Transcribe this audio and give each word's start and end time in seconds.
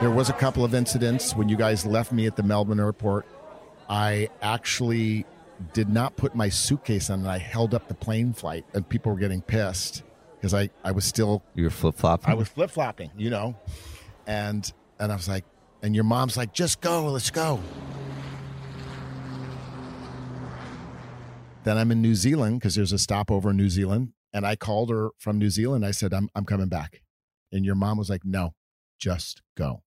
There 0.00 0.10
was 0.10 0.28
a 0.28 0.34
couple 0.34 0.64
of 0.64 0.74
incidents 0.74 1.34
when 1.34 1.48
you 1.48 1.56
guys 1.56 1.86
left 1.86 2.12
me 2.12 2.26
at 2.26 2.36
the 2.36 2.42
Melbourne 2.42 2.80
airport. 2.80 3.26
I 3.88 4.28
actually 4.42 5.24
did 5.72 5.88
not 5.88 6.16
put 6.16 6.34
my 6.34 6.48
suitcase 6.48 7.10
on 7.10 7.20
and 7.20 7.28
I 7.28 7.38
held 7.38 7.74
up 7.74 7.88
the 7.88 7.94
plane 7.94 8.32
flight 8.32 8.64
and 8.74 8.86
people 8.86 9.12
were 9.12 9.18
getting 9.18 9.40
pissed 9.40 10.02
because 10.36 10.52
I, 10.52 10.68
I 10.84 10.90
was 10.90 11.04
still 11.04 11.42
You 11.54 11.64
were 11.64 11.70
flip 11.70 11.94
flopping. 11.94 12.30
I 12.30 12.34
was 12.34 12.48
flip 12.48 12.70
flopping, 12.70 13.12
you 13.16 13.30
know. 13.30 13.54
And 14.26 14.70
and 14.98 15.12
I 15.12 15.14
was 15.16 15.28
like, 15.28 15.44
and 15.82 15.94
your 15.94 16.04
mom's 16.04 16.36
like, 16.36 16.52
just 16.52 16.80
go, 16.80 17.04
let's 17.06 17.30
go. 17.30 17.60
Then 21.62 21.78
I'm 21.78 21.90
in 21.90 22.02
New 22.02 22.14
Zealand 22.14 22.58
because 22.60 22.74
there's 22.74 22.92
a 22.92 22.98
stopover 22.98 23.50
in 23.50 23.56
New 23.56 23.70
Zealand. 23.70 24.12
And 24.34 24.44
I 24.44 24.56
called 24.56 24.90
her 24.90 25.10
from 25.18 25.38
New 25.38 25.50
Zealand. 25.50 25.86
I 25.86 25.92
said, 25.92 26.12
I'm 26.12 26.28
I'm 26.34 26.44
coming 26.44 26.68
back. 26.68 27.00
And 27.52 27.64
your 27.64 27.76
mom 27.76 27.96
was 27.96 28.10
like, 28.10 28.24
No, 28.24 28.54
just 28.98 29.40
go. 29.56 29.83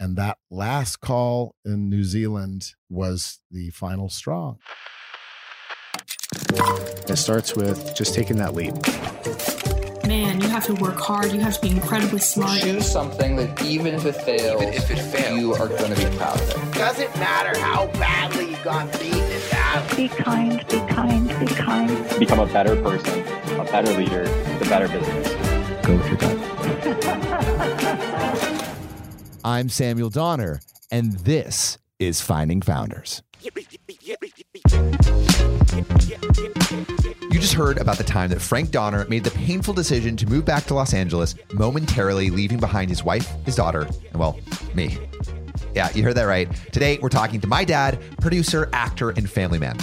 And 0.00 0.16
that 0.16 0.38
last 0.50 1.00
call 1.00 1.54
in 1.64 1.88
New 1.88 2.04
Zealand 2.04 2.72
was 2.90 3.40
the 3.50 3.70
final 3.70 4.08
straw. 4.08 4.56
It 7.08 7.16
starts 7.16 7.54
with 7.54 7.94
just 7.94 8.14
taking 8.14 8.36
that 8.36 8.54
leap. 8.54 8.74
Man, 10.06 10.40
you 10.40 10.48
have 10.48 10.64
to 10.66 10.74
work 10.74 10.96
hard. 11.00 11.32
You 11.32 11.40
have 11.40 11.54
to 11.54 11.60
be 11.62 11.70
incredibly 11.70 12.18
smart. 12.18 12.60
Choose 12.60 12.90
something 12.90 13.36
that 13.36 13.62
even 13.64 13.94
if 13.94 14.04
it 14.04 14.12
fails, 14.16 14.60
Even 14.62 14.74
if 14.74 14.90
it 14.90 14.98
fails. 14.98 15.38
you 15.40 15.54
are 15.54 15.68
going 15.68 15.94
to 15.94 16.10
be 16.10 16.16
proud 16.16 16.38
of 16.40 16.50
it. 16.50 16.74
Doesn't 16.74 17.14
matter 17.16 17.58
how 17.58 17.86
badly 17.92 18.50
you 18.50 18.56
got 18.62 18.92
beaten 19.00 19.18
in 19.18 19.40
battle. 19.50 19.96
Be 19.96 20.08
kind, 20.08 20.66
be 20.68 20.78
kind, 20.92 21.28
be 21.40 21.46
kind. 21.46 22.18
become 22.18 22.40
a 22.40 22.46
better 22.46 22.76
person, 22.82 23.20
a 23.58 23.64
better 23.64 23.92
leader, 23.96 24.24
the 24.58 24.66
better 24.66 24.88
business. 24.88 25.28
Go 25.86 25.96
with 25.96 26.08
your 26.08 26.16
gut. 26.18 28.00
I'm 29.46 29.68
Samuel 29.68 30.08
Donner, 30.08 30.62
and 30.90 31.12
this 31.18 31.76
is 31.98 32.18
Finding 32.22 32.62
Founders. 32.62 33.22
You 33.42 33.50
just 37.30 37.52
heard 37.52 37.76
about 37.76 37.98
the 37.98 38.04
time 38.06 38.30
that 38.30 38.40
Frank 38.40 38.70
Donner 38.70 39.04
made 39.10 39.22
the 39.22 39.30
painful 39.32 39.74
decision 39.74 40.16
to 40.16 40.26
move 40.26 40.46
back 40.46 40.64
to 40.64 40.74
Los 40.74 40.94
Angeles, 40.94 41.34
momentarily 41.52 42.30
leaving 42.30 42.58
behind 42.58 42.88
his 42.88 43.04
wife, 43.04 43.30
his 43.44 43.54
daughter, 43.54 43.82
and 43.82 44.18
well, 44.18 44.40
me. 44.72 44.96
Yeah, 45.74 45.90
you 45.94 46.02
heard 46.04 46.14
that 46.14 46.22
right. 46.22 46.50
Today, 46.72 46.98
we're 47.02 47.10
talking 47.10 47.38
to 47.42 47.46
my 47.46 47.66
dad, 47.66 47.98
producer, 48.22 48.70
actor, 48.72 49.10
and 49.10 49.28
family 49.28 49.58
man. 49.58 49.76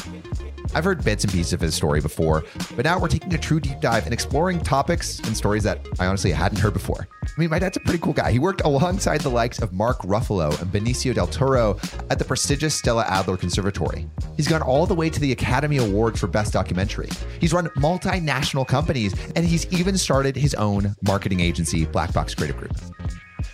I've 0.73 0.83
heard 0.83 1.03
bits 1.03 1.23
and 1.23 1.33
pieces 1.33 1.53
of 1.53 1.59
his 1.59 1.75
story 1.75 2.01
before, 2.01 2.43
but 2.75 2.85
now 2.85 2.99
we're 2.99 3.07
taking 3.07 3.33
a 3.33 3.37
true 3.37 3.59
deep 3.59 3.79
dive 3.81 4.05
and 4.05 4.13
exploring 4.13 4.59
topics 4.61 5.19
and 5.19 5.35
stories 5.35 5.63
that 5.63 5.85
I 5.99 6.05
honestly 6.05 6.31
hadn't 6.31 6.59
heard 6.59 6.73
before. 6.73 7.07
I 7.23 7.27
mean, 7.37 7.49
my 7.49 7.59
dad's 7.59 7.77
a 7.77 7.79
pretty 7.81 7.99
cool 7.99 8.13
guy. 8.13 8.31
He 8.31 8.39
worked 8.39 8.61
alongside 8.61 9.21
the 9.21 9.29
likes 9.29 9.59
of 9.59 9.73
Mark 9.73 9.99
Ruffalo 9.99 10.59
and 10.61 10.71
Benicio 10.71 11.13
del 11.13 11.27
Toro 11.27 11.77
at 12.09 12.19
the 12.19 12.25
prestigious 12.25 12.75
Stella 12.75 13.05
Adler 13.07 13.37
Conservatory. 13.37 14.07
He's 14.37 14.47
gone 14.47 14.61
all 14.61 14.85
the 14.85 14.95
way 14.95 15.09
to 15.09 15.19
the 15.19 15.31
Academy 15.31 15.77
Awards 15.77 16.19
for 16.19 16.27
Best 16.27 16.53
Documentary. 16.53 17.09
He's 17.39 17.53
run 17.53 17.67
multinational 17.77 18.67
companies, 18.67 19.13
and 19.35 19.45
he's 19.45 19.71
even 19.73 19.97
started 19.97 20.35
his 20.35 20.53
own 20.55 20.95
marketing 21.03 21.39
agency, 21.39 21.85
Black 21.85 22.13
Box 22.13 22.33
Creative 22.35 22.57
Group. 22.57 22.77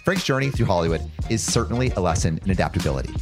Frank's 0.04 0.24
journey 0.24 0.50
through 0.50 0.68
Hollywood 0.68 1.02
is 1.30 1.44
certainly 1.44 1.92
a 1.92 2.00
lesson 2.00 2.40
in 2.46 2.52
adaptability. 2.52 3.14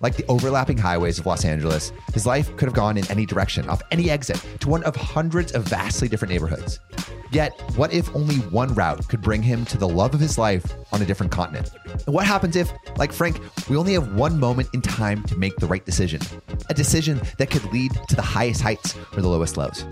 Like 0.00 0.16
the 0.16 0.26
overlapping 0.26 0.78
highways 0.78 1.18
of 1.18 1.26
Los 1.26 1.44
Angeles, 1.44 1.92
his 2.12 2.26
life 2.26 2.54
could 2.56 2.66
have 2.66 2.74
gone 2.74 2.96
in 2.96 3.10
any 3.10 3.26
direction, 3.26 3.68
off 3.68 3.82
any 3.90 4.10
exit, 4.10 4.44
to 4.60 4.68
one 4.68 4.82
of 4.84 4.96
hundreds 4.96 5.52
of 5.52 5.64
vastly 5.64 6.08
different 6.08 6.32
neighborhoods. 6.32 6.80
Yet, 7.30 7.60
what 7.74 7.92
if 7.92 8.14
only 8.14 8.36
one 8.36 8.74
route 8.74 9.08
could 9.08 9.20
bring 9.20 9.42
him 9.42 9.64
to 9.64 9.76
the 9.76 9.88
love 9.88 10.14
of 10.14 10.20
his 10.20 10.38
life 10.38 10.64
on 10.92 11.02
a 11.02 11.04
different 11.04 11.32
continent? 11.32 11.70
And 12.06 12.14
what 12.14 12.26
happens 12.26 12.54
if, 12.54 12.70
like 12.96 13.12
Frank, 13.12 13.40
we 13.68 13.76
only 13.76 13.94
have 13.94 14.14
one 14.14 14.38
moment 14.38 14.68
in 14.72 14.80
time 14.80 15.24
to 15.24 15.36
make 15.36 15.56
the 15.56 15.66
right 15.66 15.84
decision? 15.84 16.20
A 16.68 16.74
decision 16.74 17.20
that 17.38 17.50
could 17.50 17.64
lead 17.72 17.92
to 18.08 18.14
the 18.14 18.22
highest 18.22 18.60
heights 18.60 18.94
or 19.16 19.20
the 19.20 19.28
lowest 19.28 19.56
lows. 19.56 19.84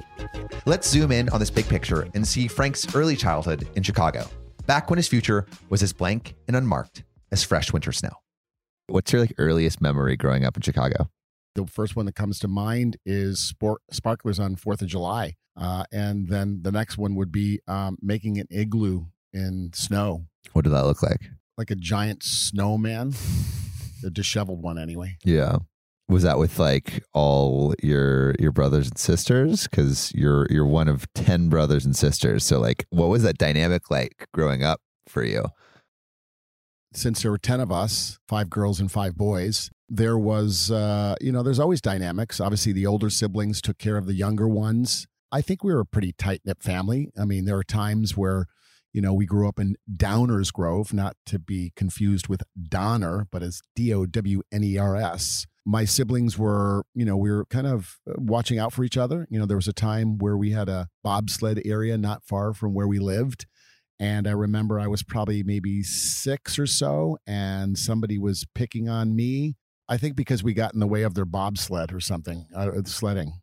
Let's 0.66 0.88
zoom 0.88 1.10
in 1.10 1.28
on 1.30 1.40
this 1.40 1.50
big 1.50 1.68
picture 1.68 2.06
and 2.14 2.26
see 2.26 2.46
Frank's 2.46 2.94
early 2.94 3.16
childhood 3.16 3.68
in 3.74 3.82
Chicago, 3.82 4.28
back 4.66 4.88
when 4.88 4.98
his 4.98 5.08
future 5.08 5.46
was 5.68 5.82
as 5.82 5.92
blank 5.92 6.36
and 6.46 6.54
unmarked 6.54 7.02
as 7.32 7.42
fresh 7.42 7.72
winter 7.72 7.90
snow. 7.90 8.21
What's 8.88 9.12
your 9.12 9.20
like 9.22 9.34
earliest 9.38 9.80
memory 9.80 10.16
growing 10.16 10.44
up 10.44 10.56
in 10.56 10.62
Chicago? 10.62 11.08
The 11.54 11.66
first 11.66 11.96
one 11.96 12.06
that 12.06 12.14
comes 12.14 12.38
to 12.40 12.48
mind 12.48 12.96
is 13.04 13.38
sport, 13.40 13.82
sparklers 13.90 14.38
on 14.38 14.56
Fourth 14.56 14.80
of 14.82 14.88
July, 14.88 15.34
uh, 15.56 15.84
and 15.92 16.28
then 16.28 16.60
the 16.62 16.72
next 16.72 16.96
one 16.98 17.14
would 17.14 17.30
be 17.30 17.60
um, 17.68 17.98
making 18.00 18.38
an 18.38 18.46
igloo 18.50 19.04
in 19.32 19.70
snow, 19.74 20.26
What 20.52 20.64
did 20.64 20.70
that 20.70 20.84
look 20.84 21.02
like? 21.02 21.20
like 21.58 21.70
a 21.70 21.74
giant 21.74 22.22
snowman, 22.22 23.12
a 24.04 24.10
disheveled 24.10 24.62
one 24.62 24.78
anyway. 24.78 25.16
Yeah. 25.24 25.58
Was 26.08 26.22
that 26.24 26.38
with 26.38 26.58
like 26.58 27.04
all 27.14 27.74
your 27.82 28.34
your 28.38 28.52
brothers 28.52 28.88
and 28.88 28.98
sisters? 28.98 29.66
Because 29.68 30.12
you're 30.14 30.46
you're 30.50 30.66
one 30.66 30.88
of 30.88 31.06
ten 31.14 31.48
brothers 31.48 31.84
and 31.86 31.94
sisters. 31.96 32.44
So 32.44 32.58
like, 32.60 32.84
what 32.90 33.08
was 33.08 33.22
that 33.22 33.38
dynamic 33.38 33.90
like 33.90 34.26
growing 34.34 34.62
up 34.64 34.80
for 35.08 35.22
you? 35.24 35.44
Since 36.94 37.22
there 37.22 37.30
were 37.30 37.38
10 37.38 37.60
of 37.60 37.72
us, 37.72 38.18
five 38.28 38.50
girls 38.50 38.80
and 38.80 38.90
five 38.90 39.16
boys, 39.16 39.70
there 39.88 40.18
was, 40.18 40.70
uh, 40.70 41.14
you 41.20 41.32
know, 41.32 41.42
there's 41.42 41.58
always 41.58 41.80
dynamics. 41.80 42.40
Obviously, 42.40 42.72
the 42.72 42.86
older 42.86 43.10
siblings 43.10 43.60
took 43.60 43.78
care 43.78 43.96
of 43.96 44.06
the 44.06 44.14
younger 44.14 44.48
ones. 44.48 45.06
I 45.30 45.40
think 45.40 45.64
we 45.64 45.72
were 45.72 45.80
a 45.80 45.86
pretty 45.86 46.12
tight 46.12 46.42
knit 46.44 46.62
family. 46.62 47.10
I 47.18 47.24
mean, 47.24 47.46
there 47.46 47.56
are 47.56 47.64
times 47.64 48.16
where, 48.16 48.46
you 48.92 49.00
know, 49.00 49.14
we 49.14 49.26
grew 49.26 49.48
up 49.48 49.58
in 49.58 49.76
Downers 49.94 50.52
Grove, 50.52 50.92
not 50.92 51.16
to 51.26 51.38
be 51.38 51.72
confused 51.76 52.28
with 52.28 52.42
Donner, 52.68 53.26
but 53.30 53.42
as 53.42 53.62
D 53.74 53.92
O 53.94 54.04
W 54.06 54.42
N 54.52 54.62
E 54.62 54.76
R 54.76 54.96
S. 54.96 55.46
My 55.64 55.84
siblings 55.84 56.36
were, 56.36 56.84
you 56.94 57.04
know, 57.04 57.16
we 57.16 57.30
were 57.30 57.44
kind 57.46 57.66
of 57.66 58.00
uh, 58.08 58.14
watching 58.18 58.58
out 58.58 58.72
for 58.72 58.82
each 58.82 58.96
other. 58.96 59.26
You 59.30 59.38
know, 59.38 59.46
there 59.46 59.56
was 59.56 59.68
a 59.68 59.72
time 59.72 60.18
where 60.18 60.36
we 60.36 60.50
had 60.50 60.68
a 60.68 60.88
bobsled 61.04 61.62
area 61.64 61.96
not 61.96 62.24
far 62.24 62.52
from 62.52 62.74
where 62.74 62.88
we 62.88 62.98
lived. 62.98 63.46
And 64.02 64.26
I 64.26 64.32
remember 64.32 64.80
I 64.80 64.88
was 64.88 65.04
probably 65.04 65.44
maybe 65.44 65.84
six 65.84 66.58
or 66.58 66.66
so, 66.66 67.18
and 67.24 67.78
somebody 67.78 68.18
was 68.18 68.44
picking 68.52 68.88
on 68.88 69.14
me. 69.14 69.54
I 69.88 69.96
think 69.96 70.16
because 70.16 70.42
we 70.42 70.54
got 70.54 70.74
in 70.74 70.80
the 70.80 70.88
way 70.88 71.02
of 71.02 71.14
their 71.14 71.24
bobsled 71.24 71.92
or 71.92 72.00
something, 72.00 72.46
uh, 72.52 72.68
sledding. 72.84 73.34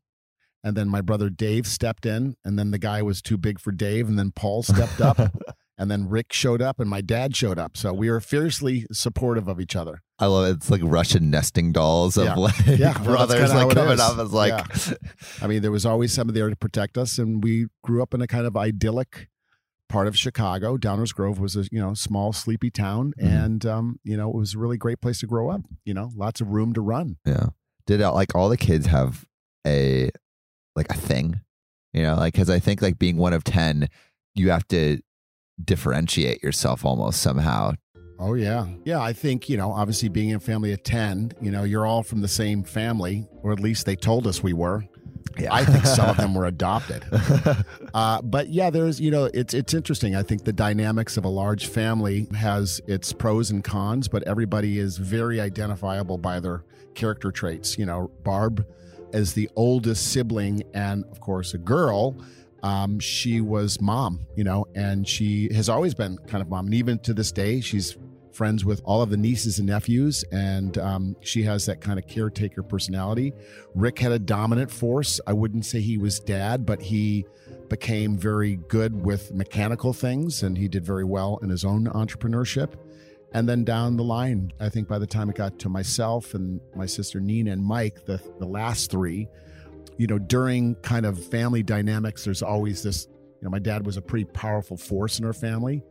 And 0.61 0.75
then 0.75 0.89
my 0.89 0.99
brother 0.99 1.29
Dave 1.29 1.65
stepped 1.65 2.05
in, 2.05 2.35
and 2.43 2.59
then 2.59 2.71
the 2.71 2.77
guy 2.77 3.01
was 3.01 3.21
too 3.21 3.37
big 3.37 3.61
for 3.61 3.71
Dave, 3.71 4.09
and 4.09 4.19
then 4.19 4.31
Paul 4.35 4.61
stepped 4.63 4.99
up, 4.99 5.17
and 5.77 5.89
then 5.89 6.09
Rick 6.09 6.33
showed 6.33 6.61
up, 6.61 6.81
and 6.81 6.89
my 6.89 6.99
dad 6.99 7.37
showed 7.37 7.57
up. 7.57 7.77
So 7.77 7.93
we 7.93 8.09
were 8.09 8.19
fiercely 8.19 8.85
supportive 8.91 9.47
of 9.47 9.61
each 9.61 9.77
other. 9.77 10.01
I 10.19 10.25
love 10.25 10.49
it. 10.49 10.57
It's 10.57 10.69
like 10.69 10.81
Russian 10.83 11.29
nesting 11.29 11.71
dolls 11.71 12.17
of 12.17 12.25
Yeah. 12.25 12.35
like 12.35 12.65
Yeah, 12.65 12.97
brothers 13.03 13.49
kinda 13.49 13.65
like 13.65 13.73
coming 13.77 14.01
up 14.01 14.17
as 14.17 14.33
like 14.33 14.49
Yeah. 14.51 14.93
I 15.41 15.47
mean, 15.47 15.61
there 15.61 15.71
was 15.71 15.85
always 15.85 16.11
somebody 16.11 16.37
there 16.37 16.49
to 16.49 16.55
protect 16.57 16.97
us, 16.97 17.17
and 17.17 17.41
we 17.41 17.67
grew 17.81 18.03
up 18.03 18.13
in 18.13 18.21
a 18.21 18.27
kind 18.27 18.45
of 18.45 18.57
idyllic 18.57 19.29
part 19.89 20.07
of 20.07 20.15
Chicago. 20.17 20.77
Downers 20.77 21.13
Grove 21.13 21.39
was 21.39 21.55
a 21.57 21.65
you 21.71 21.79
know 21.81 21.93
small, 21.93 22.31
sleepy 22.31 22.69
town, 22.71 23.13
Mhm. 23.21 23.45
and 23.45 23.65
um, 23.65 23.99
you 24.03 24.15
know 24.15 24.29
it 24.29 24.35
was 24.35 24.53
a 24.55 24.59
really 24.59 24.77
great 24.77 25.01
place 25.01 25.19
to 25.19 25.27
grow 25.27 25.49
up. 25.49 25.61
You 25.83 25.93
know, 25.93 26.11
lots 26.15 26.39
of 26.39 26.49
room 26.49 26.73
to 26.73 26.81
run. 26.81 27.17
Yeah. 27.25 27.47
Did 27.87 27.99
like 28.01 28.35
all 28.35 28.49
the 28.49 28.57
kids 28.57 28.85
have 28.85 29.25
a 29.65 30.11
like 30.75 30.89
a 30.91 30.95
thing? 30.97 31.41
You 31.93 32.03
know, 32.03 32.15
like 32.15 32.33
because 32.33 32.49
I 32.49 32.59
think 32.59 32.81
like 32.81 32.99
being 32.99 33.17
one 33.17 33.33
of 33.33 33.43
ten, 33.43 33.89
you 34.35 34.51
have 34.51 34.67
to 34.69 34.99
differentiate 35.63 36.41
yourself 36.43 36.85
almost 36.85 37.21
somehow. 37.21 37.73
Oh 38.19 38.33
yeah, 38.33 38.67
yeah. 38.85 39.01
I 39.01 39.13
think 39.13 39.49
you 39.49 39.57
know, 39.57 39.71
obviously 39.71 40.09
being 40.09 40.29
in 40.29 40.35
a 40.35 40.39
family 40.39 40.71
of 40.73 40.83
ten, 40.83 41.31
you 41.41 41.51
know, 41.51 41.63
you're 41.63 41.85
all 41.85 42.03
from 42.03 42.21
the 42.21 42.27
same 42.27 42.63
family, 42.63 43.27
or 43.43 43.51
at 43.53 43.59
least 43.59 43.85
they 43.85 43.95
told 43.95 44.27
us 44.27 44.43
we 44.43 44.53
were. 44.53 44.83
Yeah. 45.39 45.53
I 45.53 45.65
think 45.65 45.85
some 45.85 46.09
of 46.09 46.17
them 46.23 46.33
were 46.33 46.45
adopted. 46.45 47.05
Uh, 47.93 48.21
but 48.21 48.49
yeah, 48.49 48.69
there's 48.69 49.01
you 49.01 49.09
know 49.11 49.29
it's 49.33 49.53
it's 49.53 49.73
interesting. 49.73 50.15
I 50.15 50.23
think 50.23 50.43
the 50.43 50.53
dynamics 50.53 51.17
of 51.17 51.25
a 51.25 51.29
large 51.29 51.67
family 51.67 52.27
has 52.37 52.81
its 52.87 53.13
pros 53.13 53.49
and 53.49 53.63
cons, 53.63 54.07
but 54.07 54.23
everybody 54.23 54.79
is 54.79 54.97
very 54.97 55.41
identifiable 55.41 56.17
by 56.17 56.39
their 56.39 56.63
character 56.93 57.31
traits. 57.31 57.77
You 57.77 57.85
know, 57.85 58.11
Barb, 58.23 58.65
as 59.13 59.33
the 59.33 59.49
oldest 59.55 60.11
sibling 60.11 60.63
and 60.73 61.03
of 61.05 61.19
course 61.19 61.53
a 61.53 61.57
girl, 61.57 62.15
um, 62.61 62.99
she 62.99 63.41
was 63.41 63.81
mom. 63.81 64.27
You 64.35 64.43
know, 64.43 64.65
and 64.75 65.07
she 65.07 65.51
has 65.53 65.67
always 65.69 65.93
been 65.93 66.17
kind 66.27 66.41
of 66.41 66.49
mom, 66.49 66.65
and 66.65 66.75
even 66.75 66.99
to 66.99 67.13
this 67.13 67.31
day, 67.31 67.61
she's 67.61 67.97
friends 68.31 68.65
with 68.65 68.81
all 68.85 69.01
of 69.01 69.09
the 69.09 69.17
nieces 69.17 69.59
and 69.59 69.67
nephews, 69.67 70.23
and 70.31 70.77
um, 70.77 71.15
she 71.21 71.43
has 71.43 71.65
that 71.65 71.81
kind 71.81 71.99
of 71.99 72.07
caretaker 72.07 72.63
personality. 72.63 73.33
Rick 73.75 73.99
had 73.99 74.11
a 74.11 74.19
dominant 74.19 74.71
force. 74.71 75.19
I 75.27 75.33
wouldn't 75.33 75.65
say 75.65 75.81
he 75.81 75.97
was 75.97 76.19
dad, 76.19 76.65
but 76.65 76.81
he 76.81 77.25
became 77.69 78.17
very 78.17 78.55
good 78.55 79.05
with 79.05 79.31
mechanical 79.33 79.93
things 79.93 80.43
and 80.43 80.57
he 80.57 80.67
did 80.67 80.83
very 80.83 81.03
well 81.03 81.39
in 81.41 81.49
his 81.49 81.63
own 81.63 81.85
entrepreneurship. 81.85 82.73
And 83.31 83.47
then 83.47 83.63
down 83.63 83.95
the 83.95 84.03
line, 84.03 84.51
I 84.59 84.69
think 84.69 84.87
by 84.87 84.97
the 84.97 85.05
time 85.05 85.29
it 85.29 85.35
got 85.35 85.59
to 85.59 85.69
myself 85.69 86.33
and 86.33 86.59
my 86.75 86.87
sister 86.87 87.19
Nina 87.19 87.51
and 87.51 87.63
Mike, 87.63 88.05
the, 88.05 88.19
the 88.39 88.45
last 88.45 88.89
three, 88.89 89.27
you 89.97 90.07
know, 90.07 90.17
during 90.17 90.75
kind 90.75 91.05
of 91.05 91.23
family 91.23 91.61
dynamics, 91.61 92.25
there's 92.25 92.41
always 92.41 92.81
this, 92.81 93.07
you 93.39 93.43
know, 93.43 93.51
my 93.51 93.59
dad 93.59 93.85
was 93.85 93.97
a 93.97 94.01
pretty 94.01 94.25
powerful 94.25 94.77
force 94.77 95.19
in 95.19 95.25
our 95.25 95.33
family. 95.33 95.83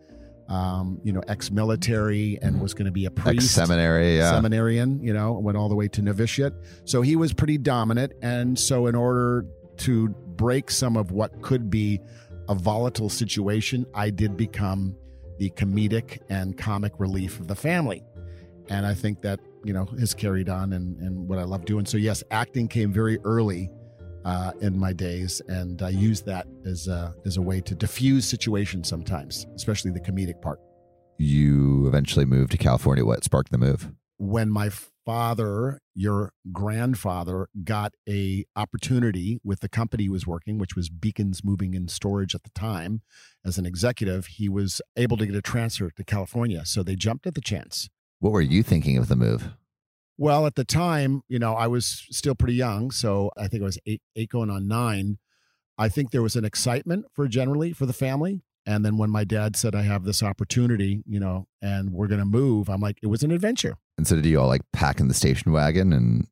Um, 0.48 1.00
you 1.04 1.12
know, 1.12 1.22
ex-military 1.28 2.38
and 2.40 2.60
was 2.60 2.74
going 2.74 2.86
to 2.86 2.92
be 2.92 3.04
a 3.04 3.10
priest, 3.10 3.54
seminary. 3.54 4.16
Yeah. 4.16 4.30
seminarian. 4.30 5.02
You 5.02 5.12
know, 5.12 5.32
went 5.32 5.56
all 5.58 5.68
the 5.68 5.74
way 5.74 5.88
to 5.88 6.02
novitiate. 6.02 6.54
So 6.84 7.02
he 7.02 7.16
was 7.16 7.32
pretty 7.32 7.58
dominant, 7.58 8.12
and 8.22 8.58
so 8.58 8.86
in 8.86 8.94
order 8.94 9.44
to 9.78 10.08
break 10.08 10.70
some 10.70 10.96
of 10.96 11.10
what 11.10 11.42
could 11.42 11.70
be 11.70 12.00
a 12.48 12.54
volatile 12.54 13.10
situation, 13.10 13.86
I 13.94 14.10
did 14.10 14.36
become 14.36 14.96
the 15.38 15.50
comedic 15.50 16.20
and 16.28 16.56
comic 16.56 16.92
relief 16.98 17.38
of 17.40 17.46
the 17.46 17.54
family. 17.54 18.02
And 18.68 18.84
I 18.86 18.94
think 18.94 19.22
that, 19.22 19.40
you 19.64 19.72
know, 19.72 19.86
has 19.98 20.14
carried 20.14 20.48
on 20.48 20.72
and, 20.72 20.98
and 21.00 21.28
what 21.28 21.38
I 21.38 21.44
love 21.44 21.64
doing. 21.64 21.86
So, 21.86 21.96
yes, 21.96 22.22
acting 22.30 22.68
came 22.68 22.92
very 22.92 23.18
early 23.24 23.70
uh, 24.28 24.52
in 24.60 24.78
my 24.78 24.92
days, 24.92 25.40
and 25.48 25.80
I 25.80 25.88
use 25.88 26.20
that 26.22 26.46
as 26.66 26.86
a, 26.86 27.14
as 27.24 27.38
a 27.38 27.42
way 27.42 27.62
to 27.62 27.74
diffuse 27.74 28.26
situations 28.26 28.86
sometimes, 28.86 29.46
especially 29.56 29.90
the 29.90 30.00
comedic 30.00 30.42
part. 30.42 30.60
You 31.16 31.86
eventually 31.86 32.26
moved 32.26 32.50
to 32.52 32.58
California. 32.58 33.06
What 33.06 33.24
sparked 33.24 33.50
the 33.50 33.58
move? 33.58 33.90
When 34.18 34.50
my 34.50 34.68
father, 35.06 35.80
your 35.94 36.32
grandfather, 36.52 37.48
got 37.64 37.94
a 38.06 38.44
opportunity 38.54 39.38
with 39.42 39.60
the 39.60 39.68
company 39.68 40.02
he 40.04 40.08
was 40.10 40.26
working, 40.26 40.58
which 40.58 40.76
was 40.76 40.90
Bekins 40.90 41.42
Moving 41.42 41.74
and 41.74 41.90
Storage 41.90 42.34
at 42.34 42.42
the 42.42 42.50
time, 42.50 43.00
as 43.46 43.56
an 43.56 43.64
executive, 43.64 44.26
he 44.26 44.50
was 44.50 44.82
able 44.96 45.16
to 45.16 45.24
get 45.24 45.36
a 45.36 45.40
transfer 45.40 45.90
to 45.90 46.04
California. 46.04 46.66
So 46.66 46.82
they 46.82 46.96
jumped 46.96 47.26
at 47.26 47.34
the 47.34 47.40
chance. 47.40 47.88
What 48.20 48.32
were 48.32 48.42
you 48.42 48.62
thinking 48.62 48.98
of 48.98 49.08
the 49.08 49.16
move? 49.16 49.54
Well, 50.20 50.46
at 50.46 50.56
the 50.56 50.64
time, 50.64 51.22
you 51.28 51.38
know, 51.38 51.54
I 51.54 51.68
was 51.68 52.04
still 52.10 52.34
pretty 52.34 52.54
young, 52.54 52.90
so 52.90 53.30
I 53.36 53.46
think 53.46 53.62
I 53.62 53.66
was 53.66 53.78
eight, 53.86 54.02
eight 54.16 54.28
going 54.30 54.50
on 54.50 54.66
nine. 54.66 55.18
I 55.78 55.88
think 55.88 56.10
there 56.10 56.22
was 56.22 56.34
an 56.34 56.44
excitement 56.44 57.06
for 57.12 57.28
generally 57.28 57.72
for 57.72 57.86
the 57.86 57.92
family. 57.92 58.42
And 58.66 58.84
then 58.84 58.98
when 58.98 59.10
my 59.10 59.22
dad 59.22 59.54
said, 59.54 59.76
I 59.76 59.82
have 59.82 60.04
this 60.04 60.22
opportunity, 60.22 61.02
you 61.06 61.20
know, 61.20 61.46
and 61.62 61.92
we're 61.92 62.08
going 62.08 62.18
to 62.18 62.26
move, 62.26 62.68
I'm 62.68 62.80
like, 62.80 62.98
it 63.00 63.06
was 63.06 63.22
an 63.22 63.30
adventure. 63.30 63.76
And 63.96 64.06
so, 64.06 64.16
did 64.16 64.26
you 64.26 64.40
all 64.40 64.48
like 64.48 64.60
pack 64.72 64.98
in 64.98 65.06
the 65.06 65.14
station 65.14 65.52
wagon 65.52 65.92
and 65.92 66.26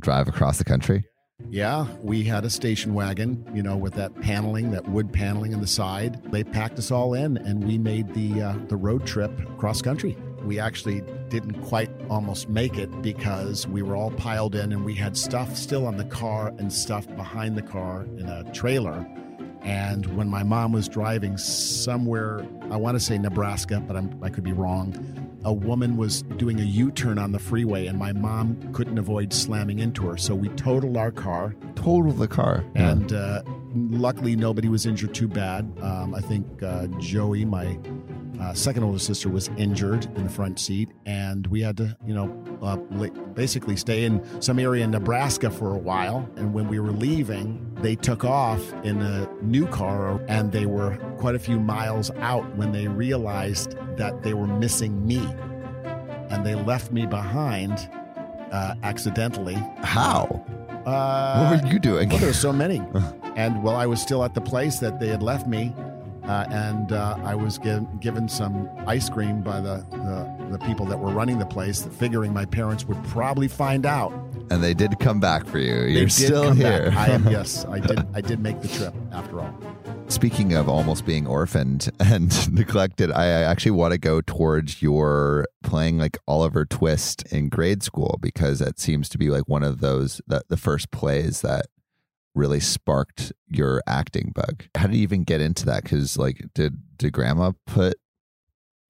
drive 0.00 0.28
across 0.28 0.56
the 0.56 0.64
country? 0.64 1.04
Yeah, 1.50 1.86
we 2.02 2.24
had 2.24 2.46
a 2.46 2.50
station 2.50 2.94
wagon, 2.94 3.44
you 3.54 3.62
know, 3.62 3.76
with 3.76 3.92
that 3.94 4.18
paneling, 4.22 4.70
that 4.70 4.88
wood 4.88 5.12
paneling 5.12 5.52
in 5.52 5.60
the 5.60 5.66
side. 5.66 6.32
They 6.32 6.42
packed 6.42 6.78
us 6.78 6.90
all 6.90 7.12
in, 7.12 7.36
and 7.36 7.62
we 7.64 7.76
made 7.76 8.14
the 8.14 8.42
uh, 8.42 8.54
the 8.68 8.76
road 8.76 9.06
trip 9.06 9.30
cross 9.58 9.82
country. 9.82 10.16
We 10.46 10.58
actually 10.60 11.02
didn't 11.28 11.60
quite 11.62 11.90
almost 12.08 12.48
make 12.48 12.78
it 12.78 13.02
because 13.02 13.66
we 13.66 13.82
were 13.82 13.96
all 13.96 14.12
piled 14.12 14.54
in, 14.54 14.72
and 14.72 14.84
we 14.84 14.94
had 14.94 15.16
stuff 15.16 15.56
still 15.56 15.86
on 15.86 15.96
the 15.96 16.04
car 16.04 16.48
and 16.58 16.72
stuff 16.72 17.06
behind 17.16 17.56
the 17.56 17.62
car 17.62 18.04
in 18.16 18.26
a 18.28 18.44
trailer. 18.52 19.06
And 19.62 20.06
when 20.16 20.28
my 20.28 20.44
mom 20.44 20.70
was 20.72 20.88
driving 20.88 21.36
somewhere, 21.36 22.46
I 22.70 22.76
want 22.76 22.94
to 22.96 23.00
say 23.00 23.18
Nebraska, 23.18 23.80
but 23.80 23.96
I'm, 23.96 24.16
I 24.22 24.30
could 24.30 24.44
be 24.44 24.52
wrong, 24.52 24.94
a 25.44 25.52
woman 25.52 25.96
was 25.96 26.22
doing 26.22 26.60
a 26.60 26.64
U 26.64 26.92
turn 26.92 27.18
on 27.18 27.32
the 27.32 27.38
freeway, 27.40 27.86
and 27.86 27.98
my 27.98 28.12
mom 28.12 28.72
couldn't 28.72 28.98
avoid 28.98 29.32
slamming 29.32 29.80
into 29.80 30.06
her. 30.08 30.16
So 30.16 30.34
we 30.36 30.48
totaled 30.50 30.96
our 30.96 31.10
car, 31.10 31.54
Total 31.74 32.12
the 32.12 32.28
car. 32.28 32.64
and 32.76 33.12
uh, 33.12 33.42
luckily 33.74 34.36
nobody 34.36 34.68
was 34.68 34.86
injured 34.86 35.14
too 35.14 35.28
bad. 35.28 35.70
Um, 35.82 36.14
I 36.14 36.20
think 36.20 36.62
uh, 36.62 36.86
Joey, 36.98 37.44
my 37.44 37.76
uh, 38.40 38.52
second 38.54 38.82
older 38.84 38.98
sister, 38.98 39.28
was 39.28 39.48
injured 39.56 40.04
in 40.16 40.24
the 40.24 40.30
front 40.30 40.58
seat, 40.58 40.90
and 41.04 41.46
we 41.48 41.60
had 41.60 41.76
to, 41.78 41.96
you 42.06 42.14
know, 42.14 42.44
uh, 42.62 42.76
basically 43.34 43.76
stay 43.76 44.04
in 44.04 44.22
some 44.40 44.58
area 44.58 44.84
in 44.84 44.90
Nebraska 44.90 45.50
for 45.50 45.74
a 45.74 45.78
while. 45.78 46.28
And 46.36 46.52
when 46.52 46.68
we 46.68 46.78
were 46.80 46.92
leaving, 46.92 47.74
they 47.82 47.96
took 47.96 48.24
off 48.24 48.72
in 48.84 49.00
a 49.00 49.28
new 49.42 49.66
car, 49.66 50.20
and 50.28 50.52
they 50.52 50.66
were 50.66 50.96
quite 51.18 51.34
a 51.34 51.38
few 51.38 51.60
miles 51.60 52.10
out 52.18 52.56
when 52.56 52.72
they 52.72 52.88
realized 52.88 53.76
that 53.96 54.22
they 54.22 54.34
were 54.34 54.46
missing 54.46 55.06
me, 55.06 55.18
and 56.30 56.44
they 56.44 56.54
left 56.54 56.92
me 56.92 57.06
behind 57.06 57.90
uh, 58.52 58.74
accidentally. 58.82 59.56
How? 59.82 60.44
Uh, 60.84 61.48
what 61.50 61.64
were 61.64 61.68
you 61.68 61.78
doing? 61.78 62.08
well, 62.08 62.18
there's 62.18 62.38
so 62.38 62.52
many. 62.52 62.78
and 63.36 63.62
well, 63.62 63.76
I 63.76 63.86
was 63.86 64.00
still 64.00 64.24
at 64.24 64.34
the 64.34 64.40
place 64.40 64.78
that 64.78 65.00
they 65.00 65.08
had 65.08 65.22
left 65.22 65.46
me, 65.46 65.74
uh, 66.26 66.46
and 66.50 66.92
uh, 66.92 67.16
I 67.22 67.34
was 67.34 67.58
giv 67.58 68.00
given 68.00 68.28
some 68.28 68.68
ice 68.86 69.08
cream 69.08 69.42
by 69.42 69.60
the, 69.60 69.84
the 69.90 70.36
the 70.50 70.58
people 70.66 70.86
that 70.86 70.98
were 70.98 71.10
running 71.10 71.38
the 71.38 71.46
place, 71.46 71.84
figuring 71.98 72.32
my 72.32 72.44
parents 72.44 72.84
would 72.84 73.02
probably 73.04 73.48
find 73.48 73.84
out. 73.84 74.12
and 74.50 74.62
they 74.62 74.74
did 74.74 74.98
come 75.00 75.18
back 75.20 75.44
for 75.46 75.58
you. 75.58 75.74
You're 75.82 76.04
did 76.04 76.12
still 76.12 76.52
here. 76.52 76.92
I 76.96 77.08
am 77.08 77.28
yes, 77.30 77.64
I 77.66 77.80
did. 77.80 78.06
I 78.14 78.20
did 78.20 78.40
make 78.40 78.60
the 78.62 78.68
trip 78.68 78.94
after 79.12 79.40
all. 79.40 79.54
Speaking 80.08 80.52
of 80.54 80.68
almost 80.68 81.04
being 81.04 81.26
orphaned 81.26 81.90
and 82.00 82.52
neglected, 82.54 83.10
I 83.10 83.26
actually 83.26 83.72
want 83.72 83.92
to 83.92 83.98
go 83.98 84.20
towards 84.20 84.80
your 84.80 85.46
playing 85.64 85.98
like 85.98 86.16
Oliver 86.28 86.64
Twist 86.64 87.24
in 87.32 87.48
grade 87.48 87.82
school 87.82 88.18
because 88.22 88.60
it 88.60 88.78
seems 88.78 89.08
to 89.08 89.18
be 89.18 89.30
like 89.30 89.48
one 89.48 89.64
of 89.64 89.80
those 89.80 90.20
the, 90.28 90.42
the 90.48 90.56
first 90.56 90.92
plays 90.92 91.40
that 91.40 91.66
really 92.36 92.60
sparked 92.60 93.32
your 93.48 93.82
acting 93.86 94.32
bug. 94.34 94.64
How 94.76 94.86
did 94.86 94.96
you 94.96 95.02
even 95.02 95.24
get 95.24 95.40
into 95.40 95.64
that? 95.66 95.82
Because 95.82 96.16
like, 96.16 96.40
did 96.54 96.76
did 96.98 97.12
Grandma 97.12 97.52
put 97.66 97.98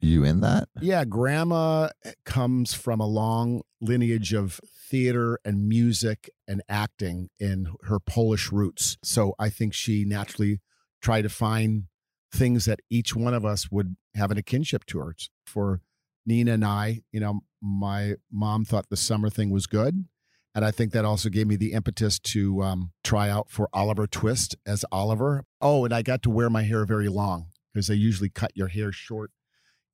you 0.01 0.25
in 0.25 0.41
that? 0.41 0.69
Yeah, 0.81 1.05
grandma 1.05 1.89
eh, 2.05 2.13
comes 2.25 2.75
from 2.75 3.01
a 3.01 3.07
long 3.07 3.63
lineage 3.81 4.35
of 4.35 4.61
theater 4.91 5.39
and 5.45 5.69
music 5.69 6.31
and 6.47 6.63
acting 6.69 7.31
in 7.39 7.69
her 7.85 7.99
Polish 7.99 8.53
roots. 8.53 8.99
So 9.03 9.35
I 9.39 9.49
think 9.49 9.75
she 9.75 10.05
naturally 10.05 10.61
tried 11.01 11.23
to 11.23 11.29
find 11.29 11.85
things 12.33 12.67
that 12.67 12.81
each 12.91 13.17
one 13.17 13.35
of 13.35 13.45
us 13.45 13.71
would 13.71 13.97
have 14.15 14.31
in 14.31 14.39
a 14.39 14.43
kinship 14.43 14.85
towards. 14.85 15.31
For 15.47 15.81
Nina 16.27 16.53
and 16.53 16.65
I, 16.65 17.03
you 17.13 17.21
know, 17.21 17.41
my 17.63 18.15
mom 18.31 18.65
thought 18.65 18.91
the 18.91 18.97
summer 18.97 19.31
thing 19.31 19.51
was 19.51 19.67
good. 19.67 20.05
And 20.57 20.65
I 20.65 20.73
think 20.73 20.93
that 20.93 21.05
also 21.05 21.29
gave 21.29 21.47
me 21.47 21.55
the 21.55 21.73
impetus 21.73 22.19
to 22.19 22.63
um, 22.63 22.91
try 23.05 23.31
out 23.31 23.51
for 23.51 23.69
Oliver 23.73 24.09
Twist 24.09 24.57
as 24.67 24.85
Oliver. 24.91 25.45
Oh, 25.61 25.85
and 25.85 25.95
I 25.95 26.03
got 26.03 26.23
to 26.23 26.31
wear 26.31 26.51
my 26.51 26.63
hair 26.63 26.85
very 26.85 27.09
long 27.09 27.47
because 27.73 27.87
they 27.87 27.95
usually 27.95 28.31
cut 28.31 28.51
your 28.57 28.69
hair 28.69 28.91
short 28.91 29.31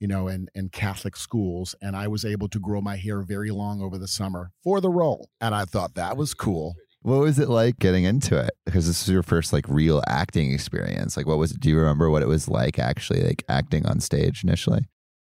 you 0.02 0.08
know, 0.08 0.26
in, 0.26 0.48
in 0.52 0.68
Catholic 0.68 1.16
schools. 1.16 1.76
And 1.80 1.94
I 1.94 2.08
was 2.08 2.24
able 2.24 2.48
to 2.48 2.58
grow 2.58 2.80
my 2.80 2.96
hair 2.96 3.22
very 3.22 3.52
long 3.52 3.80
over 3.80 3.98
the 3.98 4.08
summer 4.08 4.50
for 4.64 4.80
the 4.80 4.90
role. 4.90 5.30
And 5.40 5.54
I 5.54 5.64
thought 5.64 5.94
that 5.94 6.16
was 6.16 6.34
cool. 6.34 6.74
What 7.02 7.20
was 7.20 7.38
it 7.38 7.48
like 7.48 7.78
getting 7.78 8.02
into 8.02 8.36
it? 8.36 8.50
Because 8.66 8.88
this 8.88 9.00
is 9.02 9.08
your 9.08 9.22
first 9.22 9.52
like 9.52 9.64
real 9.68 10.02
acting 10.08 10.52
experience. 10.52 11.16
Like, 11.16 11.28
what 11.28 11.38
was 11.38 11.52
it? 11.52 11.60
Do 11.60 11.68
you 11.68 11.78
remember 11.78 12.10
what 12.10 12.20
it 12.20 12.26
was 12.26 12.48
like 12.48 12.80
actually 12.80 13.22
like 13.22 13.44
acting 13.48 13.86
on 13.86 14.00
stage 14.00 14.42
initially? 14.42 14.80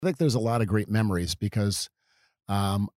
I 0.02 0.06
think 0.06 0.16
there's 0.16 0.34
a 0.34 0.40
lot 0.40 0.62
of 0.62 0.68
great 0.68 0.88
memories 0.88 1.34
because, 1.34 1.90
um, 2.48 2.88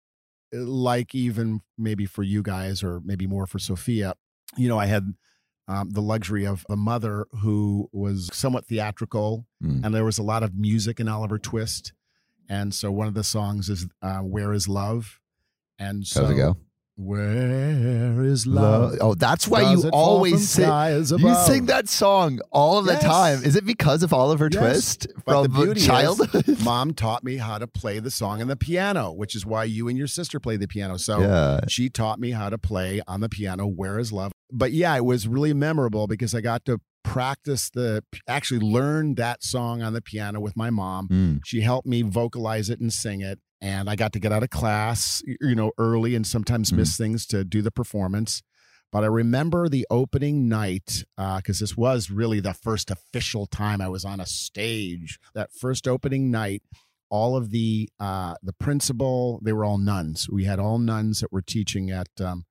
like 0.54 1.14
even 1.14 1.60
maybe 1.76 2.06
for 2.06 2.22
you 2.22 2.42
guys 2.42 2.82
or 2.82 3.00
maybe 3.04 3.26
more 3.26 3.46
for 3.46 3.58
Sophia, 3.58 4.14
you 4.56 4.68
know, 4.68 4.78
I 4.78 4.86
had 4.86 5.14
um, 5.66 5.90
the 5.90 6.00
luxury 6.02 6.46
of 6.46 6.64
a 6.68 6.76
mother 6.76 7.26
who 7.40 7.88
was 7.92 8.28
somewhat 8.32 8.66
theatrical, 8.66 9.46
Mm. 9.62 9.84
and 9.84 9.94
there 9.94 10.04
was 10.04 10.18
a 10.18 10.22
lot 10.22 10.42
of 10.42 10.54
music 10.54 11.00
in 11.00 11.08
Oliver 11.08 11.38
Twist. 11.38 11.92
And 12.48 12.74
so 12.74 12.92
one 12.92 13.08
of 13.08 13.14
the 13.14 13.24
songs 13.24 13.70
is 13.70 13.86
uh, 14.02 14.18
"Where 14.18 14.52
Is 14.52 14.68
Love," 14.68 15.20
and 15.78 16.06
so 16.06 16.22
How's 16.26 16.32
it 16.32 16.36
go? 16.36 16.56
Where 16.96 18.22
is 18.24 18.46
love? 18.46 18.96
Oh, 19.00 19.14
that's 19.14 19.48
why 19.48 19.62
Does 19.62 19.82
you 19.82 19.88
it 19.88 19.90
fall 19.90 20.04
from 20.06 20.14
always 20.14 20.48
sing. 20.48 20.68
You 21.18 21.34
sing 21.46 21.66
that 21.66 21.88
song 21.88 22.40
all 22.52 22.78
of 22.78 22.84
the 22.86 22.92
Yes. 22.92 23.02
time. 23.02 23.42
Is 23.44 23.56
it 23.56 23.64
because 23.66 24.02
of 24.02 24.12
Oliver 24.12 24.48
Yes. 24.50 24.60
Twist 24.60 25.06
But 25.26 25.42
the 25.42 25.48
from 25.48 25.64
beauty 25.64 25.80
is? 25.80 26.64
Mom 26.64 26.94
taught 26.94 27.24
me 27.24 27.36
how 27.38 27.58
to 27.58 27.66
play 27.66 27.98
the 27.98 28.10
song 28.10 28.40
on 28.40 28.48
the 28.48 28.56
piano, 28.56 29.12
which 29.12 29.34
is 29.34 29.44
why 29.44 29.64
you 29.64 29.88
and 29.88 29.98
your 29.98 30.06
sister 30.06 30.38
play 30.38 30.56
the 30.56 30.68
piano. 30.68 30.96
So 30.96 31.20
yeah. 31.20 31.60
she 31.68 31.90
taught 31.90 32.20
me 32.20 32.30
how 32.30 32.48
to 32.48 32.58
play 32.58 33.00
on 33.08 33.20
the 33.20 33.28
piano 33.28 33.66
where 33.66 33.98
is 33.98 34.12
love 34.12 34.32
but 34.52 34.70
yeah 34.72 34.94
it 34.96 35.04
was 35.04 35.26
really 35.26 35.52
memorable 35.54 36.06
because 36.06 36.34
i 36.34 36.40
got 36.40 36.64
to 36.64 36.78
practice 37.02 37.70
the 37.70 38.04
actually 38.28 38.60
learn 38.60 39.14
that 39.16 39.42
song 39.42 39.82
on 39.82 39.92
the 39.94 40.00
piano 40.02 40.38
with 40.40 40.56
my 40.56 40.70
mom 40.70 41.08
Mm. 41.08 41.40
she 41.44 41.62
helped 41.62 41.86
me 41.88 42.02
vocalize 42.02 42.70
it 42.70 42.78
and 42.80 42.92
sing 42.92 43.20
it 43.20 43.40
and 43.64 43.88
i 43.88 43.96
got 43.96 44.12
to 44.12 44.20
get 44.20 44.32
out 44.32 44.42
of 44.42 44.50
class 44.50 45.22
you 45.40 45.54
know 45.54 45.72
early 45.78 46.14
and 46.14 46.26
sometimes 46.26 46.70
Mm. 46.70 46.76
miss 46.78 46.96
things 46.96 47.26
to 47.26 47.44
do 47.44 47.60
the 47.62 47.70
performance. 47.80 48.42
But 48.92 49.02
i 49.02 49.08
remember 49.08 49.68
the 49.68 49.86
opening 49.90 50.36
night 50.48 51.04
because 51.38 51.58
this 51.58 51.76
was 51.76 52.10
really 52.20 52.40
the 52.40 52.54
first 52.54 52.90
official 52.96 53.46
time 53.46 53.80
i 53.80 53.88
was 53.88 54.04
on 54.04 54.20
a 54.20 54.26
stage. 54.26 55.18
That 55.34 55.50
first 55.52 55.88
opening 55.88 56.30
night 56.30 56.62
all 57.10 57.36
of 57.36 57.50
the 57.50 57.88
uh, 58.00 58.34
the 58.42 58.52
principal 58.66 59.40
they 59.44 59.52
were 59.52 59.64
all 59.64 59.78
nuns. 59.78 60.28
We 60.30 60.44
had 60.44 60.58
all 60.58 60.78
nuns 60.78 61.20
that 61.20 61.32
were 61.32 61.42
teaching 61.42 61.90
at 61.90 62.08
um, 62.20 62.44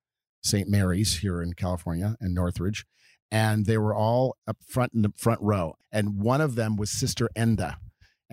st 0.51 0.67
mary's 0.67 1.11
here 1.23 1.41
in 1.41 1.53
california 1.53 2.09
and 2.19 2.33
northridge 2.33 2.85
and 3.31 3.65
they 3.65 3.77
were 3.77 3.95
all 3.95 4.35
up 4.47 4.57
front 4.67 4.91
in 4.93 5.01
the 5.01 5.13
front 5.17 5.41
row. 5.41 5.75
And 5.91 6.19
one 6.19 6.41
of 6.41 6.55
them 6.55 6.75
was 6.75 6.91
sister 6.91 7.29
enda 7.37 7.75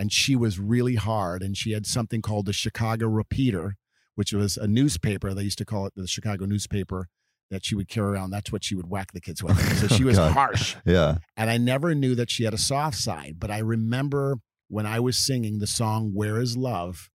and 0.01 0.11
she 0.11 0.35
was 0.35 0.59
really 0.59 0.95
hard 0.97 1.43
and 1.43 1.57
she 1.57 1.73
had 1.73 1.87
something 1.87 2.23
called 2.23 2.47
the 2.47 2.53
chicago 2.53 3.07
repeater 3.07 3.77
which 4.15 4.33
was 4.33 4.57
a 4.57 4.67
newspaper 4.67 5.35
they 5.35 5.43
used 5.43 5.59
to 5.59 5.65
call 5.65 5.87
it 5.87 5.93
the 5.95 6.07
chicago 6.07 6.47
newspaper 6.47 7.07
that 7.51 7.65
she 7.65 7.75
would 7.75 7.89
carry 7.89 8.13
around 8.13 8.31
that's 8.31 8.51
what 8.51 8.65
she 8.65 8.75
would 8.75 8.89
whack 8.89 9.13
the 9.13 9.21
kids 9.21 9.43
with 9.43 9.59
so 9.79 9.95
she 9.95 10.03
oh, 10.05 10.07
was 10.07 10.19
God. 10.19 10.33
harsh 10.33 10.77
Yeah. 10.85 11.19
and 11.37 11.51
I 11.51 11.59
never 11.59 11.95
knew 11.95 12.15
that 12.15 12.31
she 12.31 12.45
had 12.45 12.55
a 12.55 12.59
soft 12.59 12.97
side, 12.97 13.37
but 13.39 13.51
I 13.51 13.59
remember 13.59 14.37
when 14.69 14.87
I 14.87 15.01
was 15.01 15.17
singing 15.17 15.59
the 15.59 15.67
song 15.67 16.13
Where 16.15 16.41
is 16.41 16.57
Love 16.57 17.11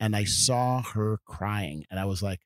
and 0.00 0.14
I 0.14 0.24
saw 0.24 0.82
her 0.82 1.18
crying 1.24 1.84
and 1.90 1.98
I 2.00 2.04
was 2.04 2.22
like, 2.22 2.40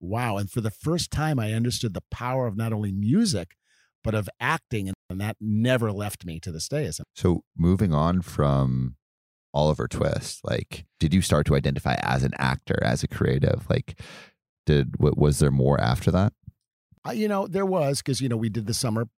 wow. 0.00 0.38
And 0.38 0.50
for 0.50 0.60
the 0.60 0.70
first 0.70 1.10
time 1.10 1.38
I 1.38 1.52
understood 1.52 1.94
the 1.94 2.02
power 2.10 2.46
of 2.46 2.56
not 2.56 2.72
only 2.72 2.92
music 2.92 3.56
but 4.02 4.14
of 4.14 4.28
acting 4.40 4.90
and 5.10 5.20
that 5.20 5.36
never 5.40 5.92
left 5.92 6.24
me 6.24 6.40
to 6.40 6.50
this 6.50 6.68
day. 6.68 6.90
So 7.14 7.42
moving 7.56 7.92
on 7.92 8.22
from 8.22 8.96
Oliver 9.56 9.88
Twist, 9.88 10.40
like 10.44 10.84
did 11.00 11.14
you 11.14 11.22
start 11.22 11.46
to 11.46 11.56
identify 11.56 11.94
as 12.02 12.22
an 12.22 12.32
actor, 12.36 12.78
as 12.82 13.02
a 13.02 13.08
creative? 13.08 13.64
Like 13.70 13.98
did 14.66 14.96
was 14.98 15.38
there 15.38 15.50
more 15.50 15.80
after 15.80 16.10
that? 16.10 16.34
Uh, 17.06 17.12
you 17.12 17.26
know, 17.26 17.46
there 17.46 17.64
was 17.64 18.02
because 18.02 18.20
you 18.20 18.28
know 18.28 18.36
we 18.36 18.50
did 18.50 18.66
the 18.66 18.74
summer 18.74 19.08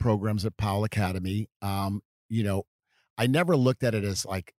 programs 0.00 0.44
at 0.44 0.56
Powell 0.56 0.82
Academy. 0.82 1.48
Um, 1.62 2.02
you 2.28 2.42
know, 2.42 2.64
I 3.16 3.28
never 3.28 3.56
looked 3.56 3.84
at 3.84 3.94
it 3.94 4.02
as 4.02 4.26
like 4.26 4.52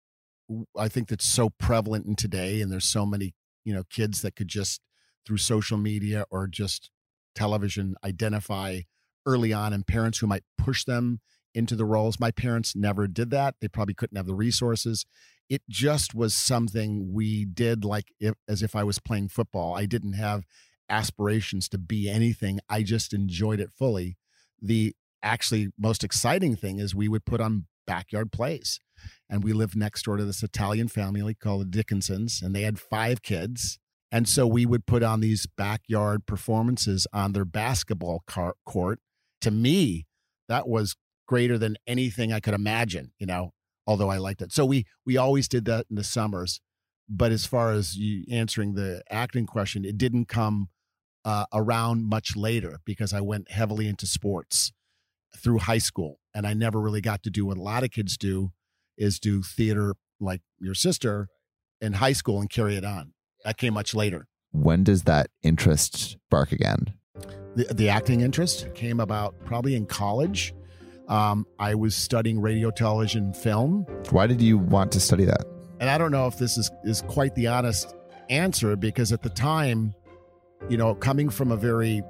I 0.79 0.87
think 0.88 1.09
that's 1.09 1.25
so 1.25 1.50
prevalent 1.50 2.07
in 2.07 2.14
today, 2.14 2.61
and 2.61 2.71
there's 2.71 2.87
so 2.87 3.05
many 3.05 3.35
you 3.64 3.75
know 3.75 3.83
kids 3.91 4.23
that 4.23 4.37
could 4.37 4.49
just 4.49 4.81
through 5.26 5.38
social 5.38 5.79
media 5.79 6.26
or 6.31 6.47
just 6.47 6.91
television 7.35 7.97
identify 8.05 8.83
early 9.26 9.53
on, 9.53 9.73
and 9.73 9.85
parents 9.85 10.19
who 10.19 10.29
might 10.29 10.45
push 10.57 10.85
them 10.85 11.21
into 11.54 11.76
the 11.76 11.84
roles. 11.84 12.20
My 12.20 12.30
parents 12.30 12.75
never 12.75 13.06
did 13.06 13.30
that. 13.30 13.56
They 13.61 13.68
probably 13.68 13.94
couldn't 13.94 14.16
have 14.16 14.26
the 14.26 14.34
resources. 14.34 15.04
It 15.49 15.62
just 15.68 16.14
was 16.14 16.34
something 16.34 17.12
we 17.12 17.44
did 17.44 17.84
like 17.84 18.12
if, 18.18 18.34
as 18.49 18.62
if 18.62 18.75
I 18.75 18.84
was 18.84 18.99
playing 18.99 19.28
football. 19.28 19.75
I 19.75 19.87
didn't 19.87 20.14
have 20.14 20.44
aspirations 20.88 21.68
to 21.70 21.78
be 21.78 22.08
anything. 22.08 22.61
I 22.68 22.82
just 22.82 23.12
enjoyed 23.12 23.61
it 23.61 23.70
fully. 23.76 24.16
The 24.61 24.94
actually 25.23 25.68
most 25.78 26.04
exciting 26.04 26.56
thing 26.56 26.78
is 26.78 26.94
we 26.94 27.08
would 27.08 27.25
put 27.25 27.40
on 27.40 27.66
backyard 27.87 28.32
plays. 28.32 28.80
And 29.28 29.42
we 29.42 29.52
lived 29.52 29.76
next 29.76 30.04
door 30.04 30.16
to 30.16 30.25
this 30.25 30.42
Italian 30.42 30.88
family 30.88 31.34
called 31.34 31.73
the 31.73 31.82
Dickinsons, 31.82 32.42
and 32.42 32.54
they 32.54 32.62
had 32.62 32.78
five 32.78 33.23
kids. 33.23 33.78
And 34.12 34.28
so 34.28 34.46
we 34.46 34.64
would 34.64 34.87
put 34.87 35.02
on 35.02 35.20
these 35.20 35.46
backyard 35.46 36.25
performances 36.25 37.06
on 37.12 37.32
their 37.32 37.44
basketball 37.44 38.23
car- 38.26 38.54
court. 38.64 39.00
To 39.40 39.50
me, 39.50 40.06
that 40.49 40.68
was 40.68 40.94
greater 41.26 41.59
than 41.59 41.76
anything 41.87 42.33
I 42.33 42.40
could 42.40 42.54
imagine, 42.54 43.12
you 43.19 43.26
know, 43.26 43.52
although 43.87 44.11
I 44.11 44.19
liked 44.19 44.43
it. 44.43 44.52
So 44.52 44.64
we 44.64 44.85
we 45.07 45.16
always 45.16 45.49
did 45.49 45.64
that 45.66 45.87
in 45.90 45.97
the 45.97 46.04
summers. 46.04 46.61
But 47.09 47.33
as 47.33 47.45
far 47.45 47.73
as 47.73 47.97
you 47.97 48.25
answering 48.31 48.75
the 48.75 49.02
acting 49.11 49.47
question, 49.47 49.85
it 49.85 49.99
didn't 49.99 50.26
come 50.26 50.69
uh, 51.25 51.45
around 51.52 52.09
much 52.09 52.35
later 52.35 52.78
because 52.85 53.12
I 53.12 53.21
went 53.21 53.50
heavily 53.50 53.88
into 53.88 54.07
sports 54.07 54.73
through 55.37 55.59
high 55.59 55.78
school, 55.78 56.19
and 56.35 56.47
I 56.47 56.54
never 56.54 56.81
really 56.81 57.00
got 57.00 57.23
to 57.25 57.31
do 57.31 57.47
what 57.47 57.59
a 57.59 57.62
lot 57.62 57.83
of 57.83 57.90
kids 57.90 58.16
do, 58.16 58.52
is 58.97 59.19
do 59.19 59.43
theater 59.43 59.97
like 60.21 60.40
your 60.59 60.75
sister 60.75 61.28
in 61.81 61.95
high 61.95 62.12
school 62.12 62.40
and 62.40 62.49
carry 62.49 62.76
it 62.76 62.85
on. 62.85 63.12
That 63.45 63.59
came 63.59 63.75
much 63.75 63.95
later. 63.95 64.26
When 64.52 64.85
does 64.85 65.02
that 65.02 65.28
interest 65.43 65.97
spark 65.97 66.52
again? 66.52 66.95
The, 67.57 67.64
the 67.75 67.88
acting 67.88 68.21
interest 68.21 68.69
came 68.75 69.00
about 69.00 69.35
probably 69.45 69.75
in 69.75 69.87
college. 69.87 70.54
Um, 71.08 71.46
I 71.58 71.75
was 71.75 71.94
studying 71.94 72.40
radio, 72.40 72.70
television, 72.70 73.32
film. 73.32 73.87
Why 74.11 74.26
did 74.26 74.40
you 74.40 74.58
want 74.58 74.92
to 74.92 75.00
study 75.00 75.25
that? 75.25 75.44
And 75.80 75.90
I 75.90 75.99
don't 75.99 76.12
know 76.12 76.26
if 76.26 76.38
this 76.38 76.56
is, 76.56 76.70
is 76.84 77.02
quite 77.02 77.34
the 77.34 77.49
honest 77.49 77.94
answer 78.30 78.76
because 78.76 79.12
at 79.12 79.23
the 79.23 79.28
time, 79.28 79.94
you 80.68 80.76
know, 80.76 80.94
coming 80.94 81.28
from 81.28 81.52
a 81.52 81.56
very 81.56 82.02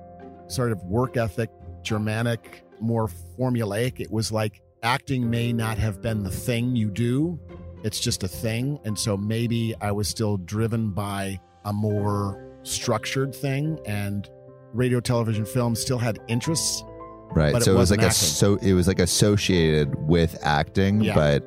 sort 0.47 0.71
of 0.71 0.83
work 0.85 1.17
ethic, 1.17 1.51
Germanic, 1.83 2.65
more 2.81 3.09
formulaic, 3.39 4.01
it 4.01 4.11
was 4.11 4.31
like 4.31 4.61
acting 4.83 5.29
may 5.29 5.53
not 5.53 5.79
have 5.79 6.03
been 6.03 6.23
the 6.23 6.31
thing 6.31 6.77
you 6.77 6.91
do. 6.91 7.39
It's 7.83 7.99
just 8.01 8.23
a 8.23 8.29
thing. 8.29 8.79
And 8.85 8.99
so 8.99 9.17
maybe 9.17 9.75
I 9.81 9.93
was 9.93 10.09
still 10.09 10.37
driven 10.37 10.91
by 10.91 11.41
a 11.65 11.73
more 11.73 12.59
structured 12.63 13.35
thing 13.35 13.79
and 13.87 14.29
radio, 14.73 15.01
television, 15.01 15.45
film 15.45 15.75
still 15.75 15.99
had 15.99 16.19
interests. 16.29 16.85
Right. 17.35 17.63
so 17.63 17.73
it, 17.73 17.75
it 17.75 17.79
was 17.79 17.91
like 17.91 18.01
acting. 18.01 18.11
a 18.11 18.15
so 18.15 18.57
it 18.57 18.75
was 18.75 18.87
like 18.87 18.99
associated 19.01 19.95
with 20.09 20.39
acting, 20.43 21.03
yeah. 21.03 21.15
but 21.15 21.45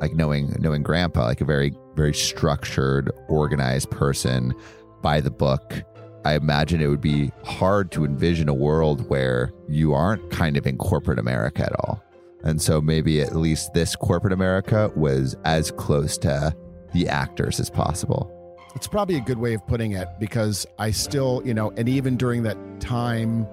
like 0.00 0.14
knowing 0.14 0.54
knowing 0.58 0.82
grandpa, 0.82 1.24
like 1.24 1.40
a 1.40 1.44
very, 1.44 1.74
very 1.94 2.14
structured, 2.14 3.10
organized 3.28 3.90
person 3.90 4.54
by 5.02 5.20
the 5.20 5.30
book. 5.30 5.82
I 6.24 6.34
imagine 6.34 6.80
it 6.80 6.86
would 6.86 7.02
be 7.02 7.32
hard 7.44 7.92
to 7.92 8.04
envision 8.04 8.48
a 8.48 8.54
world 8.54 9.08
where 9.10 9.52
you 9.68 9.92
aren't 9.92 10.30
kind 10.30 10.56
of 10.56 10.66
in 10.66 10.78
corporate 10.78 11.18
America 11.18 11.62
at 11.62 11.72
all. 11.80 12.02
And 12.44 12.60
so 12.60 12.80
maybe 12.80 13.20
at 13.20 13.36
least 13.36 13.74
this 13.74 13.94
corporate 13.96 14.32
America 14.32 14.90
was 14.96 15.36
as 15.44 15.70
close 15.70 16.16
to 16.18 16.54
the 16.94 17.08
actors 17.08 17.60
as 17.60 17.68
possible. 17.68 18.30
It's 18.74 18.86
probably 18.86 19.16
a 19.16 19.20
good 19.20 19.38
way 19.38 19.54
of 19.54 19.66
putting 19.66 19.92
it 19.92 20.08
because 20.18 20.66
I 20.78 20.90
still, 20.90 21.42
you 21.44 21.54
know, 21.54 21.72
and 21.76 21.88
even 21.88 22.16
during 22.16 22.42
that 22.42 22.56
time, 22.80 23.46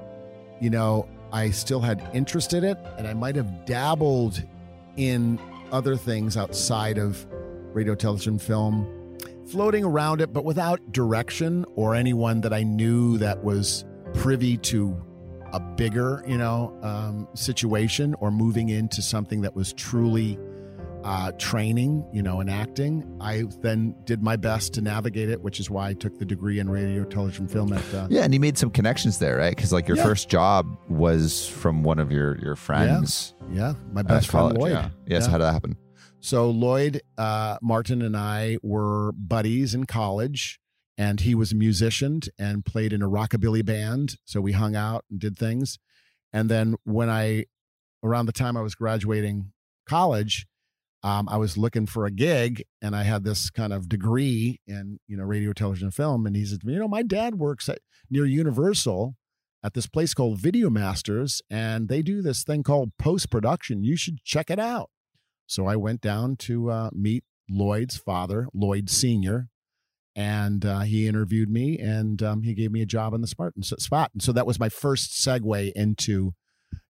you 0.59 0.69
know, 0.69 1.07
I 1.31 1.51
still 1.51 1.79
had 1.79 2.07
interest 2.13 2.53
in 2.53 2.63
it 2.63 2.77
and 2.97 3.07
I 3.07 3.13
might 3.13 3.35
have 3.35 3.65
dabbled 3.65 4.41
in 4.97 5.39
other 5.71 5.95
things 5.95 6.37
outside 6.37 6.97
of 6.97 7.25
radio, 7.73 7.95
television, 7.95 8.37
film, 8.37 9.17
floating 9.49 9.83
around 9.83 10.21
it, 10.21 10.33
but 10.33 10.45
without 10.45 10.91
direction 10.91 11.65
or 11.75 11.95
anyone 11.95 12.41
that 12.41 12.53
I 12.53 12.63
knew 12.63 13.17
that 13.19 13.43
was 13.43 13.85
privy 14.13 14.57
to 14.57 14.95
a 15.53 15.59
bigger, 15.59 16.23
you 16.27 16.37
know, 16.37 16.77
um, 16.81 17.27
situation 17.33 18.15
or 18.19 18.31
moving 18.31 18.69
into 18.69 19.01
something 19.01 19.41
that 19.41 19.55
was 19.55 19.73
truly 19.73 20.37
uh, 21.03 21.31
training, 21.33 22.05
you 22.13 22.21
know, 22.21 22.39
and 22.39 22.49
acting. 22.49 23.17
I 23.21 23.43
then 23.61 23.95
did 24.05 24.21
my 24.21 24.35
best 24.35 24.73
to 24.75 24.81
navigate 24.81 25.29
it, 25.29 25.41
which 25.41 25.59
is 25.59 25.69
why 25.69 25.89
I 25.89 25.93
took 25.93 26.17
the 26.19 26.25
degree 26.25 26.59
in 26.59 26.69
radio, 26.69 27.03
television, 27.03 27.47
film. 27.47 27.73
At 27.73 27.93
uh, 27.93 28.07
yeah, 28.09 28.23
and 28.23 28.33
you 28.33 28.39
made 28.39 28.57
some 28.57 28.69
connections 28.69 29.19
there, 29.19 29.37
right? 29.37 29.55
Because 29.55 29.71
like 29.71 29.87
your 29.87 29.97
yeah. 29.97 30.03
first 30.03 30.29
job 30.29 30.77
was 30.89 31.47
from 31.47 31.83
one 31.83 31.99
of 31.99 32.11
your 32.11 32.37
your 32.39 32.55
friends. 32.55 33.33
Yeah, 33.51 33.55
yeah. 33.55 33.73
my 33.91 34.01
best 34.01 34.29
friend 34.29 34.57
Lloyd. 34.57 34.71
Yeah. 34.71 34.89
yeah. 35.05 35.19
So 35.19 35.31
how 35.31 35.37
did 35.37 35.45
that 35.45 35.53
happen? 35.53 35.77
So 36.19 36.49
Lloyd 36.49 37.01
uh, 37.17 37.57
Martin 37.61 38.01
and 38.01 38.15
I 38.15 38.57
were 38.61 39.11
buddies 39.13 39.73
in 39.73 39.85
college 39.85 40.59
and 40.97 41.19
he 41.21 41.33
was 41.33 41.51
a 41.51 41.55
musician 41.55 42.21
and 42.37 42.63
played 42.63 42.93
in 42.93 43.01
a 43.01 43.09
rockabilly 43.09 43.65
band. 43.65 44.17
So 44.23 44.39
we 44.39 44.51
hung 44.51 44.75
out 44.75 45.03
and 45.09 45.19
did 45.19 45.35
things. 45.35 45.79
And 46.31 46.47
then 46.47 46.75
when 46.83 47.09
I, 47.09 47.45
around 48.03 48.27
the 48.27 48.31
time 48.31 48.55
I 48.55 48.61
was 48.61 48.75
graduating 48.75 49.51
college, 49.87 50.45
um, 51.03 51.27
I 51.29 51.37
was 51.37 51.57
looking 51.57 51.87
for 51.87 52.05
a 52.05 52.11
gig 52.11 52.63
and 52.81 52.95
I 52.95 53.03
had 53.03 53.23
this 53.23 53.49
kind 53.49 53.73
of 53.73 53.89
degree 53.89 54.59
in, 54.67 54.99
you 55.07 55.17
know, 55.17 55.23
radio, 55.23 55.51
television, 55.53 55.91
film. 55.91 56.25
And 56.25 56.35
he 56.35 56.45
said, 56.45 56.59
you 56.63 56.77
know, 56.77 56.87
my 56.87 57.01
dad 57.01 57.35
works 57.35 57.67
at 57.69 57.79
near 58.09 58.25
Universal 58.25 59.15
at 59.63 59.73
this 59.73 59.87
place 59.87 60.13
called 60.13 60.39
Video 60.39 60.69
Masters, 60.69 61.41
and 61.49 61.87
they 61.87 62.01
do 62.01 62.21
this 62.21 62.43
thing 62.43 62.63
called 62.63 62.91
post 62.97 63.29
production. 63.29 63.83
You 63.83 63.95
should 63.95 64.23
check 64.23 64.49
it 64.49 64.59
out. 64.59 64.89
So 65.45 65.67
I 65.67 65.75
went 65.75 66.01
down 66.01 66.35
to 66.37 66.71
uh, 66.71 66.89
meet 66.93 67.23
Lloyd's 67.49 67.97
father, 67.97 68.47
Lloyd 68.53 68.89
Senior, 68.89 69.49
and 70.15 70.65
uh, 70.65 70.81
he 70.81 71.07
interviewed 71.07 71.49
me 71.49 71.77
and 71.77 72.21
um, 72.21 72.43
he 72.43 72.53
gave 72.53 72.71
me 72.71 72.81
a 72.81 72.85
job 72.85 73.13
in 73.13 73.21
the 73.21 73.27
Spartan 73.27 73.63
spot. 73.63 74.11
And 74.13 74.21
so 74.21 74.31
that 74.31 74.47
was 74.47 74.59
my 74.59 74.69
first 74.69 75.11
segue 75.11 75.71
into 75.73 76.33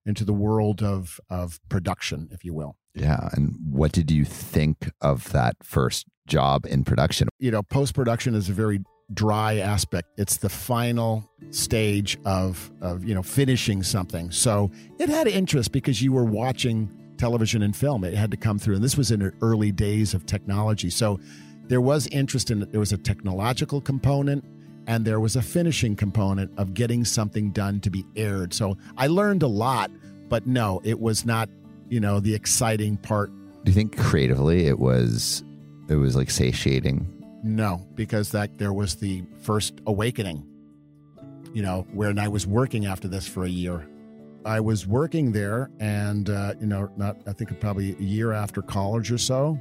into 0.04 0.24
the 0.24 0.32
world 0.32 0.82
of 0.82 1.20
of 1.28 1.60
production, 1.68 2.28
if 2.32 2.44
you 2.44 2.54
will. 2.54 2.76
Yeah. 2.94 3.28
And 3.32 3.56
what 3.70 3.92
did 3.92 4.10
you 4.10 4.24
think 4.24 4.90
of 5.00 5.30
that 5.32 5.56
first 5.62 6.06
job 6.26 6.66
in 6.66 6.84
production? 6.84 7.28
You 7.38 7.50
know, 7.50 7.62
post 7.62 7.94
production 7.94 8.34
is 8.34 8.48
a 8.48 8.52
very 8.52 8.80
dry 9.12 9.58
aspect. 9.58 10.08
It's 10.16 10.38
the 10.38 10.48
final 10.48 11.28
stage 11.50 12.18
of 12.24 12.70
of 12.80 13.04
you 13.04 13.14
know 13.14 13.22
finishing 13.22 13.82
something. 13.82 14.30
So 14.30 14.70
it 14.98 15.08
had 15.08 15.26
interest 15.26 15.72
because 15.72 16.02
you 16.02 16.12
were 16.12 16.24
watching 16.24 16.90
television 17.16 17.62
and 17.62 17.74
film. 17.74 18.04
It 18.04 18.14
had 18.14 18.30
to 18.30 18.36
come 18.36 18.58
through, 18.58 18.76
and 18.76 18.84
this 18.84 18.96
was 18.96 19.10
in 19.10 19.20
the 19.20 19.32
early 19.40 19.72
days 19.72 20.14
of 20.14 20.26
technology. 20.26 20.90
So 20.90 21.18
there 21.68 21.80
was 21.80 22.06
interest 22.08 22.50
in. 22.50 22.60
There 22.70 22.80
was 22.80 22.92
a 22.92 22.98
technological 22.98 23.80
component 23.80 24.44
and 24.86 25.04
there 25.04 25.20
was 25.20 25.36
a 25.36 25.42
finishing 25.42 25.94
component 25.96 26.50
of 26.58 26.74
getting 26.74 27.04
something 27.04 27.50
done 27.50 27.80
to 27.80 27.90
be 27.90 28.04
aired. 28.16 28.52
So 28.52 28.76
I 28.96 29.06
learned 29.06 29.42
a 29.42 29.48
lot, 29.48 29.90
but 30.28 30.46
no, 30.46 30.80
it 30.84 30.98
was 30.98 31.24
not, 31.24 31.48
you 31.92 32.00
know, 32.00 32.20
the 32.20 32.34
exciting 32.34 32.96
part. 32.96 33.30
Do 33.64 33.70
you 33.70 33.74
think 33.74 33.98
creatively 33.98 34.66
it 34.66 34.78
was 34.78 35.44
it 35.88 35.96
was 35.96 36.16
like 36.16 36.30
satiating? 36.30 37.06
No, 37.44 37.86
because 37.94 38.30
that 38.30 38.56
there 38.56 38.72
was 38.72 38.94
the 38.94 39.22
first 39.42 39.82
awakening. 39.86 40.46
You 41.52 41.62
know, 41.62 41.86
when 41.92 42.18
I 42.18 42.28
was 42.28 42.46
working 42.46 42.86
after 42.86 43.08
this 43.08 43.28
for 43.28 43.44
a 43.44 43.48
year. 43.48 43.86
I 44.44 44.58
was 44.58 44.86
working 44.86 45.32
there 45.32 45.70
and 45.80 46.30
uh, 46.30 46.54
you 46.58 46.66
know, 46.66 46.90
not 46.96 47.18
I 47.26 47.34
think 47.34 47.60
probably 47.60 47.92
a 47.92 48.02
year 48.02 48.32
after 48.32 48.62
college 48.62 49.12
or 49.12 49.18
so. 49.18 49.60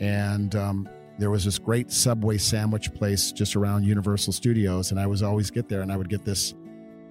And 0.00 0.56
um, 0.56 0.88
there 1.18 1.30
was 1.30 1.44
this 1.44 1.58
great 1.58 1.92
Subway 1.92 2.38
sandwich 2.38 2.92
place 2.94 3.32
just 3.32 3.54
around 3.54 3.84
Universal 3.84 4.32
Studios, 4.32 4.92
and 4.92 4.98
I 4.98 5.06
was 5.06 5.22
always 5.22 5.50
get 5.50 5.68
there, 5.68 5.82
and 5.82 5.92
I 5.92 5.98
would 5.98 6.08
get 6.08 6.24
this 6.24 6.54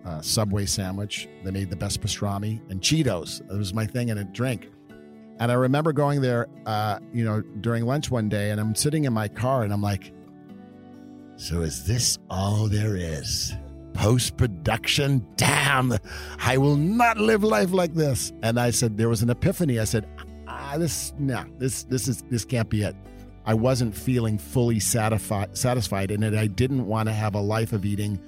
uh, 0.06 0.22
Subway 0.22 0.66
sandwich. 0.66 1.28
They 1.44 1.52
made 1.52 1.70
the 1.70 1.76
best 1.76 2.02
pastrami 2.02 2.62
and 2.70 2.82
Cheetos. 2.82 3.42
It 3.42 3.58
was 3.58 3.74
my 3.74 3.86
thing, 3.86 4.12
and 4.12 4.20
a 4.20 4.24
drink. 4.24 4.70
And 5.40 5.52
I 5.52 5.56
remember 5.56 5.94
going 5.94 6.22
there, 6.22 6.48
uh, 6.66 7.00
you 7.14 7.24
know, 7.24 7.42
during 7.62 7.86
lunch 7.86 8.12
one 8.12 8.28
day, 8.28 8.52
and 8.52 8.60
I'm 8.60 8.76
sitting 8.76 9.06
in 9.06 9.14
my 9.14 9.28
car, 9.28 9.64
and 9.64 9.72
I'm 9.72 9.82
like, 9.82 10.14
"So 11.38 11.62
is 11.62 11.86
this 11.86 12.18
all 12.30 12.68
there 12.68 12.96
is? 12.96 13.54
Post 13.94 14.38
production? 14.38 15.26
Damn! 15.36 15.98
I 16.40 16.58
will 16.58 16.76
not 16.76 17.18
live 17.18 17.44
life 17.44 17.72
like 17.72 17.94
this." 17.94 18.34
And 18.44 18.60
I 18.60 18.72
said, 18.72 18.98
there 18.98 19.10
was 19.10 19.22
an 19.22 19.30
epiphany. 19.30 19.80
I 19.80 19.86
said, 19.86 20.08
"Ah, 20.48 20.76
this 20.78 21.14
no, 21.18 21.46
this 21.58 21.84
this 21.84 22.08
is 22.08 22.24
this 22.30 22.46
can't 22.46 22.70
be 22.70 22.84
it." 22.84 22.96
I 23.46 23.54
wasn't 23.54 23.96
feeling 23.96 24.38
fully 24.38 24.80
satisfied 24.80 25.58
satisfied 25.58 26.12
it. 26.12 26.22
I 26.36 26.48
didn't 26.48 26.86
want 26.86 27.08
to 27.10 27.14
have 27.14 27.34
a 27.34 27.42
life 27.42 27.74
of 27.74 27.86
eating 27.86 28.20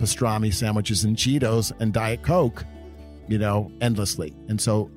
pastrami 0.00 0.52
sandwiches 0.52 1.04
and 1.04 1.16
Cheetos 1.16 1.72
and 1.78 1.92
Diet 1.92 2.22
Coke, 2.22 2.64
you 3.28 3.38
know, 3.38 3.70
endlessly. 3.80 4.34
And 4.48 4.60
so 4.60 4.90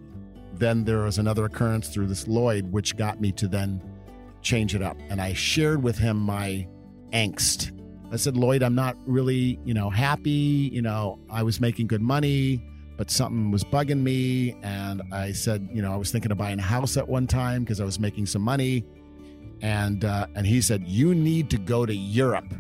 then 0.54 0.86
there 0.86 1.00
was 1.00 1.18
another 1.18 1.46
occurrence 1.46 1.90
through 1.90 2.08
this 2.08 2.28
Lloyd, 2.28 2.72
which 2.72 2.96
got 2.96 3.20
me 3.20 3.32
to 3.34 3.48
then 3.48 3.82
change 4.42 4.76
it 4.76 4.82
up. 4.82 4.98
And 5.10 5.22
I 5.22 5.34
shared 5.34 5.84
with 5.84 5.98
him 5.98 6.18
my 6.18 6.68
angst. 7.12 7.78
I 8.12 8.16
said, 8.16 8.38
Lloyd, 8.38 8.64
I'm 8.64 8.76
not 8.76 8.96
really, 9.06 9.60
you 9.66 9.74
know, 9.74 9.90
happy. 9.90 10.70
You 10.72 10.82
know, 10.82 11.20
I 11.30 11.44
was 11.44 11.60
making 11.60 11.88
good 11.88 12.02
money, 12.02 12.64
but 12.98 13.10
something 13.10 13.52
was 13.52 13.64
bugging 13.64 14.02
me. 14.02 14.56
And 14.62 15.02
I 15.12 15.32
said, 15.32 15.68
you 15.74 15.82
know, 15.82 15.92
I 15.92 15.96
was 15.98 16.12
thinking 16.12 16.32
of 16.32 16.38
buying 16.38 16.60
a 16.60 16.64
house 16.64 16.96
at 16.96 17.08
one 17.08 17.28
time 17.28 17.64
because 17.64 17.82
I 17.82 17.86
was 17.86 18.00
making 18.00 18.28
some 18.28 18.42
money. 18.42 18.86
And 19.62 20.06
uh, 20.06 20.28
and 20.36 20.46
he 20.46 20.62
said, 20.62 20.84
you 20.88 21.16
need 21.16 21.50
to 21.52 21.58
go 21.58 21.86
to 21.86 21.96
Europe 21.96 22.54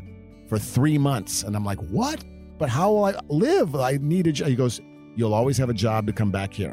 for 0.47 0.57
three 0.57 0.97
months. 0.97 1.43
And 1.43 1.55
I'm 1.55 1.65
like, 1.65 1.79
what? 1.79 2.23
But 2.63 2.69
how 2.69 2.93
will 2.93 3.03
I 3.03 3.13
live? 3.27 3.75
I 3.75 3.97
need 3.99 4.25
a 4.25 4.31
job. 4.31 4.47
He 4.47 4.55
goes, 4.55 4.79
you'll 5.17 5.33
always 5.33 5.57
have 5.57 5.67
a 5.67 5.73
job 5.73 6.07
to 6.07 6.13
come 6.13 6.31
back 6.31 6.53
here. 6.53 6.71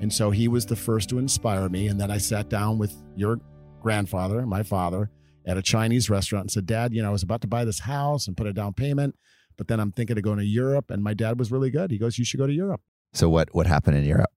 And 0.00 0.12
so 0.12 0.32
he 0.32 0.48
was 0.48 0.66
the 0.66 0.74
first 0.74 1.08
to 1.10 1.20
inspire 1.20 1.68
me. 1.68 1.86
And 1.86 2.00
then 2.00 2.10
I 2.10 2.18
sat 2.18 2.48
down 2.48 2.76
with 2.76 2.92
your 3.14 3.38
grandfather, 3.80 4.44
my 4.46 4.64
father, 4.64 5.12
at 5.46 5.56
a 5.56 5.62
Chinese 5.62 6.10
restaurant 6.10 6.46
and 6.46 6.50
said, 6.50 6.66
Dad, 6.66 6.92
you 6.92 7.02
know, 7.02 7.08
I 7.08 7.12
was 7.12 7.22
about 7.22 7.40
to 7.42 7.46
buy 7.46 7.64
this 7.64 7.78
house 7.78 8.26
and 8.26 8.36
put 8.36 8.48
a 8.48 8.52
down 8.52 8.72
payment, 8.72 9.14
but 9.56 9.68
then 9.68 9.78
I'm 9.78 9.92
thinking 9.92 10.18
of 10.18 10.24
going 10.24 10.40
to 10.40 10.44
Europe. 10.44 10.90
And 10.90 11.04
my 11.04 11.14
dad 11.14 11.38
was 11.38 11.52
really 11.52 11.70
good. 11.70 11.92
He 11.92 11.98
goes, 11.98 12.18
You 12.18 12.24
should 12.24 12.38
go 12.38 12.48
to 12.48 12.52
Europe. 12.52 12.80
So 13.12 13.28
what 13.28 13.54
what 13.54 13.68
happened 13.68 13.98
in 13.98 14.04
Europe? 14.04 14.30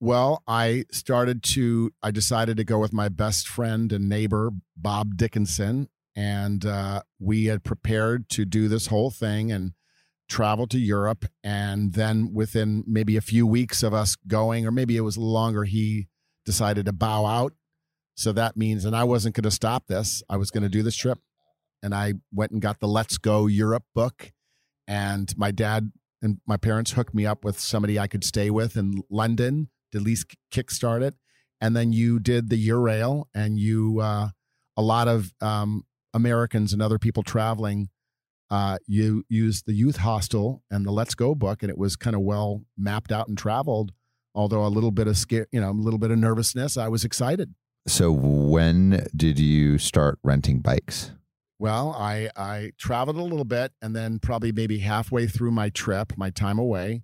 Well, 0.00 0.42
I 0.46 0.84
started 0.90 1.42
to, 1.54 1.92
I 2.02 2.10
decided 2.10 2.58
to 2.58 2.64
go 2.64 2.78
with 2.78 2.92
my 2.92 3.08
best 3.08 3.48
friend 3.48 3.90
and 3.90 4.06
neighbor, 4.06 4.50
Bob 4.76 5.16
Dickinson. 5.16 5.88
And 6.14 6.64
uh, 6.66 7.02
we 7.18 7.46
had 7.46 7.64
prepared 7.64 8.28
to 8.30 8.44
do 8.44 8.68
this 8.68 8.88
whole 8.88 9.10
thing 9.10 9.50
and 9.50 9.72
travel 10.28 10.66
to 10.68 10.78
Europe. 10.78 11.26
And 11.42 11.94
then 11.94 12.32
within 12.32 12.84
maybe 12.86 13.16
a 13.16 13.22
few 13.22 13.46
weeks 13.46 13.82
of 13.82 13.94
us 13.94 14.16
going, 14.26 14.66
or 14.66 14.70
maybe 14.70 14.96
it 14.96 15.02
was 15.02 15.18
longer, 15.18 15.64
he 15.64 16.08
decided 16.44 16.86
to 16.86 16.92
bow 16.92 17.26
out. 17.26 17.54
So 18.14 18.32
that 18.32 18.56
means, 18.56 18.84
and 18.84 18.94
I 18.94 19.04
wasn't 19.04 19.34
going 19.34 19.44
to 19.44 19.50
stop 19.50 19.86
this, 19.86 20.22
I 20.28 20.36
was 20.36 20.50
going 20.50 20.62
to 20.62 20.68
do 20.68 20.82
this 20.82 20.96
trip. 20.96 21.18
And 21.82 21.94
I 21.94 22.14
went 22.32 22.52
and 22.52 22.62
got 22.62 22.78
the 22.80 22.86
Let's 22.86 23.18
Go 23.18 23.46
Europe 23.46 23.84
book. 23.94 24.32
And 24.86 25.36
my 25.36 25.50
dad 25.50 25.92
and 26.20 26.38
my 26.46 26.56
parents 26.56 26.92
hooked 26.92 27.14
me 27.14 27.26
up 27.26 27.44
with 27.44 27.58
somebody 27.58 27.98
I 27.98 28.06
could 28.06 28.22
stay 28.22 28.50
with 28.50 28.76
in 28.76 29.02
London 29.10 29.68
to 29.90 29.98
at 29.98 30.04
least 30.04 30.36
kickstart 30.52 31.02
it. 31.02 31.14
And 31.60 31.76
then 31.76 31.92
you 31.92 32.18
did 32.18 32.50
the 32.50 32.68
Eurail, 32.68 33.24
and 33.34 33.58
you, 33.58 34.00
uh, 34.00 34.28
a 34.76 34.82
lot 34.82 35.06
of 35.06 35.32
um, 35.40 35.84
Americans 36.14 36.72
and 36.72 36.82
other 36.82 36.98
people 36.98 37.22
traveling, 37.22 37.88
uh, 38.50 38.78
you 38.86 39.24
used 39.28 39.66
the 39.66 39.72
youth 39.72 39.98
hostel 39.98 40.62
and 40.70 40.84
the 40.84 40.90
Let's 40.90 41.14
Go 41.14 41.34
book, 41.34 41.62
and 41.62 41.70
it 41.70 41.78
was 41.78 41.96
kind 41.96 42.14
of 42.14 42.22
well 42.22 42.64
mapped 42.76 43.10
out 43.10 43.28
and 43.28 43.36
traveled. 43.36 43.92
Although 44.34 44.64
a 44.64 44.68
little 44.68 44.90
bit 44.90 45.06
of 45.06 45.16
scare, 45.16 45.46
you 45.52 45.60
know, 45.60 45.70
a 45.70 45.72
little 45.72 45.98
bit 45.98 46.10
of 46.10 46.18
nervousness, 46.18 46.76
I 46.76 46.88
was 46.88 47.04
excited. 47.04 47.54
So 47.86 48.10
when 48.12 49.06
did 49.14 49.38
you 49.38 49.78
start 49.78 50.18
renting 50.22 50.60
bikes? 50.60 51.12
Well, 51.58 51.94
I 51.98 52.30
I 52.36 52.72
traveled 52.78 53.16
a 53.16 53.22
little 53.22 53.44
bit, 53.44 53.72
and 53.80 53.94
then 53.94 54.18
probably 54.18 54.52
maybe 54.52 54.78
halfway 54.78 55.26
through 55.26 55.50
my 55.50 55.68
trip, 55.68 56.12
my 56.16 56.30
time 56.30 56.58
away, 56.58 57.02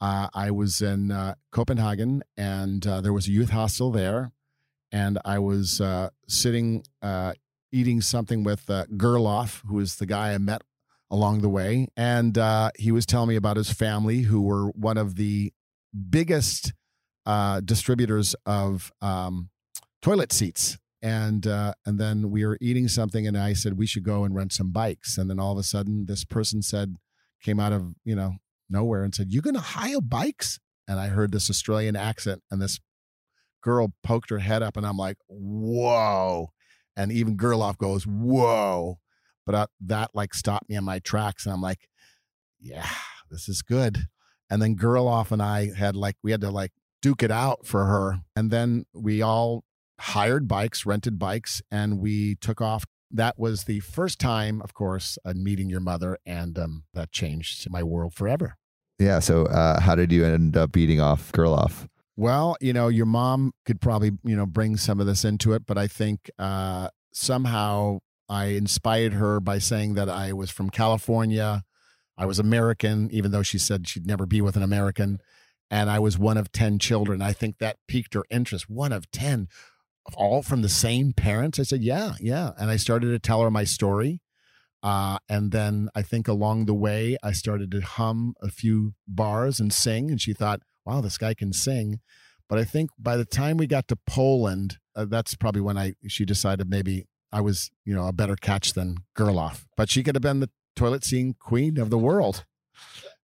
uh, 0.00 0.28
I 0.34 0.50
was 0.50 0.82
in 0.82 1.10
uh, 1.10 1.34
Copenhagen, 1.50 2.22
and 2.36 2.86
uh, 2.86 3.00
there 3.00 3.12
was 3.12 3.28
a 3.28 3.32
youth 3.32 3.50
hostel 3.50 3.90
there, 3.90 4.32
and 4.92 5.18
I 5.24 5.38
was 5.38 5.80
uh, 5.80 6.10
sitting 6.28 6.84
uh, 7.02 7.32
eating 7.76 8.00
something 8.00 8.44
with 8.44 8.68
uh, 8.70 8.86
Gerloff, 8.96 9.62
who 9.66 9.78
is 9.78 9.96
the 9.96 10.06
guy 10.06 10.32
I 10.32 10.38
met 10.38 10.62
along 11.10 11.40
the 11.40 11.48
way, 11.48 11.88
and 11.96 12.36
he 12.78 12.90
was 12.90 13.06
telling 13.06 13.28
me 13.28 13.36
about 13.36 13.56
his 13.56 13.70
family, 13.70 14.22
who 14.22 14.42
were 14.42 14.70
one 14.70 14.98
of 14.98 15.16
the 15.16 15.52
biggest 16.10 16.72
distributors 17.64 18.34
of 18.44 18.92
um, 19.00 19.50
toilet 20.02 20.32
seats 20.32 20.78
and 21.02 21.46
uh, 21.46 21.74
and 21.84 21.98
then 22.00 22.30
we 22.30 22.44
were 22.44 22.58
eating 22.60 22.88
something, 22.88 23.26
and 23.26 23.38
I 23.38 23.52
said 23.52 23.78
we 23.78 23.86
should 23.86 24.02
go 24.02 24.24
and 24.24 24.34
rent 24.34 24.52
some 24.52 24.70
bikes. 24.70 25.18
And 25.18 25.30
then 25.30 25.38
all 25.38 25.52
of 25.52 25.58
a 25.58 25.62
sudden, 25.62 26.06
this 26.06 26.24
person 26.24 26.62
said, 26.62 26.96
came 27.42 27.60
out 27.60 27.72
of 27.72 27.94
you 28.04 28.16
know 28.16 28.36
nowhere 28.68 29.04
and 29.04 29.14
said, 29.14 29.28
"You're 29.30 29.42
going 29.42 29.54
to 29.54 29.60
hire 29.60 30.00
bikes?" 30.00 30.58
And 30.88 30.98
I 30.98 31.08
heard 31.08 31.32
this 31.32 31.50
Australian 31.50 31.96
accent, 31.96 32.42
and 32.50 32.60
this 32.60 32.80
girl 33.62 33.92
poked 34.02 34.30
her 34.30 34.38
head 34.38 34.62
up, 34.62 34.76
and 34.76 34.86
I'm 34.86 34.96
like, 34.96 35.18
"Whoa!" 35.28 36.48
And 36.96 37.12
even 37.12 37.36
Gerloff 37.36 37.78
goes, 37.78 38.06
"Whoa!" 38.06 38.98
But 39.44 39.54
uh, 39.54 39.66
that 39.80 40.10
like 40.14 40.34
stopped 40.34 40.68
me 40.68 40.76
in 40.76 40.84
my 40.84 40.98
tracks, 40.98 41.44
and 41.46 41.52
I'm 41.52 41.60
like, 41.60 41.88
"Yeah, 42.58 42.88
this 43.30 43.48
is 43.48 43.62
good." 43.62 44.08
And 44.48 44.62
then 44.62 44.76
Gerloff 44.76 45.32
and 45.32 45.42
I 45.42 45.72
had 45.74 45.96
like 45.96 46.16
we 46.22 46.30
had 46.30 46.40
to 46.42 46.50
like 46.50 46.72
duke 47.02 47.22
it 47.22 47.30
out 47.30 47.66
for 47.66 47.86
her, 47.86 48.20
and 48.34 48.50
then 48.50 48.86
we 48.94 49.22
all 49.22 49.64
hired 49.98 50.48
bikes, 50.48 50.86
rented 50.86 51.18
bikes, 51.18 51.62
and 51.70 51.98
we 52.00 52.36
took 52.36 52.60
off. 52.60 52.84
That 53.10 53.38
was 53.38 53.64
the 53.64 53.80
first 53.80 54.18
time, 54.18 54.60
of 54.62 54.74
course, 54.74 55.16
uh, 55.24 55.32
meeting 55.34 55.70
your 55.70 55.80
mother, 55.80 56.18
and 56.26 56.58
um, 56.58 56.84
that 56.92 57.12
changed 57.12 57.70
my 57.70 57.82
world 57.82 58.14
forever. 58.14 58.56
Yeah. 58.98 59.20
So 59.20 59.46
uh, 59.46 59.80
how 59.80 59.94
did 59.94 60.10
you 60.10 60.24
end 60.24 60.56
up 60.56 60.72
beating 60.72 61.00
off 61.00 61.30
Gerloff? 61.32 61.86
Well, 62.16 62.56
you 62.60 62.72
know, 62.72 62.88
your 62.88 63.06
mom 63.06 63.52
could 63.64 63.80
probably, 63.80 64.12
you 64.24 64.36
know, 64.36 64.46
bring 64.46 64.76
some 64.76 65.00
of 65.00 65.06
this 65.06 65.24
into 65.24 65.52
it, 65.52 65.66
but 65.66 65.76
I 65.76 65.86
think 65.86 66.30
uh, 66.38 66.88
somehow 67.12 67.98
I 68.28 68.46
inspired 68.46 69.14
her 69.14 69.38
by 69.40 69.58
saying 69.58 69.94
that 69.94 70.08
I 70.08 70.32
was 70.32 70.50
from 70.50 70.70
California. 70.70 71.62
I 72.16 72.26
was 72.26 72.38
American, 72.38 73.10
even 73.12 73.30
though 73.30 73.42
she 73.42 73.58
said 73.58 73.86
she'd 73.86 74.06
never 74.06 74.24
be 74.24 74.40
with 74.40 74.56
an 74.56 74.62
American. 74.62 75.20
And 75.70 75.90
I 75.90 75.98
was 75.98 76.18
one 76.18 76.36
of 76.36 76.52
10 76.52 76.78
children. 76.78 77.20
I 77.20 77.32
think 77.32 77.58
that 77.58 77.76
piqued 77.86 78.14
her 78.14 78.24
interest. 78.30 78.70
One 78.70 78.92
of 78.92 79.10
10 79.10 79.48
all 80.14 80.42
from 80.42 80.62
the 80.62 80.68
same 80.68 81.12
parents? 81.12 81.58
I 81.58 81.64
said, 81.64 81.82
yeah, 81.82 82.14
yeah. 82.20 82.52
And 82.58 82.70
I 82.70 82.76
started 82.76 83.08
to 83.08 83.18
tell 83.18 83.42
her 83.42 83.50
my 83.50 83.64
story. 83.64 84.20
Uh, 84.82 85.18
and 85.28 85.50
then 85.50 85.88
I 85.94 86.02
think 86.02 86.28
along 86.28 86.66
the 86.66 86.74
way, 86.74 87.16
I 87.22 87.32
started 87.32 87.70
to 87.72 87.80
hum 87.80 88.34
a 88.40 88.48
few 88.48 88.94
bars 89.08 89.58
and 89.58 89.72
sing. 89.72 90.10
And 90.10 90.20
she 90.20 90.32
thought, 90.32 90.60
wow, 90.86 91.00
this 91.00 91.18
guy 91.18 91.34
can 91.34 91.52
sing. 91.52 92.00
But 92.48 92.58
I 92.58 92.64
think 92.64 92.90
by 92.98 93.16
the 93.16 93.24
time 93.24 93.56
we 93.56 93.66
got 93.66 93.88
to 93.88 93.96
Poland, 93.96 94.78
uh, 94.94 95.04
that's 95.06 95.34
probably 95.34 95.60
when 95.60 95.76
I 95.76 95.94
she 96.06 96.24
decided 96.24 96.70
maybe 96.70 97.06
I 97.32 97.40
was, 97.40 97.70
you 97.84 97.94
know, 97.94 98.06
a 98.06 98.12
better 98.12 98.36
catch 98.36 98.72
than 98.72 98.98
Gerloff. 99.16 99.64
But 99.76 99.90
she 99.90 100.02
could 100.02 100.14
have 100.14 100.22
been 100.22 100.40
the 100.40 100.50
toilet 100.76 101.04
scene 101.04 101.34
queen 101.38 101.78
of 101.78 101.90
the 101.90 101.98
world. 101.98 102.44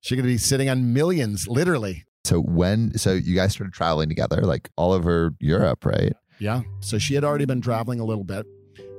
She 0.00 0.16
could 0.16 0.24
be 0.24 0.38
sitting 0.38 0.68
on 0.68 0.92
millions, 0.92 1.46
literally. 1.46 2.04
So 2.24 2.40
when 2.40 2.98
so 2.98 3.12
you 3.12 3.36
guys 3.36 3.52
started 3.52 3.72
traveling 3.72 4.08
together, 4.08 4.42
like 4.42 4.70
all 4.76 4.92
over 4.92 5.32
Europe, 5.38 5.84
right? 5.84 6.12
Yeah. 6.38 6.62
So 6.80 6.98
she 6.98 7.14
had 7.14 7.22
already 7.24 7.44
been 7.44 7.60
traveling 7.60 8.00
a 8.00 8.04
little 8.04 8.24
bit. 8.24 8.46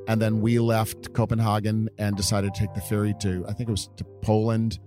And 0.08 0.22
then 0.22 0.42
we 0.42 0.60
left 0.60 1.14
Copenhagen 1.14 1.90
and 1.98 2.16
decided 2.16 2.54
to 2.54 2.60
take 2.60 2.74
the 2.74 2.82
ferry 2.82 3.14
to, 3.22 3.46
I 3.48 3.54
think 3.54 3.70
it 3.70 3.72
was 3.72 3.90
to 3.98 4.04
Poland. 4.22 4.80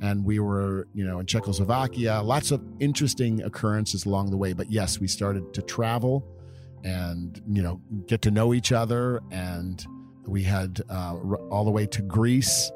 And 0.00 0.24
we 0.24 0.38
were, 0.38 0.86
you 0.94 1.04
know, 1.04 1.18
in 1.18 1.26
Czechoslovakia, 1.26 2.22
lots 2.22 2.50
of 2.50 2.62
interesting 2.78 3.42
occurrences 3.42 4.06
along 4.06 4.30
the 4.30 4.36
way. 4.36 4.52
But 4.52 4.70
yes, 4.70 5.00
we 5.00 5.08
started 5.08 5.52
to 5.54 5.62
travel 5.62 6.24
and, 6.84 7.40
you 7.50 7.62
know, 7.62 7.80
get 8.06 8.22
to 8.22 8.30
know 8.30 8.54
each 8.54 8.70
other. 8.70 9.20
And 9.30 9.84
we 10.26 10.44
had 10.44 10.80
uh, 10.88 11.16
all 11.50 11.64
the 11.64 11.70
way 11.70 11.86
to 11.86 12.02
Greece 12.02 12.70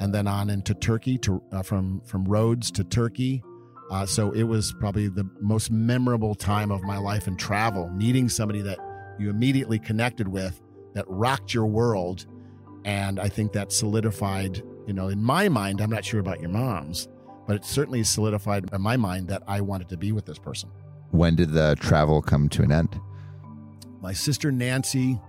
and 0.00 0.14
then 0.14 0.26
on 0.26 0.48
into 0.48 0.74
Turkey 0.74 1.18
to 1.18 1.42
uh, 1.52 1.62
from 1.62 2.00
from 2.00 2.24
Rhodes 2.24 2.70
to 2.72 2.84
Turkey 2.84 3.42
uh, 3.90 4.06
so 4.06 4.30
it 4.32 4.44
was 4.44 4.72
probably 4.72 5.08
the 5.08 5.28
most 5.40 5.70
memorable 5.70 6.34
time 6.34 6.70
of 6.70 6.82
my 6.82 6.98
life 6.98 7.28
in 7.28 7.36
travel, 7.36 7.90
meeting 7.90 8.28
somebody 8.28 8.62
that 8.62 8.78
you 9.18 9.30
immediately 9.30 9.78
connected 9.78 10.26
with 10.26 10.60
that 10.94 11.04
rocked 11.08 11.52
your 11.52 11.66
world. 11.66 12.26
And 12.84 13.20
I 13.20 13.28
think 13.28 13.52
that 13.52 13.72
solidified, 13.72 14.62
you 14.86 14.94
know, 14.94 15.08
in 15.08 15.22
my 15.22 15.48
mind, 15.48 15.80
I'm 15.80 15.90
not 15.90 16.04
sure 16.04 16.20
about 16.20 16.40
your 16.40 16.50
mom's, 16.50 17.08
but 17.46 17.56
it 17.56 17.64
certainly 17.64 18.02
solidified 18.04 18.68
in 18.72 18.80
my 18.80 18.96
mind 18.96 19.28
that 19.28 19.42
I 19.46 19.60
wanted 19.60 19.88
to 19.90 19.96
be 19.96 20.12
with 20.12 20.26
this 20.26 20.38
person. 20.38 20.70
When 21.10 21.36
did 21.36 21.52
the 21.52 21.76
travel 21.80 22.22
come 22.22 22.48
to 22.50 22.62
an 22.62 22.72
end? 22.72 23.00
My 24.00 24.12
sister 24.12 24.50
Nancy 24.50 25.20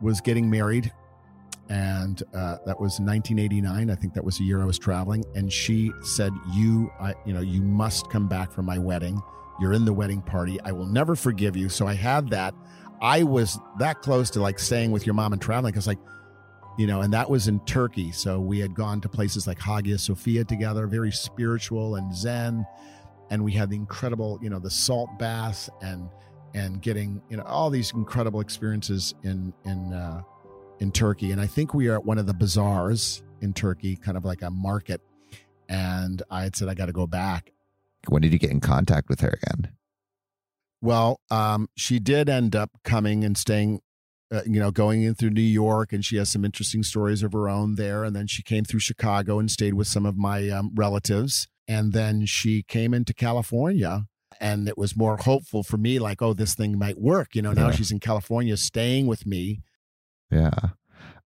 was 0.00 0.20
getting 0.20 0.48
married 0.48 0.92
and 1.68 2.22
uh, 2.34 2.56
that 2.64 2.80
was 2.80 2.98
1989. 2.98 3.90
I 3.90 3.94
think 3.94 4.14
that 4.14 4.24
was 4.24 4.38
the 4.38 4.44
year 4.44 4.62
I 4.62 4.64
was 4.64 4.78
traveling. 4.78 5.24
And 5.34 5.52
she 5.52 5.92
said, 6.02 6.32
"You, 6.52 6.90
I, 6.98 7.14
you 7.26 7.34
know, 7.34 7.40
you 7.40 7.60
must 7.60 8.08
come 8.10 8.26
back 8.26 8.52
for 8.52 8.62
my 8.62 8.78
wedding. 8.78 9.20
You're 9.60 9.74
in 9.74 9.84
the 9.84 9.92
wedding 9.92 10.22
party. 10.22 10.58
I 10.62 10.72
will 10.72 10.86
never 10.86 11.14
forgive 11.14 11.56
you. 11.56 11.68
So 11.68 11.86
I 11.86 11.94
had 11.94 12.30
that. 12.30 12.54
I 13.00 13.22
was 13.22 13.58
that 13.78 14.00
close 14.00 14.30
to 14.30 14.40
like 14.40 14.58
staying 14.58 14.92
with 14.92 15.04
your 15.04 15.14
mom 15.14 15.32
and 15.32 15.42
traveling 15.42 15.72
because, 15.72 15.86
like, 15.86 15.98
you 16.78 16.86
know, 16.86 17.00
and 17.00 17.12
that 17.12 17.28
was 17.28 17.48
in 17.48 17.58
Turkey. 17.60 18.12
So 18.12 18.40
we 18.40 18.60
had 18.60 18.72
gone 18.74 19.00
to 19.00 19.08
places 19.08 19.48
like 19.48 19.58
Hagia 19.58 19.98
Sophia 19.98 20.44
together, 20.44 20.86
very 20.86 21.10
spiritual 21.10 21.96
and 21.96 22.14
Zen. 22.14 22.64
And 23.30 23.44
we 23.44 23.52
had 23.52 23.68
the 23.68 23.76
incredible, 23.76 24.38
you 24.40 24.48
know, 24.48 24.60
the 24.60 24.70
salt 24.70 25.10
baths 25.18 25.68
and 25.82 26.08
and 26.54 26.80
getting, 26.80 27.20
you 27.28 27.36
know, 27.36 27.42
all 27.42 27.68
these 27.68 27.92
incredible 27.92 28.40
experiences 28.40 29.14
in 29.24 29.52
in 29.64 29.92
uh, 29.92 30.22
in 30.78 30.92
Turkey. 30.92 31.32
And 31.32 31.40
I 31.40 31.46
think 31.46 31.74
we 31.74 31.88
are 31.88 31.94
at 31.94 32.04
one 32.04 32.16
of 32.16 32.26
the 32.26 32.32
bazaars 32.32 33.22
in 33.40 33.52
Turkey, 33.52 33.96
kind 33.96 34.16
of 34.16 34.24
like 34.24 34.42
a 34.42 34.50
market. 34.50 35.00
And 35.68 36.22
I 36.30 36.44
had 36.44 36.56
said 36.56 36.68
I 36.68 36.74
got 36.74 36.86
to 36.86 36.92
go 36.92 37.06
back. 37.08 37.52
When 38.06 38.22
did 38.22 38.32
you 38.32 38.38
get 38.38 38.50
in 38.50 38.60
contact 38.60 39.08
with 39.08 39.20
her 39.20 39.36
again? 39.42 39.72
Well, 40.80 41.20
um, 41.28 41.68
she 41.76 41.98
did 41.98 42.28
end 42.28 42.54
up 42.54 42.70
coming 42.84 43.24
and 43.24 43.36
staying, 43.36 43.80
uh, 44.30 44.42
you 44.46 44.60
know, 44.60 44.70
going 44.70 45.02
in 45.02 45.14
through 45.14 45.30
New 45.30 45.40
York, 45.40 45.92
and 45.92 46.04
she 46.04 46.16
has 46.16 46.30
some 46.30 46.44
interesting 46.44 46.82
stories 46.82 47.22
of 47.22 47.32
her 47.32 47.48
own 47.48 47.76
there. 47.76 48.04
And 48.04 48.14
then 48.14 48.26
she 48.26 48.42
came 48.42 48.64
through 48.64 48.80
Chicago 48.80 49.38
and 49.38 49.50
stayed 49.50 49.74
with 49.74 49.86
some 49.86 50.04
of 50.04 50.16
my 50.16 50.48
um, 50.50 50.70
relatives. 50.74 51.48
And 51.66 51.92
then 51.92 52.26
she 52.26 52.62
came 52.62 52.94
into 52.94 53.12
California, 53.14 54.04
and 54.40 54.68
it 54.68 54.78
was 54.78 54.96
more 54.96 55.16
hopeful 55.16 55.62
for 55.62 55.76
me, 55.76 55.98
like, 55.98 56.22
oh, 56.22 56.32
this 56.34 56.54
thing 56.54 56.78
might 56.78 56.98
work. 57.00 57.34
You 57.34 57.42
know, 57.42 57.52
now 57.52 57.66
Yeah. 57.68 57.72
she's 57.72 57.90
in 57.90 58.00
California, 58.00 58.56
staying 58.56 59.06
with 59.06 59.26
me. 59.26 59.60
Yeah. 60.30 60.50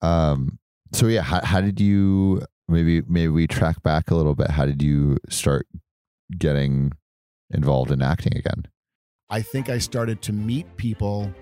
Um, 0.02 0.60
so 0.92 1.08
yeah, 1.08 1.22
how, 1.22 1.44
how 1.44 1.62
did 1.62 1.80
you 1.80 2.42
maybe 2.68 3.02
maybe 3.02 3.30
we 3.30 3.48
track 3.48 3.82
back 3.84 4.12
a 4.12 4.16
little 4.16 4.36
bit? 4.36 4.52
How 4.52 4.66
did 4.66 4.82
you 4.82 5.18
start 5.30 5.68
getting 6.38 6.92
involved 7.52 7.92
in 7.92 8.02
acting 8.02 8.36
again? 8.38 8.68
I 9.30 9.42
think 9.42 9.70
I 9.70 9.78
started 9.80 10.22
to 10.24 10.34
meet 10.34 10.78
people 10.78 11.34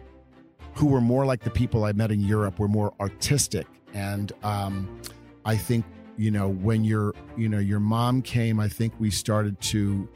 who 0.75 0.87
were 0.87 1.01
more 1.01 1.25
like 1.25 1.41
the 1.41 1.49
people 1.49 1.85
I 1.85 1.93
met 1.93 2.11
in 2.11 2.19
Europe, 2.19 2.59
were 2.59 2.67
more 2.67 2.93
artistic. 2.99 3.65
And 3.93 4.31
um, 4.43 5.01
I 5.45 5.55
think, 5.55 5.85
you 6.17 6.31
know, 6.31 6.49
when 6.49 6.83
your, 6.83 7.13
you 7.37 7.47
know, 7.47 7.59
your 7.59 7.79
mom 7.79 8.21
came, 8.21 8.59
I 8.59 8.67
think 8.67 8.93
we 8.99 9.09
started 9.09 9.59
to 9.61 10.07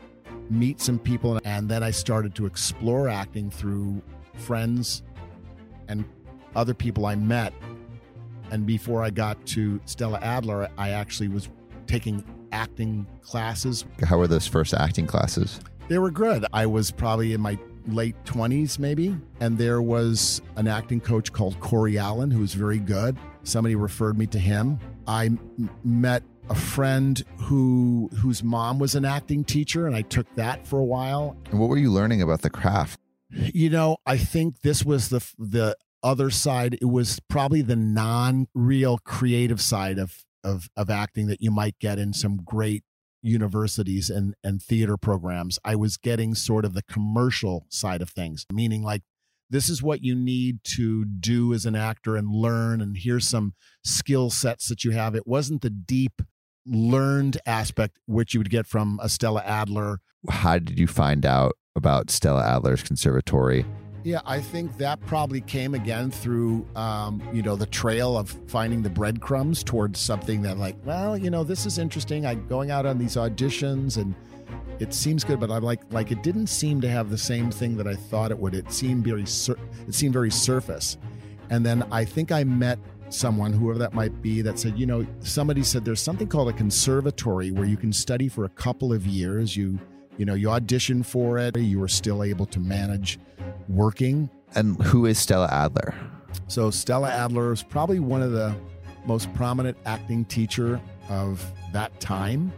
meet 0.50 0.82
some 0.82 1.00
people. 1.00 1.40
And 1.46 1.70
then 1.70 1.82
I 1.82 1.92
started 1.92 2.36
to 2.36 2.46
explore 2.46 3.08
acting 3.08 3.50
through 3.50 4.02
friends 4.34 5.04
and 5.88 6.04
other 6.56 6.74
people 6.74 7.06
I 7.06 7.16
met. 7.16 7.54
And 8.52 8.66
before 8.66 9.04
I 9.04 9.12
got 9.12 9.46
to 9.48 9.80
Stella 9.86 10.20
Adler, 10.22 10.70
I 10.78 10.90
actually 10.90 11.30
was 11.30 11.50
taking 11.88 12.24
acting 12.52 13.06
classes 13.22 13.86
How 14.04 14.18
were 14.18 14.28
those 14.28 14.48
first 14.48 14.74
acting 14.74 15.06
classes? 15.06 15.60
they 15.88 15.98
were 16.00 16.12
good. 16.12 16.46
I 16.54 16.66
was 16.68 16.92
probably 16.92 17.34
in 17.34 17.42
my 17.42 17.58
late 17.94 18.16
20s, 18.26 18.80
maybe. 18.80 19.16
And 19.40 19.58
there 19.58 19.82
was 19.82 20.42
an 20.56 20.68
acting 20.68 21.00
coach 21.02 21.32
called 21.32 21.60
Corey 21.60 21.98
Allen 21.98 22.32
who 22.32 22.40
was 22.40 22.54
very 22.54 22.80
good. 22.80 23.18
Somebody 23.44 23.76
referred 23.76 24.18
me 24.18 24.28
to 24.28 24.40
him. 24.40 24.80
I 25.08 25.26
m- 25.26 25.70
met 25.84 26.24
a 26.50 26.56
friend 26.56 27.24
who 27.38 28.10
whose 28.22 28.44
mom 28.44 28.80
was 28.80 28.96
an 28.96 29.06
acting 29.06 29.44
teacher 29.44 29.86
and 29.86 29.96
I 29.96 30.02
took 30.02 30.34
that 30.36 30.66
for 30.66 30.80
a 30.80 30.84
while. 30.86 31.38
And 31.52 31.60
what 31.60 31.70
were 31.70 31.78
you 31.78 31.92
learning 31.92 32.22
about 32.22 32.42
the 32.42 32.50
craft? 32.50 33.00
You 33.30 33.70
know, 33.70 33.98
I 34.06 34.18
think 34.18 34.62
this 34.62 34.84
was 34.84 35.10
the 35.10 35.20
the 35.38 35.78
other 36.02 36.30
side. 36.30 36.78
It 36.82 36.86
was 36.86 37.20
probably 37.28 37.62
the 37.62 37.76
non-real 37.76 39.00
creative 39.00 39.62
side 39.62 40.00
of 40.00 40.26
of 40.44 40.70
of 40.76 40.90
acting 40.90 41.28
that 41.28 41.42
you 41.42 41.52
might 41.52 41.78
get 41.80 42.00
in 42.00 42.14
some 42.14 42.38
great 42.38 42.84
universities 43.22 44.10
and 44.10 44.36
and 44.44 44.62
theater 44.62 44.98
programs. 44.98 45.60
I 45.64 45.76
was 45.76 45.98
getting 45.98 46.36
sort 46.36 46.66
of 46.66 46.74
the 46.74 46.84
commercial 46.84 47.66
side 47.70 48.02
of 48.02 48.10
things, 48.10 48.46
meaning 48.52 48.84
like 48.84 49.04
this 49.50 49.70
is 49.70 49.82
what 49.82 50.04
you 50.04 50.16
need 50.16 50.64
to 50.64 51.06
do 51.06 51.54
as 51.54 51.66
an 51.66 51.76
actor 51.76 52.16
and 52.16 52.32
learn 52.32 52.82
and 52.82 52.98
here's 52.98 53.28
some 53.28 53.54
skill 53.84 54.30
sets 54.30 54.68
that 54.70 54.84
you 54.84 54.92
have. 54.92 55.16
It 55.16 55.28
wasn't 55.28 55.62
the 55.62 55.70
deep 55.70 56.22
learned 56.66 57.38
aspect 57.46 57.98
which 58.06 58.34
you 58.34 58.40
would 58.40 58.50
get 58.50 58.68
from 58.68 59.00
a 59.02 59.10
Stella 59.10 59.42
Adler 59.44 60.02
How 60.30 60.60
did 60.60 60.78
you 60.78 60.88
find 60.88 61.26
out 61.26 61.58
about 61.76 62.12
Stella 62.12 62.44
Adler's 62.44 62.84
conservatory? 62.84 63.66
Yeah, 64.04 64.22
I 64.26 64.40
think 64.40 64.78
that 64.78 65.06
probably 65.06 65.42
came 65.42 65.74
again 65.74 66.10
through, 66.10 66.66
um, 66.76 67.22
you 67.34 67.42
know, 67.42 67.56
the 67.58 67.66
trail 67.66 68.18
of 68.18 68.30
finding 68.48 68.82
the 68.82 68.90
breadcrumbs 68.90 69.64
towards 69.64 70.00
something 70.00 70.42
that, 70.44 70.58
like, 70.58 70.78
well, 70.86 71.18
you 71.18 71.30
know, 71.30 71.44
this 71.44 71.66
is 71.66 71.78
interesting. 71.78 72.26
I'm 72.26 72.48
going 72.48 72.72
out 72.72 72.86
on 72.86 72.98
these 72.98 73.16
auditions 73.16 73.98
and 73.98 74.16
it 74.80 74.94
seems 74.94 75.26
good, 75.26 75.40
but 75.40 75.52
I 75.52 75.58
like, 75.58 75.82
like, 75.92 76.12
it 76.12 76.24
didn't 76.24 76.48
seem 76.48 76.80
to 76.82 76.90
have 76.90 77.10
the 77.10 77.18
same 77.18 77.52
thing 77.52 77.76
that 77.76 77.88
I 77.88 77.96
thought 77.96 78.32
it 78.32 78.40
would. 78.40 78.56
It 78.56 78.72
seemed 78.72 79.04
very, 79.04 79.26
sur- 79.26 79.60
it 79.86 79.94
seemed 79.94 80.14
very 80.14 80.32
surface. 80.32 80.98
And 81.50 81.66
then 81.66 81.86
I 81.92 82.06
think 82.06 82.32
I 82.32 82.46
met 82.46 82.80
someone, 83.10 83.52
whoever 83.52 83.80
that 83.80 83.94
might 83.94 84.22
be, 84.22 84.42
that 84.44 84.60
said, 84.60 84.80
you 84.80 84.86
know, 84.86 85.06
somebody 85.20 85.64
said 85.64 85.84
there's 85.84 86.00
something 86.00 86.28
called 86.28 86.48
a 86.48 86.54
conservatory 86.54 87.52
where 87.52 87.66
you 87.66 87.76
can 87.76 87.92
study 87.92 88.30
for 88.30 88.46
a 88.46 88.50
couple 88.50 88.94
of 88.94 89.06
years. 89.06 89.58
You, 89.58 89.78
you 90.20 90.26
know, 90.26 90.34
you 90.34 90.52
audition 90.52 91.02
for 91.02 91.40
it. 91.40 91.58
You 91.58 91.80
were 91.80 91.88
still 91.88 92.24
able 92.24 92.46
to 92.48 92.60
manage 92.60 93.18
working. 93.70 94.30
And 94.54 94.80
who 94.84 95.06
is 95.06 95.18
Stella 95.18 95.48
Adler? 95.50 95.96
So 96.48 96.70
Stella 96.70 97.10
Adler 97.10 97.54
is 97.54 97.64
probably 97.64 98.02
one 98.02 98.22
of 98.22 98.34
the 98.34 98.54
most 99.06 99.34
prominent 99.34 99.78
acting 99.86 100.26
teacher 100.26 100.82
of 101.08 101.44
that 101.72 101.98
time. 102.02 102.52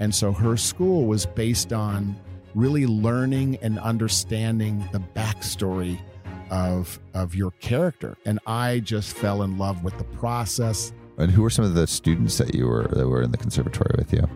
And 0.00 0.12
so 0.12 0.32
her 0.32 0.56
school 0.56 1.06
was 1.06 1.26
based 1.26 1.72
on 1.72 2.16
really 2.56 2.86
learning 2.86 3.58
and 3.62 3.78
understanding 3.78 4.86
the 4.90 4.98
backstory 4.98 6.00
of 6.50 6.98
of 7.14 7.36
your 7.36 7.52
character. 7.52 8.16
And 8.24 8.40
I 8.48 8.80
just 8.80 9.16
fell 9.16 9.42
in 9.42 9.58
love 9.58 9.84
with 9.84 9.96
the 9.98 10.04
process. 10.04 10.92
And 11.18 11.30
who 11.30 11.42
were 11.42 11.50
some 11.50 11.64
of 11.64 11.74
the 11.74 11.86
students 11.86 12.38
that 12.38 12.54
you 12.54 12.66
were 12.66 12.88
that 12.88 13.06
were 13.06 13.22
in 13.22 13.30
the 13.30 13.38
conservatory 13.38 13.94
with 13.96 14.12
you? 14.12 14.28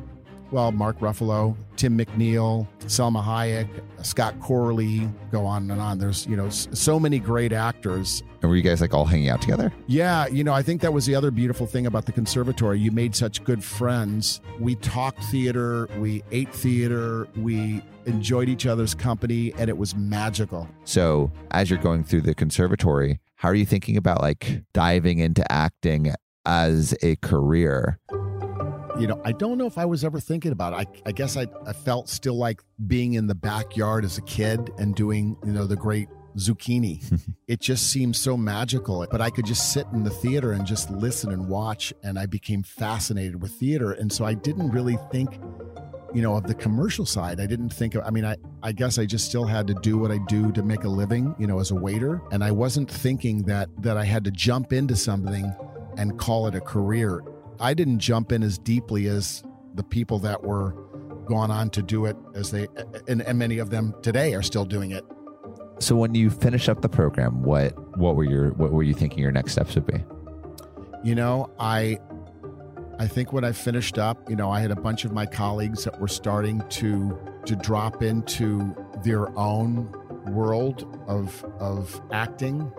Well, 0.51 0.73
Mark 0.73 0.99
Ruffalo, 0.99 1.57
Tim 1.77 1.97
McNeil, 1.97 2.67
Salma 2.81 3.23
Hayek, 3.25 3.69
Scott 4.03 4.39
Corley, 4.41 5.09
go 5.31 5.47
on 5.47 5.71
and 5.71 5.81
on. 5.81 5.99
There's, 5.99 6.27
you 6.27 6.37
know, 6.37 6.49
so 6.49 6.99
many 6.99 7.21
great 7.21 7.53
actors 7.53 8.23
And 8.43 8.51
were 8.51 8.57
you 8.57 8.63
guys 8.63 8.81
like 8.81 8.93
all 8.93 9.05
hanging 9.05 9.29
out 9.29 9.41
together? 9.41 9.73
Yeah, 9.87 10.27
you 10.27 10.43
know, 10.43 10.53
I 10.53 10.63
think 10.63 10.81
that 10.81 10.93
was 10.93 11.07
the 11.07 11.15
other 11.15 11.31
beautiful 11.31 11.67
thing 11.67 11.87
about 11.87 12.07
the 12.07 12.13
conservatory. 12.13 12.81
You 12.81 12.91
made 12.91 13.15
such 13.15 13.45
good 13.45 13.63
friends. 13.63 14.41
We 14.59 14.75
talked 14.77 15.23
theater, 15.25 15.89
we 15.99 16.25
ate 16.33 16.53
theater, 16.53 17.29
we 17.37 17.83
enjoyed 18.07 18.49
each 18.49 18.67
other's 18.67 18.95
company, 18.95 19.53
and 19.57 19.69
it 19.69 19.77
was 19.77 19.95
magical. 19.95 20.69
So, 20.85 21.31
as 21.53 21.71
you're 21.71 21.79
going 21.79 22.03
through 22.03 22.23
the 22.23 22.35
conservatory, 22.35 23.21
how 23.37 23.49
are 23.51 23.55
you 23.55 23.67
thinking 23.67 23.97
about 23.97 24.21
like 24.21 24.63
diving 24.73 25.19
into 25.19 25.51
acting 25.53 26.13
as 26.45 26.95
a 27.03 27.17
career? 27.17 27.99
You 28.99 29.07
know, 29.07 29.21
I 29.25 29.33
don't 29.33 29.59
know 29.59 29.67
if 29.67 29.79
I 29.79 29.85
was 29.85 30.05
ever 30.05 30.21
thinking 30.21 30.53
about 30.53 30.73
it. 30.73 30.89
I, 31.05 31.09
I 31.09 31.13
guess 31.13 31.37
I, 31.37 31.47
I 31.67 31.73
felt 31.73 32.09
still 32.09 32.37
like 32.37 32.63
being 32.87 33.15
in 33.15 33.27
the 33.27 33.35
backyard 33.35 34.05
as 34.05 34.19
a 34.19 34.23
kid 34.23 34.71
and 34.79 34.95
doing, 34.95 35.37
you 35.45 35.53
know, 35.53 35.67
the 35.67 35.77
great 35.77 36.09
zucchini. 36.37 37.03
it 37.49 37.61
just 37.61 37.91
seemed 37.91 38.17
so 38.17 38.37
magical. 38.37 39.07
But 39.11 39.21
I 39.21 39.31
could 39.31 39.47
just 39.47 39.73
sit 39.73 39.87
in 39.93 40.05
the 40.05 40.11
theater 40.11 40.53
and 40.53 40.67
just 40.67 40.91
listen 40.91 41.31
and 41.31 41.49
watch. 41.49 41.93
And 42.03 42.19
I 42.19 42.27
became 42.27 42.63
fascinated 42.63 43.41
with 43.41 43.53
theater. 43.53 43.93
And 43.93 44.13
so 44.13 44.25
I 44.25 44.35
didn't 44.35 44.71
really 44.71 44.99
think, 45.11 45.39
you 46.15 46.23
know, 46.23 46.37
of 46.37 46.47
the 46.47 46.55
commercial 46.55 47.07
side. 47.07 47.41
I 47.41 47.47
didn't 47.47 47.71
think 47.71 47.95
of, 47.95 48.05
I 48.05 48.11
mean, 48.11 48.25
I, 48.25 48.37
I 48.63 48.73
guess 48.73 48.99
I 48.99 49.07
just 49.07 49.27
still 49.27 49.45
had 49.45 49.67
to 49.69 49.75
do 49.75 49.99
what 49.99 50.11
I 50.11 50.19
do 50.29 50.53
to 50.53 50.63
make 50.63 50.85
a 50.85 50.89
living, 50.89 51.35
you 51.39 51.47
know, 51.47 51.61
as 51.61 51.71
a 51.71 51.77
waiter. 51.77 52.21
And 52.33 52.43
I 52.43 52.51
wasn't 52.51 52.91
thinking 52.91 53.45
that, 53.45 53.69
that 53.83 53.97
I 53.97 54.05
had 54.05 54.25
to 54.25 54.31
jump 54.31 54.73
into 54.73 54.97
something 54.97 55.55
and 55.97 56.19
call 56.19 56.47
it 56.47 56.55
a 56.55 56.61
career. 56.61 57.23
I 57.61 57.75
didn't 57.75 57.99
jump 57.99 58.33
in 58.33 58.43
as 58.43 58.59
deeply 58.59 59.07
as 59.07 59.43
the 59.75 59.83
people 59.83 60.19
that 60.21 60.43
were 60.43 60.73
gone 61.27 61.51
on 61.51 61.71
to 61.71 61.83
do 61.83 62.07
it 62.07 62.17
as 62.35 62.51
they, 62.51 62.67
and, 63.07 63.23
and 63.23 63.39
many 63.39 63.59
of 63.59 63.71
them 63.71 63.95
today 64.03 64.35
are 64.35 64.43
still 64.43 64.65
doing 64.65 64.91
it. 64.91 65.05
So, 65.79 65.97
when 65.97 66.15
you 66.15 66.29
finish 66.31 66.69
up 66.69 66.83
the 66.83 66.89
program, 66.89 67.43
what 67.43 67.73
what 67.97 68.17
were 68.17 68.25
your 68.25 68.51
what 68.53 68.71
were 68.73 68.83
you 68.83 68.93
thinking 68.93 69.21
your 69.21 69.33
next 69.33 69.53
steps 69.53 69.75
would 69.75 69.87
be? 69.87 70.05
you 71.03 71.15
know 71.15 71.51
i 71.59 71.99
i 72.99 73.07
think 73.07 73.33
when 73.33 73.45
i 73.45 73.53
finished 73.53 73.99
up 73.99 74.29
you 74.29 74.37
know 74.37 74.51
i 74.51 74.61
had 74.61 74.71
a 74.71 74.77
bunch 74.77 75.05
of 75.05 75.13
my 75.13 75.25
colleagues 75.25 75.85
that 75.85 75.99
were 76.01 76.09
starting 76.09 76.63
to 76.69 77.19
to 77.47 77.57
drop 77.57 78.03
into 78.03 78.75
their 79.03 79.37
own 79.39 79.91
world 80.27 80.99
of 81.09 81.45
of 81.59 82.01
acting 82.13 82.71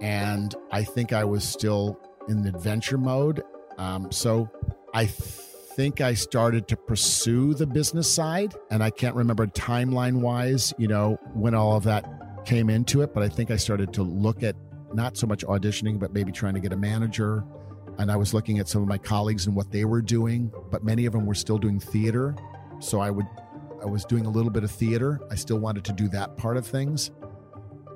and 0.00 0.54
i 0.72 0.82
think 0.82 1.12
i 1.12 1.24
was 1.24 1.44
still 1.44 2.00
in 2.28 2.46
adventure 2.46 2.98
mode 2.98 3.42
um, 3.78 4.10
so 4.10 4.48
i 4.92 5.04
think 5.04 6.00
i 6.00 6.14
started 6.14 6.68
to 6.68 6.76
pursue 6.76 7.54
the 7.54 7.66
business 7.66 8.12
side 8.12 8.54
and 8.70 8.82
i 8.82 8.90
can't 8.90 9.14
remember 9.14 9.46
timeline 9.46 10.20
wise 10.20 10.72
you 10.78 10.88
know 10.88 11.18
when 11.34 11.54
all 11.54 11.76
of 11.76 11.84
that 11.84 12.04
came 12.44 12.70
into 12.70 13.02
it 13.02 13.12
but 13.12 13.22
i 13.22 13.28
think 13.28 13.50
i 13.50 13.56
started 13.56 13.92
to 13.92 14.02
look 14.02 14.42
at 14.42 14.54
not 14.94 15.16
so 15.16 15.26
much 15.26 15.44
auditioning, 15.44 15.98
but 15.98 16.12
maybe 16.12 16.32
trying 16.32 16.54
to 16.54 16.60
get 16.60 16.72
a 16.72 16.76
manager. 16.76 17.44
And 17.98 18.10
I 18.10 18.16
was 18.16 18.32
looking 18.32 18.58
at 18.58 18.68
some 18.68 18.82
of 18.82 18.88
my 18.88 18.98
colleagues 18.98 19.46
and 19.46 19.54
what 19.54 19.70
they 19.70 19.84
were 19.84 20.02
doing, 20.02 20.52
but 20.70 20.84
many 20.84 21.06
of 21.06 21.12
them 21.12 21.26
were 21.26 21.34
still 21.34 21.58
doing 21.58 21.78
theater. 21.78 22.34
So 22.80 23.00
I 23.00 23.10
would 23.10 23.26
I 23.82 23.86
was 23.86 24.04
doing 24.06 24.24
a 24.24 24.30
little 24.30 24.50
bit 24.50 24.64
of 24.64 24.70
theater. 24.70 25.20
I 25.30 25.34
still 25.34 25.58
wanted 25.58 25.84
to 25.84 25.92
do 25.92 26.08
that 26.08 26.38
part 26.38 26.56
of 26.56 26.66
things. 26.66 27.10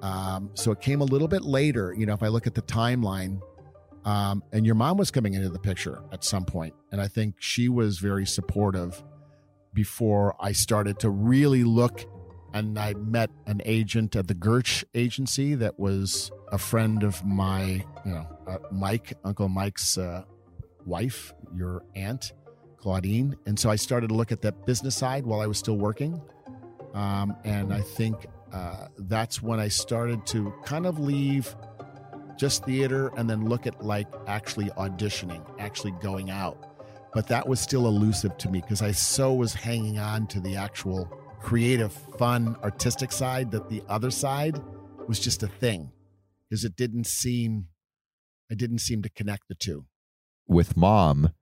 Um, 0.02 0.50
so 0.52 0.70
it 0.70 0.80
came 0.80 1.00
a 1.00 1.04
little 1.04 1.28
bit 1.28 1.42
later. 1.42 1.94
You 1.96 2.04
know, 2.04 2.12
if 2.12 2.22
I 2.22 2.28
look 2.28 2.46
at 2.46 2.54
the 2.54 2.62
timeline, 2.62 3.40
um, 4.08 4.42
and 4.52 4.64
your 4.64 4.74
mom 4.74 4.96
was 4.96 5.10
coming 5.10 5.34
into 5.34 5.50
the 5.50 5.58
picture 5.58 6.02
at 6.12 6.24
some 6.24 6.46
point, 6.46 6.74
and 6.90 6.98
I 6.98 7.08
think 7.08 7.34
she 7.40 7.68
was 7.68 7.98
very 7.98 8.24
supportive 8.24 9.02
before 9.74 10.34
I 10.40 10.52
started 10.52 10.98
to 11.00 11.10
really 11.10 11.62
look. 11.62 12.06
And 12.54 12.78
I 12.78 12.94
met 12.94 13.28
an 13.46 13.60
agent 13.66 14.16
at 14.16 14.26
the 14.26 14.34
Gersh 14.34 14.82
agency 14.94 15.54
that 15.56 15.78
was 15.78 16.30
a 16.50 16.56
friend 16.56 17.02
of 17.02 17.22
my, 17.22 17.84
you 18.06 18.12
know, 18.12 18.26
uh, 18.46 18.56
Mike, 18.72 19.12
Uncle 19.24 19.50
Mike's 19.50 19.98
uh, 19.98 20.22
wife, 20.86 21.34
your 21.54 21.84
aunt, 21.94 22.32
Claudine. 22.78 23.36
And 23.44 23.58
so 23.58 23.68
I 23.68 23.76
started 23.76 24.08
to 24.08 24.14
look 24.14 24.32
at 24.32 24.40
that 24.40 24.64
business 24.64 24.96
side 24.96 25.26
while 25.26 25.40
I 25.42 25.46
was 25.46 25.58
still 25.58 25.76
working. 25.76 26.18
Um, 26.94 27.36
and 27.44 27.74
I 27.74 27.82
think 27.82 28.24
uh, 28.54 28.86
that's 29.00 29.42
when 29.42 29.60
I 29.60 29.68
started 29.68 30.24
to 30.28 30.50
kind 30.64 30.86
of 30.86 30.98
leave 30.98 31.54
just 32.38 32.64
theater 32.64 33.12
and 33.16 33.28
then 33.28 33.48
look 33.48 33.66
at 33.66 33.84
like 33.84 34.06
actually 34.26 34.70
auditioning, 34.70 35.44
actually 35.58 35.92
going 36.00 36.30
out. 36.30 36.64
But 37.12 37.26
that 37.28 37.48
was 37.48 37.60
still 37.60 37.86
elusive 37.86 38.36
to 38.38 38.50
me 38.50 38.60
because 38.60 38.80
I 38.80 38.92
so 38.92 39.34
was 39.34 39.54
hanging 39.54 39.98
on 39.98 40.26
to 40.28 40.40
the 40.40 40.56
actual 40.56 41.06
creative, 41.40 41.92
fun, 42.18 42.56
artistic 42.62 43.12
side 43.12 43.50
that 43.50 43.68
the 43.68 43.82
other 43.88 44.10
side 44.10 44.60
was 45.06 45.18
just 45.18 45.42
a 45.42 45.48
thing 45.48 45.90
because 46.48 46.64
it 46.64 46.76
didn't 46.76 47.06
seem, 47.06 47.68
I 48.50 48.54
didn't 48.54 48.80
seem 48.80 49.02
to 49.02 49.10
connect 49.10 49.48
the 49.48 49.54
two. 49.54 49.86
With 50.46 50.76
mom, 50.76 51.32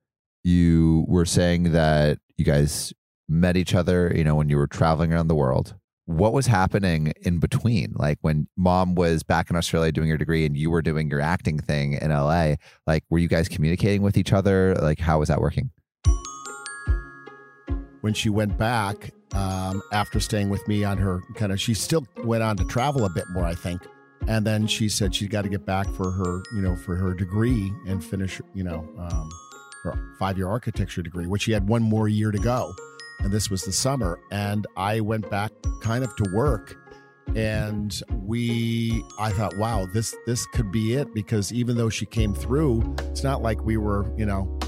you 0.43 1.05
were 1.09 1.25
saying 1.25 1.73
that 1.73 2.19
you 2.37 2.45
guys 2.45 2.93
met 3.29 3.57
each 3.57 3.75
other, 3.75 4.13
you 4.15 4.25
know, 4.25 4.35
when 4.35 4.49
you 4.49 4.57
were 4.57 4.67
traveling 4.67 5.13
around 5.13 5.29
the 5.29 5.35
world. 5.35 5.75
What 6.07 6.33
was 6.33 6.47
happening 6.47 7.13
in 7.23 7.39
between? 7.39 7.95
Like 7.97 8.19
when 8.21 8.49
mom 8.57 8.95
was 8.95 9.23
back 9.23 9.51
in 9.51 9.57
Australia 9.57 9.93
doing 9.93 10.09
your 10.09 10.19
degree 10.19 10.47
and 10.47 10.57
you 10.57 10.71
were 10.71 10.83
doing 10.83 11.11
your 11.11 11.21
acting 11.21 11.59
thing 11.59 11.95
in 11.95 12.11
LA, 12.11 12.55
like 12.87 13.05
were 13.11 13.19
you 13.19 13.29
guys 13.29 13.49
communicating 13.49 14.03
with 14.03 14.17
each 14.17 14.33
other? 14.33 14.75
Like 14.77 15.01
how 15.01 15.19
was 15.19 15.29
that 15.29 15.41
working? 15.41 15.71
when 18.07 18.15
she 18.15 18.31
went 18.31 18.57
back 18.57 19.11
um, 19.35 19.83
after 19.93 20.21
staying 20.21 20.49
with 20.49 20.67
me 20.69 20.85
on 20.85 20.97
her 20.97 21.21
kind 21.35 21.51
of 21.51 21.61
she 21.61 21.75
still 21.75 22.07
went 22.19 22.41
on 22.41 22.57
to 22.57 22.65
travel 22.67 23.05
a 23.05 23.11
bit 23.11 23.25
more 23.31 23.45
i 23.45 23.53
think 23.53 23.83
and 24.29 24.47
then 24.47 24.65
she 24.65 24.89
said 24.89 25.13
she's 25.13 25.29
got 25.29 25.43
to 25.43 25.49
get 25.49 25.67
back 25.67 25.89
for 25.95 26.13
her 26.13 26.41
you 26.55 26.63
know 26.63 26.77
for 26.77 26.95
her 26.95 27.15
degree 27.15 27.73
and 27.89 28.05
finish 28.05 28.41
you 28.55 28.63
know 28.63 28.89
um, 28.97 29.29
her 29.83 29.93
five-year 30.21 30.47
architecture 30.47 31.03
degree 31.03 31.27
which 31.27 31.43
she 31.43 31.51
had 31.51 31.69
one 31.69 31.83
more 31.83 32.07
year 32.07 32.31
to 32.31 32.39
go 32.39 32.73
and 33.21 33.33
this 33.33 33.51
was 33.51 33.63
the 33.63 33.73
summer 33.73 34.21
and 34.31 34.67
i 34.77 35.01
went 35.01 35.29
back 35.31 35.53
kind 35.81 36.05
of 36.05 36.15
to 36.17 36.25
work 36.35 36.77
and 37.35 38.03
we 38.23 39.03
i 39.19 39.31
thought 39.31 39.57
wow 39.57 39.87
this 39.93 40.17
this 40.27 40.47
could 40.47 40.71
be 40.71 40.95
it 40.95 41.13
because 41.15 41.53
even 41.53 41.77
though 41.77 41.91
she 41.91 42.07
came 42.07 42.35
through 42.35 42.95
it's 43.11 43.23
not 43.23 43.43
like 43.43 43.63
we 43.65 43.77
were 43.77 44.13
you 44.17 44.27
know 44.27 44.59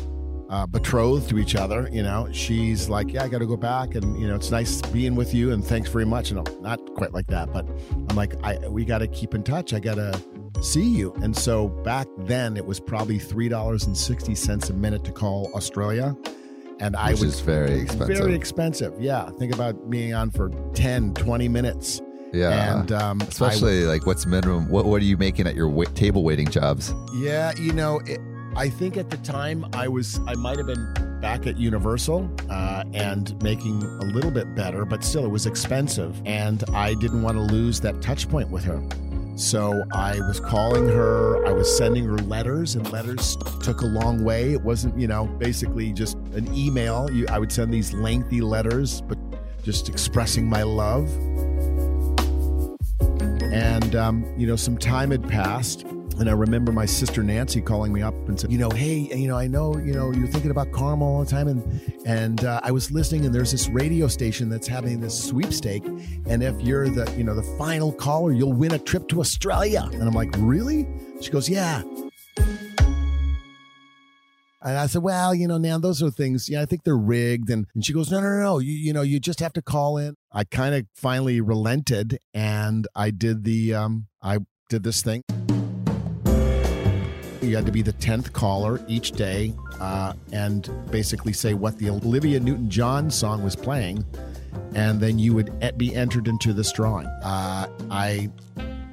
uh, 0.48 0.66
betrothed 0.66 1.28
to 1.28 1.38
each 1.38 1.54
other. 1.54 1.88
You 1.92 2.02
know, 2.02 2.28
she's 2.32 2.88
like, 2.88 3.12
yeah, 3.12 3.24
I 3.24 3.28
got 3.28 3.38
to 3.38 3.46
go 3.46 3.56
back, 3.56 3.94
and 3.94 4.18
you 4.20 4.26
know, 4.26 4.34
it's 4.34 4.50
nice 4.50 4.80
being 4.82 5.14
with 5.14 5.34
you, 5.34 5.52
and 5.52 5.64
thanks 5.64 5.90
very 5.90 6.06
much. 6.06 6.30
And 6.30 6.40
I'm 6.40 6.62
not 6.62 6.94
quite 6.94 7.12
like 7.12 7.26
that, 7.28 7.52
but 7.52 7.68
I'm 8.08 8.16
like, 8.16 8.34
I 8.42 8.56
we 8.68 8.84
got 8.84 8.98
to 8.98 9.08
keep 9.08 9.34
in 9.34 9.42
touch. 9.42 9.72
I 9.72 9.80
got 9.80 9.96
to 9.96 10.20
see 10.62 10.88
you. 10.88 11.12
And 11.22 11.36
so 11.36 11.68
back 11.68 12.06
then, 12.18 12.56
it 12.56 12.64
was 12.64 12.80
probably 12.80 13.18
three 13.18 13.48
dollars 13.48 13.86
and 13.86 13.96
sixty 13.96 14.34
cents 14.34 14.70
a 14.70 14.74
minute 14.74 15.04
to 15.04 15.12
call 15.12 15.50
Australia. 15.54 16.16
And 16.80 16.94
I 16.96 17.10
Which 17.10 17.20
was 17.20 17.34
is 17.34 17.40
very 17.40 17.80
expensive. 17.80 18.16
Very 18.18 18.34
expensive. 18.34 18.94
Yeah. 19.00 19.30
Think 19.38 19.52
about 19.54 19.90
being 19.90 20.14
on 20.14 20.30
for 20.30 20.50
10, 20.74 21.14
20 21.14 21.48
minutes. 21.48 22.00
Yeah. 22.32 22.78
And 22.80 22.92
um, 22.92 23.22
I- 23.22 23.26
Especially 23.26 23.84
like 23.84 24.06
what's 24.06 24.26
minimum? 24.26 24.68
What 24.68 24.84
what 24.86 25.00
are 25.00 25.04
you 25.04 25.16
making 25.16 25.46
at 25.46 25.54
your 25.54 25.68
wait, 25.68 25.94
table 25.94 26.22
waiting 26.22 26.48
jobs? 26.48 26.92
Yeah, 27.16 27.52
you 27.58 27.72
know, 27.72 28.00
it, 28.06 28.20
I 28.54 28.68
think 28.68 28.96
at 28.96 29.08
the 29.10 29.16
time 29.18 29.64
I 29.72 29.88
was, 29.88 30.20
I 30.26 30.34
might 30.34 30.58
have 30.58 30.66
been 30.66 31.20
back 31.20 31.46
at 31.46 31.56
Universal 31.58 32.30
uh, 32.50 32.84
and 32.92 33.40
making 33.42 33.82
a 33.82 34.04
little 34.04 34.30
bit 34.30 34.54
better, 34.54 34.84
but 34.84 35.02
still 35.02 35.24
it 35.24 35.28
was 35.28 35.46
expensive. 35.46 36.20
And 36.26 36.62
I 36.74 36.94
didn't 36.94 37.22
want 37.22 37.36
to 37.36 37.42
lose 37.42 37.80
that 37.80 38.02
touch 38.02 38.28
point 38.28 38.50
with 38.50 38.64
her. 38.64 38.80
So 39.38 39.84
I 39.92 40.18
was 40.18 40.40
calling 40.40 40.88
her, 40.88 41.46
I 41.46 41.52
was 41.52 41.78
sending 41.78 42.04
her 42.06 42.18
letters, 42.18 42.74
and 42.74 42.90
letters 42.90 43.36
took 43.62 43.82
a 43.82 43.86
long 43.86 44.24
way. 44.24 44.52
It 44.52 44.60
wasn't, 44.60 44.98
you 44.98 45.06
know, 45.06 45.26
basically 45.26 45.92
just 45.92 46.16
an 46.34 46.52
email. 46.52 47.08
You, 47.12 47.24
I 47.30 47.38
would 47.38 47.52
send 47.52 47.72
these 47.72 47.92
lengthy 47.94 48.40
letters, 48.40 49.00
but 49.00 49.16
just 49.62 49.88
expressing 49.88 50.48
my 50.48 50.64
love. 50.64 51.08
And, 53.52 53.94
um, 53.94 54.26
you 54.36 54.48
know, 54.48 54.56
some 54.56 54.76
time 54.76 55.12
had 55.12 55.26
passed. 55.28 55.86
And 56.18 56.28
I 56.28 56.32
remember 56.32 56.72
my 56.72 56.84
sister 56.84 57.22
Nancy 57.22 57.60
calling 57.60 57.92
me 57.92 58.02
up 58.02 58.14
and 58.28 58.38
said, 58.38 58.50
you 58.50 58.58
know, 58.58 58.70
hey, 58.70 59.08
you 59.14 59.28
know, 59.28 59.36
I 59.36 59.46
know, 59.46 59.76
you 59.76 59.92
know, 59.92 60.10
you're 60.10 60.26
thinking 60.26 60.50
about 60.50 60.72
Carmel 60.72 61.06
all 61.06 61.24
the 61.24 61.30
time, 61.30 61.46
and 61.46 61.80
and 62.06 62.44
uh, 62.44 62.60
I 62.64 62.72
was 62.72 62.90
listening, 62.90 63.24
and 63.24 63.34
there's 63.34 63.52
this 63.52 63.68
radio 63.68 64.08
station 64.08 64.48
that's 64.48 64.66
having 64.66 65.00
this 65.00 65.16
sweepstake, 65.28 65.84
and 66.26 66.42
if 66.42 66.60
you're 66.60 66.88
the, 66.88 67.08
you 67.16 67.22
know, 67.22 67.34
the 67.34 67.44
final 67.56 67.92
caller, 67.92 68.32
you'll 68.32 68.52
win 68.52 68.72
a 68.72 68.78
trip 68.78 69.06
to 69.08 69.20
Australia. 69.20 69.88
And 69.92 70.02
I'm 70.02 70.14
like, 70.14 70.30
really? 70.38 70.88
She 71.20 71.30
goes, 71.30 71.48
yeah. 71.48 71.82
And 74.60 74.76
I 74.76 74.86
said, 74.86 75.02
well, 75.02 75.34
you 75.34 75.46
know, 75.46 75.56
now 75.56 75.78
those 75.78 76.02
are 76.02 76.10
things, 76.10 76.48
yeah, 76.48 76.60
I 76.60 76.66
think 76.66 76.82
they're 76.82 76.96
rigged. 76.96 77.48
And, 77.48 77.66
and 77.74 77.86
she 77.86 77.92
goes, 77.92 78.10
no, 78.10 78.20
no, 78.20 78.28
no, 78.28 78.42
no. 78.42 78.58
You, 78.58 78.72
you 78.72 78.92
know, 78.92 79.02
you 79.02 79.20
just 79.20 79.38
have 79.38 79.52
to 79.52 79.62
call 79.62 79.96
in. 79.98 80.16
I 80.32 80.44
kind 80.44 80.74
of 80.74 80.86
finally 80.96 81.40
relented 81.40 82.18
and 82.34 82.88
I 82.94 83.10
did 83.10 83.44
the, 83.44 83.74
um, 83.74 84.08
I 84.20 84.38
did 84.68 84.82
this 84.82 85.00
thing. 85.00 85.22
You 87.48 87.56
had 87.56 87.66
to 87.66 87.72
be 87.72 87.82
the 87.82 87.94
10th 87.94 88.32
caller 88.34 88.78
each 88.88 89.12
day 89.12 89.54
uh, 89.80 90.12
and 90.32 90.70
basically 90.90 91.32
say 91.32 91.54
what 91.54 91.78
the 91.78 91.88
Olivia 91.88 92.38
Newton 92.38 92.68
John 92.68 93.10
song 93.10 93.42
was 93.42 93.56
playing. 93.56 94.04
And 94.74 95.00
then 95.00 95.18
you 95.18 95.32
would 95.34 95.78
be 95.78 95.94
entered 95.94 96.28
into 96.28 96.52
this 96.52 96.70
drawing. 96.72 97.06
Uh, 97.06 97.68
I, 97.90 98.30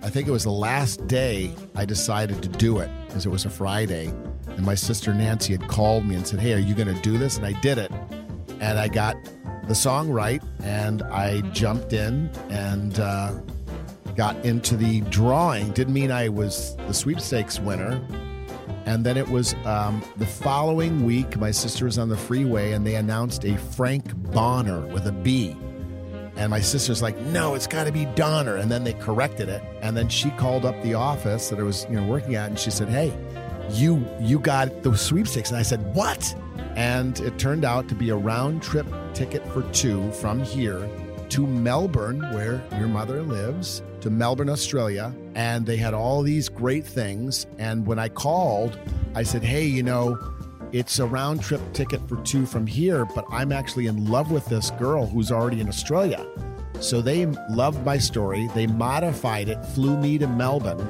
I 0.01 0.09
think 0.09 0.27
it 0.27 0.31
was 0.31 0.43
the 0.43 0.51
last 0.51 1.05
day 1.07 1.53
I 1.75 1.83
decided 1.83 2.41
to 2.43 2.49
do 2.49 2.79
it 2.79 2.89
because 3.07 3.25
it 3.25 3.29
was 3.29 3.43
a 3.43 3.49
Friday. 3.49 4.13
And 4.47 4.65
my 4.65 4.75
sister 4.75 5.13
Nancy 5.13 5.51
had 5.51 5.67
called 5.67 6.05
me 6.05 6.15
and 6.15 6.25
said, 6.25 6.39
Hey, 6.39 6.53
are 6.53 6.59
you 6.59 6.75
going 6.75 6.93
to 6.93 7.01
do 7.01 7.17
this? 7.17 7.35
And 7.35 7.45
I 7.45 7.59
did 7.59 7.77
it. 7.77 7.91
And 8.61 8.79
I 8.79 8.87
got 8.87 9.17
the 9.67 9.75
song 9.75 10.09
right. 10.09 10.41
And 10.63 11.03
I 11.03 11.41
jumped 11.51 11.91
in 11.91 12.29
and 12.49 12.99
uh, 12.99 13.33
got 14.15 14.37
into 14.45 14.77
the 14.77 15.01
drawing. 15.01 15.71
Didn't 15.71 15.93
mean 15.93 16.11
I 16.11 16.29
was 16.29 16.77
the 16.87 16.93
sweepstakes 16.93 17.59
winner. 17.59 18.01
And 18.85 19.03
then 19.03 19.17
it 19.17 19.27
was 19.27 19.55
um, 19.65 20.03
the 20.17 20.25
following 20.27 21.03
week, 21.03 21.37
my 21.37 21.51
sister 21.51 21.85
was 21.85 21.97
on 21.97 22.09
the 22.09 22.17
freeway 22.17 22.71
and 22.73 22.85
they 22.85 22.95
announced 22.95 23.43
a 23.43 23.57
Frank 23.57 24.15
Bonner 24.31 24.85
with 24.87 25.07
a 25.07 25.11
B. 25.11 25.57
And 26.35 26.51
my 26.51 26.59
sister's 26.59 27.01
like, 27.01 27.17
no, 27.17 27.55
it's 27.55 27.65
got 27.65 27.85
to 27.85 27.91
be 27.91 28.05
Donner. 28.05 28.57
And 28.57 28.69
then 28.69 28.83
they 28.83 28.93
corrected 28.93 29.49
it. 29.49 29.63
And 29.81 29.95
then 29.95 30.09
she 30.09 30.29
called 30.31 30.65
up 30.65 30.79
the 30.83 30.93
office 30.93 31.49
that 31.49 31.59
I 31.59 31.63
was, 31.63 31.85
you 31.89 31.95
know, 31.95 32.05
working 32.05 32.35
at, 32.35 32.49
and 32.49 32.59
she 32.59 32.71
said, 32.71 32.89
hey, 32.89 33.17
you 33.71 34.05
you 34.19 34.37
got 34.37 34.83
the 34.83 34.95
sweepstakes. 34.95 35.49
And 35.49 35.57
I 35.57 35.63
said, 35.63 35.95
what? 35.95 36.35
And 36.75 37.19
it 37.21 37.39
turned 37.39 37.65
out 37.65 37.87
to 37.87 37.95
be 37.95 38.09
a 38.09 38.15
round 38.15 38.61
trip 38.61 38.85
ticket 39.13 39.47
for 39.53 39.63
two 39.71 40.11
from 40.11 40.43
here 40.43 40.89
to 41.29 41.47
Melbourne, 41.47 42.21
where 42.33 42.61
your 42.77 42.87
mother 42.87 43.23
lives, 43.23 43.81
to 44.05 44.09
Melbourne, 44.09 44.49
Australia. 44.49 45.13
And 45.35 45.65
they 45.65 45.77
had 45.77 45.93
all 45.93 46.21
these 46.21 46.47
great 46.47 46.85
things. 46.85 47.45
And 47.57 47.85
when 47.85 47.99
I 47.99 48.07
called, 48.07 48.79
I 49.13 49.23
said, 49.23 49.43
hey, 49.43 49.65
you 49.65 49.83
know, 49.83 50.17
it's 50.71 50.99
a 50.99 51.05
round 51.05 51.41
trip 51.41 51.61
ticket 51.73 52.07
for 52.07 52.17
two 52.23 52.45
from 52.45 52.65
here, 52.67 53.05
but 53.05 53.25
I'm 53.29 53.51
actually 53.51 53.87
in 53.87 54.09
love 54.09 54.31
with 54.31 54.45
this 54.45 54.71
girl 54.71 55.05
who's 55.05 55.31
already 55.31 55.61
in 55.61 55.67
Australia. 55.67 56.25
So 56.79 57.01
they 57.01 57.25
loved 57.49 57.85
my 57.85 57.97
story. 57.97 58.49
They 58.53 58.67
modified 58.67 59.49
it, 59.49 59.63
flew 59.67 59.97
me 59.97 60.17
to 60.17 60.27
Melbourne, 60.27 60.85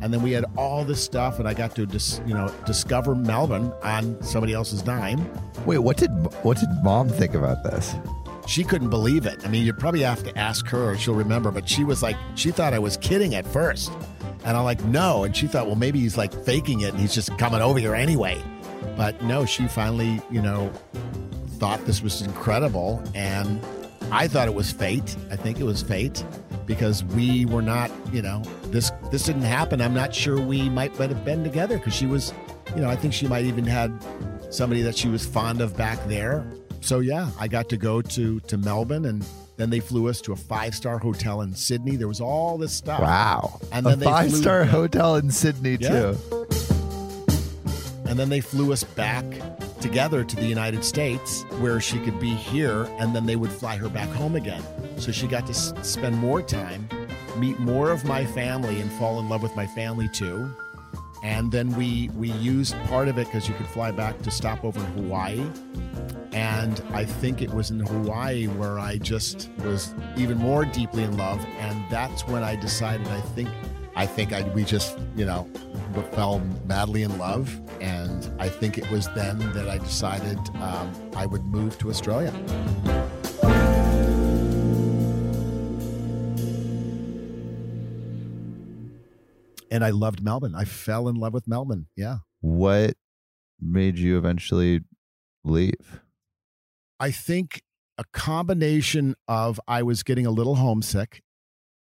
and 0.00 0.12
then 0.12 0.22
we 0.22 0.32
had 0.32 0.44
all 0.56 0.84
this 0.84 1.02
stuff, 1.02 1.38
and 1.38 1.48
I 1.48 1.54
got 1.54 1.74
to 1.76 1.86
dis, 1.86 2.20
you 2.26 2.32
know 2.32 2.52
discover 2.64 3.14
Melbourne 3.14 3.72
on 3.82 4.22
somebody 4.22 4.54
else's 4.54 4.80
dime. 4.82 5.28
Wait, 5.66 5.78
what 5.78 5.96
did 5.96 6.10
what 6.42 6.58
did 6.58 6.68
mom 6.82 7.08
think 7.08 7.34
about 7.34 7.62
this? 7.64 7.94
She 8.46 8.62
couldn't 8.62 8.90
believe 8.90 9.26
it. 9.26 9.44
I 9.44 9.48
mean, 9.48 9.64
you 9.64 9.72
probably 9.72 10.02
have 10.02 10.22
to 10.22 10.38
ask 10.38 10.66
her; 10.68 10.90
or 10.90 10.96
she'll 10.96 11.14
remember. 11.14 11.50
But 11.50 11.68
she 11.68 11.84
was 11.84 12.02
like, 12.02 12.16
she 12.36 12.50
thought 12.50 12.72
I 12.72 12.78
was 12.78 12.96
kidding 12.96 13.34
at 13.34 13.46
first, 13.46 13.92
and 14.44 14.56
I'm 14.56 14.64
like, 14.64 14.82
no. 14.84 15.24
And 15.24 15.36
she 15.36 15.46
thought, 15.46 15.66
well, 15.66 15.76
maybe 15.76 15.98
he's 15.98 16.16
like 16.16 16.32
faking 16.44 16.80
it, 16.80 16.90
and 16.90 17.00
he's 17.00 17.14
just 17.14 17.36
coming 17.38 17.60
over 17.60 17.78
here 17.78 17.94
anyway. 17.94 18.40
But 18.96 19.20
no, 19.22 19.44
she 19.44 19.66
finally, 19.66 20.22
you 20.30 20.40
know, 20.40 20.72
thought 21.58 21.84
this 21.86 22.02
was 22.02 22.22
incredible, 22.22 23.02
and 23.14 23.60
I 24.12 24.28
thought 24.28 24.46
it 24.46 24.54
was 24.54 24.70
fate. 24.70 25.16
I 25.30 25.36
think 25.36 25.58
it 25.58 25.64
was 25.64 25.82
fate 25.82 26.24
because 26.66 27.04
we 27.04 27.46
were 27.46 27.62
not, 27.62 27.90
you 28.12 28.22
know, 28.22 28.42
this 28.66 28.92
this 29.10 29.24
didn't 29.24 29.42
happen. 29.42 29.80
I'm 29.80 29.94
not 29.94 30.14
sure 30.14 30.40
we 30.40 30.68
might 30.68 30.96
might 30.98 31.10
have 31.10 31.24
been 31.24 31.42
together 31.42 31.78
because 31.78 31.94
she 31.94 32.06
was, 32.06 32.32
you 32.74 32.82
know, 32.82 32.88
I 32.88 32.96
think 32.96 33.12
she 33.12 33.26
might 33.26 33.44
even 33.44 33.64
had 33.64 33.92
somebody 34.50 34.82
that 34.82 34.96
she 34.96 35.08
was 35.08 35.26
fond 35.26 35.60
of 35.60 35.76
back 35.76 35.98
there. 36.06 36.46
So 36.80 37.00
yeah, 37.00 37.30
I 37.38 37.48
got 37.48 37.68
to 37.70 37.76
go 37.76 38.02
to 38.02 38.40
to 38.40 38.56
Melbourne, 38.58 39.04
and 39.06 39.24
then 39.56 39.70
they 39.70 39.80
flew 39.80 40.08
us 40.08 40.20
to 40.22 40.32
a 40.32 40.36
five 40.36 40.74
star 40.74 40.98
hotel 40.98 41.40
in 41.42 41.54
Sydney. 41.54 41.96
There 41.96 42.08
was 42.08 42.20
all 42.20 42.58
this 42.58 42.72
stuff. 42.72 43.00
Wow. 43.00 43.60
And 43.72 43.86
a 43.86 43.90
then 43.90 43.98
they 44.00 44.04
flew- 44.06 44.12
five 44.12 44.32
star 44.32 44.64
hotel 44.64 45.16
in 45.16 45.30
Sydney, 45.30 45.78
Yeah. 45.80 45.88
too. 46.12 46.46
And 48.06 48.18
then 48.18 48.28
they 48.28 48.40
flew 48.40 48.72
us 48.72 48.84
back 48.84 49.24
together 49.80 50.22
to 50.24 50.36
the 50.36 50.44
United 50.46 50.84
States 50.84 51.42
where 51.58 51.80
she 51.80 51.98
could 51.98 52.18
be 52.20 52.30
here 52.30 52.88
and 52.98 53.14
then 53.14 53.26
they 53.26 53.36
would 53.36 53.50
fly 53.50 53.76
her 53.76 53.88
back 53.88 54.08
home 54.10 54.36
again. 54.36 54.62
So 54.96 55.10
she 55.12 55.26
got 55.26 55.44
to 55.46 55.52
s- 55.52 55.72
spend 55.82 56.16
more 56.16 56.40
time, 56.40 56.88
meet 57.36 57.58
more 57.58 57.90
of 57.90 58.04
my 58.04 58.24
family 58.24 58.80
and 58.80 58.90
fall 58.92 59.18
in 59.20 59.28
love 59.28 59.42
with 59.42 59.54
my 59.56 59.66
family 59.66 60.08
too. 60.08 60.48
And 61.24 61.50
then 61.50 61.74
we 61.76 62.08
we 62.14 62.30
used 62.32 62.74
part 62.84 63.08
of 63.08 63.18
it 63.18 63.28
cuz 63.32 63.48
you 63.48 63.54
could 63.54 63.66
fly 63.66 63.90
back 63.90 64.22
to 64.22 64.30
stop 64.30 64.64
over 64.64 64.78
in 64.78 64.86
Hawaii. 64.92 65.44
And 66.36 66.82
I 66.92 67.06
think 67.06 67.40
it 67.40 67.50
was 67.50 67.70
in 67.70 67.80
Hawaii 67.80 68.46
where 68.46 68.78
I 68.78 68.98
just 68.98 69.48
was 69.64 69.94
even 70.18 70.36
more 70.36 70.66
deeply 70.66 71.02
in 71.02 71.16
love 71.16 71.42
and 71.58 71.82
that's 71.90 72.28
when 72.28 72.42
I 72.42 72.56
decided 72.56 73.08
I 73.08 73.22
think 73.22 73.48
I 73.94 74.04
think 74.04 74.34
I 74.34 74.42
we 74.50 74.62
just, 74.62 74.98
you 75.16 75.24
know, 75.24 75.48
fell 76.12 76.40
madly 76.66 77.04
in 77.04 77.16
love. 77.16 77.58
And 77.80 78.30
I 78.38 78.50
think 78.50 78.76
it 78.76 78.90
was 78.90 79.08
then 79.14 79.38
that 79.54 79.66
I 79.66 79.78
decided 79.78 80.38
um, 80.56 80.92
I 81.16 81.24
would 81.24 81.42
move 81.46 81.78
to 81.78 81.88
Australia. 81.88 82.34
And 89.70 89.82
I 89.82 89.88
loved 89.88 90.22
Melbourne. 90.22 90.54
I 90.54 90.66
fell 90.66 91.08
in 91.08 91.16
love 91.16 91.32
with 91.32 91.48
Melbourne. 91.48 91.86
Yeah. 91.96 92.18
What 92.42 92.94
made 93.58 93.96
you 93.96 94.18
eventually 94.18 94.82
leave? 95.42 96.02
I 96.98 97.10
think 97.10 97.62
a 97.98 98.04
combination 98.12 99.14
of 99.28 99.60
I 99.66 99.82
was 99.82 100.02
getting 100.02 100.26
a 100.26 100.30
little 100.30 100.56
homesick. 100.56 101.22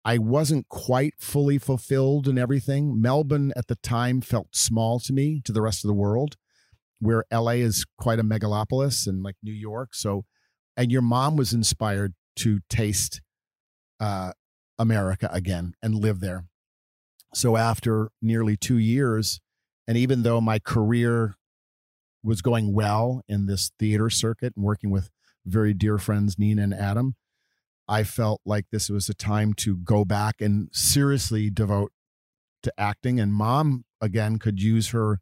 I 0.04 0.18
wasn't 0.18 0.70
quite 0.70 1.16
fully 1.20 1.58
fulfilled 1.58 2.28
in 2.28 2.38
everything. 2.38 3.02
Melbourne 3.02 3.52
at 3.56 3.68
the 3.68 3.76
time 3.78 4.22
felt 4.22 4.56
small 4.56 5.00
to 5.00 5.14
me, 5.14 5.42
to 5.46 5.52
the 5.52 5.62
rest 5.62 5.84
of 5.84 5.88
the 5.88 5.96
world, 5.96 6.36
where 7.00 7.24
LA 7.32 7.52
is 7.52 7.86
quite 7.98 8.20
a 8.20 8.24
megalopolis 8.24 9.08
and 9.08 9.24
like 9.24 9.36
New 9.42 9.54
York. 9.54 9.96
So, 9.96 10.26
and 10.78 10.92
your 10.92 11.02
mom 11.02 11.38
was 11.38 11.54
inspired 11.54 12.14
to 12.38 12.60
taste 12.70 13.22
uh, 14.00 14.34
America 14.78 15.30
again 15.32 15.74
and 15.82 15.96
live 15.96 16.20
there. 16.20 16.46
So, 17.34 17.58
after 17.58 18.12
nearly 18.22 18.58
two 18.58 18.78
years, 18.78 19.40
and 19.88 19.98
even 19.98 20.24
though 20.24 20.40
my 20.40 20.60
career 20.60 21.36
was 22.26 22.42
going 22.42 22.74
well 22.74 23.22
in 23.28 23.46
this 23.46 23.72
theater 23.80 24.10
circuit 24.10 24.54
and 24.56 24.66
working 24.66 24.90
with 24.90 25.10
very 25.46 25.74
dear 25.74 25.98
friends 25.98 26.40
Nina 26.40 26.64
and 26.64 26.74
Adam, 26.74 27.16
I 27.88 28.04
felt 28.04 28.42
like 28.46 28.66
this 28.72 28.90
was 28.90 29.08
a 29.10 29.14
time 29.14 29.54
to 29.56 29.78
go 29.78 30.04
back 30.04 30.42
and 30.42 30.70
seriously 30.72 31.52
devote 31.52 31.92
to 32.64 32.74
acting. 32.78 33.20
And 33.20 33.32
mom 33.32 33.86
again 34.02 34.40
could 34.40 34.60
use 34.60 34.90
her 34.90 35.20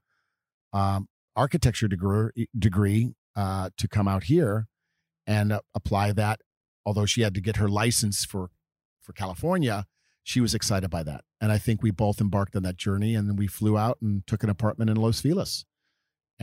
um, 0.72 1.08
architecture 1.36 1.88
degree 1.88 2.48
degree 2.58 3.14
uh, 3.36 3.70
to 3.78 3.88
come 3.88 4.08
out 4.08 4.24
here 4.24 4.68
and 5.28 5.52
uh, 5.52 5.60
apply 5.76 6.14
that. 6.14 6.40
Although 6.86 7.06
she 7.06 7.22
had 7.22 7.34
to 7.36 7.42
get 7.42 7.58
her 7.58 7.68
license 7.68 8.26
for 8.26 8.50
for 9.02 9.14
California, 9.14 9.86
she 10.24 10.40
was 10.40 10.56
excited 10.56 10.90
by 10.90 11.04
that, 11.04 11.26
and 11.42 11.52
I 11.52 11.58
think 11.58 11.82
we 11.84 11.92
both 11.92 12.22
embarked 12.22 12.56
on 12.56 12.64
that 12.64 12.78
journey. 12.78 13.16
And 13.16 13.30
then 13.30 13.36
we 13.36 13.48
flew 13.48 13.78
out 13.78 13.98
and 14.02 14.26
took 14.26 14.44
an 14.44 14.50
apartment 14.50 14.90
in 14.90 14.98
Los 14.98 15.22
Feliz, 15.22 15.66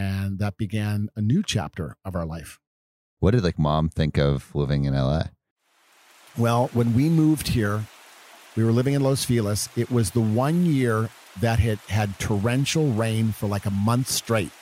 and 0.01 0.39
that 0.39 0.57
began 0.57 1.11
a 1.15 1.21
new 1.21 1.43
chapter 1.43 1.95
of 2.07 2.17
our 2.17 2.25
life. 2.25 2.59
What 3.19 3.33
did 3.33 3.45
like 3.45 3.59
mom 3.59 3.91
think 3.91 4.17
of 4.17 4.55
living 4.55 4.87
in 4.87 4.95
LA? 4.95 5.25
Well, 6.39 6.71
when 6.73 6.95
we 6.95 7.11
moved 7.11 7.49
here, 7.49 7.85
we 8.57 8.65
were 8.65 8.73
living 8.73 8.95
in 8.95 9.03
Los 9.03 9.27
Feliz. 9.27 9.69
It 9.77 9.91
was 9.91 10.13
the 10.13 10.23
one 10.23 10.65
year 10.65 11.11
that 11.41 11.59
had 11.59 11.81
had 11.89 12.19
torrential 12.19 12.89
rain 12.93 13.33
for 13.33 13.47
like 13.47 13.67
a 13.67 13.71
month 13.71 14.09
straight. 14.09 14.53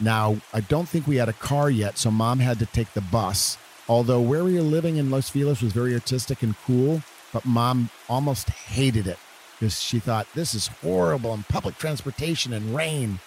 Now, 0.00 0.38
I 0.52 0.60
don't 0.60 0.88
think 0.88 1.06
we 1.06 1.16
had 1.16 1.28
a 1.28 1.32
car 1.34 1.70
yet, 1.70 1.96
so 1.96 2.10
mom 2.10 2.40
had 2.40 2.58
to 2.58 2.66
take 2.66 2.92
the 2.92 3.00
bus. 3.00 3.56
Although 3.88 4.20
where 4.20 4.42
we 4.42 4.54
were 4.54 4.62
living 4.62 4.96
in 4.96 5.10
Los 5.10 5.30
Feliz 5.30 5.62
was 5.62 5.72
very 5.72 5.94
artistic 5.94 6.42
and 6.42 6.56
cool, 6.66 7.02
but 7.32 7.44
mom 7.44 7.88
almost 8.08 8.50
hated 8.50 9.06
it 9.06 9.18
because 9.60 9.80
she 9.80 10.00
thought 10.00 10.26
this 10.34 10.54
is 10.54 10.66
horrible 10.82 11.32
and 11.32 11.46
public 11.46 11.78
transportation 11.78 12.52
and 12.52 12.74
rain. 12.74 13.20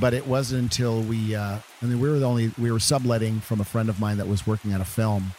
But 0.00 0.12
it 0.12 0.26
wasn't 0.26 0.62
until 0.62 1.00
we, 1.02 1.34
uh, 1.36 1.58
I 1.82 1.84
mean, 1.86 2.00
we 2.00 2.08
were 2.08 2.18
the 2.18 2.26
only, 2.26 2.50
we 2.58 2.72
were 2.72 2.80
subletting 2.80 3.40
from 3.40 3.60
a 3.60 3.64
friend 3.64 3.88
of 3.88 4.00
mine 4.00 4.16
that 4.18 4.26
was 4.26 4.46
working 4.46 4.74
on 4.74 4.80
a 4.80 4.84
film. 4.84 5.32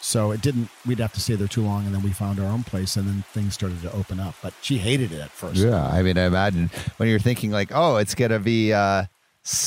So 0.00 0.30
it 0.30 0.40
didn't, 0.40 0.68
we'd 0.86 1.00
have 1.00 1.12
to 1.14 1.20
stay 1.20 1.34
there 1.34 1.48
too 1.48 1.62
long. 1.62 1.84
And 1.84 1.94
then 1.94 2.02
we 2.02 2.10
found 2.12 2.38
our 2.40 2.46
own 2.46 2.62
place 2.62 2.96
and 2.96 3.06
then 3.06 3.24
things 3.32 3.52
started 3.54 3.82
to 3.82 3.92
open 3.92 4.18
up. 4.20 4.34
But 4.42 4.54
she 4.62 4.78
hated 4.78 5.12
it 5.12 5.20
at 5.20 5.30
first. 5.30 5.56
Yeah, 5.56 5.84
I 5.86 6.02
mean, 6.02 6.16
I 6.16 6.24
imagine 6.24 6.70
when 6.96 7.08
you're 7.08 7.18
thinking 7.18 7.50
like, 7.50 7.70
oh, 7.74 7.96
it's 7.96 8.14
gonna 8.14 8.38
be 8.38 8.72
uh, 8.72 9.04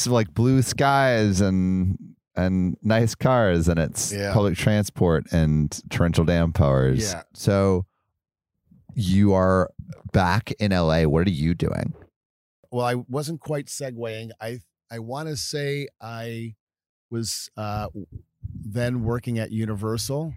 like 0.08 0.34
blue 0.34 0.62
skies 0.62 1.42
and 1.42 1.98
and 2.36 2.78
nice 2.82 3.14
cars, 3.14 3.68
and 3.68 3.78
it's 3.78 4.14
Yeah. 4.14 4.32
public 4.34 4.56
transport 4.58 5.26
and 5.34 5.78
torrential 5.90 6.24
downpours. 6.24 7.12
Yeah. 7.12 7.24
So 7.34 7.86
you 8.96 9.34
are 9.34 9.70
back 10.14 10.52
in 10.54 10.72
LA. 10.72 11.04
What 11.04 11.28
are 11.28 11.32
you 11.32 11.54
doing? 11.54 11.94
Well 12.72 12.86
i 12.86 12.96
wasn't 12.96 13.40
quite 13.40 13.66
segueing 13.68 14.30
i 14.42 14.60
i 14.90 15.00
want 15.00 15.28
to 15.28 15.36
say 15.38 15.88
i 16.02 16.56
was 17.10 17.50
uh 17.58 17.88
then 18.44 19.04
working 19.04 19.38
at 19.38 19.52
universal 19.52 20.34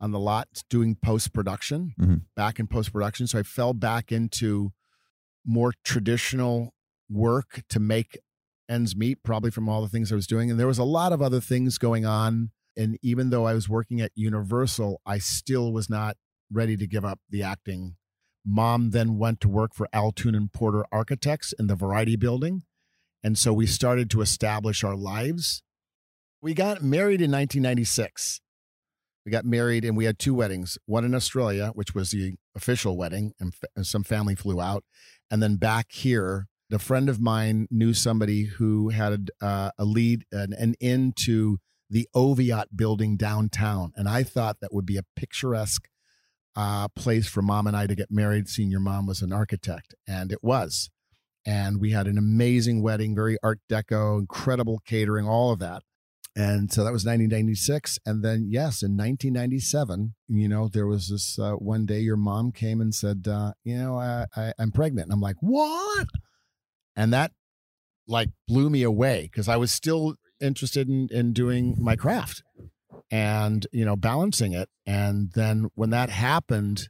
on 0.00 0.10
the 0.10 0.18
lot 0.18 0.48
doing 0.68 0.94
post 0.94 1.32
production 1.32 1.94
Mhm. 1.98 2.22
back 2.34 2.58
in 2.58 2.66
post 2.66 2.92
production 2.92 3.26
so 3.26 3.38
i 3.38 3.42
fell 3.42 3.72
back 3.74 4.10
into 4.12 4.72
more 5.44 5.72
traditional 5.84 6.74
work 7.08 7.62
to 7.68 7.78
make 7.80 8.18
ends 8.68 8.96
meet 8.96 9.22
probably 9.22 9.50
from 9.50 9.68
all 9.68 9.80
the 9.82 9.88
things 9.88 10.10
i 10.10 10.14
was 10.14 10.26
doing 10.26 10.50
and 10.50 10.58
there 10.58 10.66
was 10.66 10.78
a 10.78 10.84
lot 10.84 11.12
of 11.12 11.22
other 11.22 11.40
things 11.40 11.78
going 11.78 12.04
on 12.04 12.50
and 12.76 12.98
even 13.02 13.30
though 13.30 13.46
i 13.46 13.54
was 13.54 13.68
working 13.68 14.00
at 14.00 14.10
universal 14.16 15.00
i 15.06 15.18
still 15.18 15.72
was 15.72 15.88
not 15.88 16.16
ready 16.50 16.76
to 16.76 16.86
give 16.86 17.04
up 17.04 17.20
the 17.30 17.42
acting 17.42 17.96
Mom 18.46 18.90
then 18.90 19.18
went 19.18 19.40
to 19.40 19.48
work 19.48 19.74
for 19.74 19.88
Altoon 19.92 20.34
and 20.34 20.52
Porter 20.52 20.84
Architects 20.92 21.52
in 21.58 21.66
the 21.66 21.74
Variety 21.74 22.16
Building. 22.16 22.62
And 23.22 23.36
so 23.36 23.52
we 23.52 23.66
started 23.66 24.08
to 24.10 24.20
establish 24.20 24.84
our 24.84 24.94
lives. 24.94 25.62
We 26.40 26.54
got 26.54 26.82
married 26.82 27.20
in 27.20 27.32
1996. 27.32 28.40
We 29.24 29.32
got 29.32 29.44
married 29.44 29.84
and 29.84 29.96
we 29.96 30.04
had 30.04 30.20
two 30.20 30.34
weddings 30.34 30.78
one 30.86 31.04
in 31.04 31.14
Australia, 31.14 31.72
which 31.74 31.92
was 31.94 32.12
the 32.12 32.34
official 32.54 32.96
wedding, 32.96 33.32
and, 33.40 33.52
f- 33.76 33.84
some 33.84 34.04
family 34.04 34.36
flew 34.36 34.60
out. 34.60 34.84
And 35.28 35.42
then 35.42 35.56
back 35.56 35.90
here, 35.90 36.46
a 36.70 36.78
friend 36.78 37.08
of 37.08 37.20
mine 37.20 37.66
knew 37.68 37.92
somebody 37.92 38.44
who 38.44 38.90
had 38.90 39.30
uh, 39.40 39.70
a 39.76 39.84
lead, 39.84 40.24
an, 40.30 40.52
an 40.52 40.74
into 40.78 41.58
the 41.90 42.08
Oviatt 42.14 42.66
building 42.76 43.16
downtown. 43.16 43.92
And 43.96 44.08
I 44.08 44.22
thought 44.22 44.58
that 44.60 44.72
would 44.72 44.86
be 44.86 44.96
a 44.96 45.04
picturesque 45.16 45.88
uh, 46.56 46.88
place 46.88 47.28
for 47.28 47.42
mom 47.42 47.66
and 47.66 47.76
I 47.76 47.86
to 47.86 47.94
get 47.94 48.10
married. 48.10 48.48
Seeing 48.48 48.70
your 48.70 48.80
mom 48.80 49.06
was 49.06 49.22
an 49.22 49.32
architect, 49.32 49.94
and 50.08 50.32
it 50.32 50.42
was. 50.42 50.90
And 51.46 51.80
we 51.80 51.92
had 51.92 52.08
an 52.08 52.18
amazing 52.18 52.82
wedding, 52.82 53.14
very 53.14 53.38
Art 53.42 53.60
Deco, 53.70 54.18
incredible 54.18 54.80
catering, 54.84 55.28
all 55.28 55.52
of 55.52 55.60
that. 55.60 55.82
And 56.34 56.70
so 56.70 56.82
that 56.84 56.92
was 56.92 57.04
1996. 57.04 57.98
And 58.04 58.22
then, 58.22 58.48
yes, 58.50 58.82
in 58.82 58.96
1997, 58.96 60.14
you 60.28 60.48
know, 60.48 60.68
there 60.68 60.86
was 60.86 61.08
this 61.08 61.38
uh, 61.38 61.52
one 61.52 61.86
day 61.86 62.00
your 62.00 62.16
mom 62.16 62.52
came 62.52 62.80
and 62.80 62.94
said, 62.94 63.26
uh, 63.26 63.52
you 63.64 63.78
know, 63.78 63.98
I, 63.98 64.26
I, 64.36 64.52
I'm 64.58 64.72
pregnant. 64.72 65.06
And 65.06 65.14
I'm 65.14 65.20
like, 65.20 65.36
what? 65.40 66.08
And 66.96 67.12
that 67.12 67.32
like 68.06 68.30
blew 68.46 68.68
me 68.68 68.82
away 68.82 69.28
because 69.30 69.48
I 69.48 69.56
was 69.56 69.72
still 69.72 70.16
interested 70.40 70.88
in, 70.88 71.08
in 71.10 71.32
doing 71.32 71.76
my 71.78 71.96
craft 71.96 72.42
and 73.10 73.66
you 73.72 73.84
know 73.84 73.96
balancing 73.96 74.52
it 74.52 74.68
and 74.86 75.32
then 75.32 75.68
when 75.74 75.90
that 75.90 76.10
happened 76.10 76.88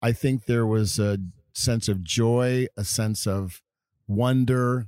i 0.00 0.12
think 0.12 0.46
there 0.46 0.66
was 0.66 0.98
a 0.98 1.18
sense 1.52 1.88
of 1.88 2.02
joy 2.02 2.66
a 2.76 2.84
sense 2.84 3.26
of 3.26 3.62
wonder 4.08 4.86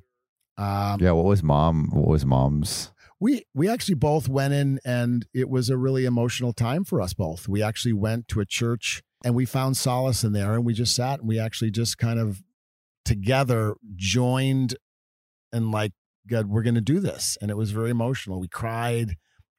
um, 0.58 0.98
Yeah, 1.02 1.10
what 1.10 1.26
was 1.26 1.42
mom? 1.42 1.90
What 1.92 2.08
was 2.08 2.24
mom's? 2.24 2.90
we 3.20 3.44
we 3.54 3.68
actually 3.68 3.94
both 3.94 4.28
went 4.28 4.52
in 4.54 4.78
and 4.84 5.26
it 5.34 5.48
was 5.48 5.70
a 5.70 5.76
really 5.76 6.04
emotional 6.04 6.52
time 6.52 6.84
for 6.84 7.00
us 7.00 7.14
both 7.14 7.48
we 7.48 7.62
actually 7.62 7.92
went 7.92 8.28
to 8.28 8.40
a 8.40 8.44
church 8.44 9.02
and 9.24 9.34
we 9.34 9.46
found 9.46 9.76
solace 9.76 10.22
in 10.22 10.32
there 10.32 10.54
and 10.54 10.64
we 10.64 10.74
just 10.74 10.94
sat 10.94 11.20
and 11.20 11.28
we 11.28 11.38
actually 11.38 11.70
just 11.70 11.96
kind 11.98 12.18
of 12.18 12.42
together 13.04 13.74
joined 13.94 14.76
and 15.52 15.70
like 15.70 15.92
god 16.26 16.46
we're 16.48 16.62
going 16.62 16.74
to 16.74 16.80
do 16.80 17.00
this 17.00 17.38
and 17.40 17.50
it 17.50 17.56
was 17.56 17.70
very 17.70 17.90
emotional 17.90 18.38
we 18.40 18.48
cried 18.48 19.16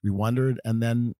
we 0.07 0.17
wondered 0.17 0.59
and 0.63 0.81
then 0.81 1.13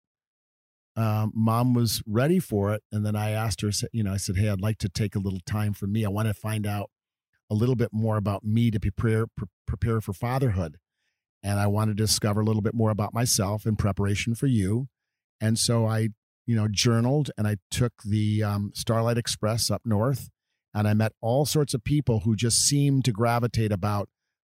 um, 0.96 1.32
mom 1.36 1.74
was 1.74 2.02
ready 2.08 2.40
for 2.40 2.74
it 2.74 2.82
and 2.92 3.06
then 3.06 3.16
i 3.16 3.32
asked 3.32 3.62
her 3.62 3.70
you 3.92 4.04
know 4.04 4.14
i 4.14 4.18
said 4.18 4.38
hey 4.38 4.50
i'd 4.50 4.62
like 4.62 4.78
to 4.78 4.90
take 4.90 5.16
a 5.16 5.20
little 5.20 5.42
time 5.46 5.74
for 5.74 5.88
me 5.88 6.06
i 6.06 6.10
want 6.10 6.28
to 6.28 6.34
find 6.34 6.66
out 6.66 6.90
a 7.50 7.56
little 7.56 7.76
bit 7.76 7.90
more 7.92 8.18
about 8.18 8.44
me 8.44 8.72
to 8.72 8.80
prepare 8.80 9.26
pre- 9.28 9.48
prepare 9.66 10.02
for 10.02 10.14
fatherhood 10.14 10.78
and 11.44 11.60
I 11.60 11.68
want 11.68 11.90
to 11.90 11.94
discover 11.94 12.42
a 12.42 12.44
little 12.44 12.62
bit 12.62 12.74
more 12.74 12.90
about 12.90 13.14
myself 13.14 13.66
in 13.66 13.76
preparation 13.76 14.36
for 14.36 14.48
you. 14.48 14.88
And 15.40 15.58
so 15.58 15.86
I, 15.86 16.10
you 16.46 16.56
know, 16.56 16.68
journaled 16.70 17.32
and 17.38 17.48
I 17.48 17.58
took 17.70 17.94
the 18.04 18.44
um, 18.44 18.72
Starlight 18.74 19.18
Express 19.18 19.70
up 19.70 19.82
north 19.86 20.30
and 20.74 20.88
I 20.88 20.94
met 20.94 21.14
all 21.22 21.46
sorts 21.46 21.74
of 21.74 21.84
people 21.84 22.22
who 22.22 22.36
just 22.36 22.66
seemed 22.66 23.06
to 23.06 23.12
gravitate 23.12 23.72
about 23.72 24.10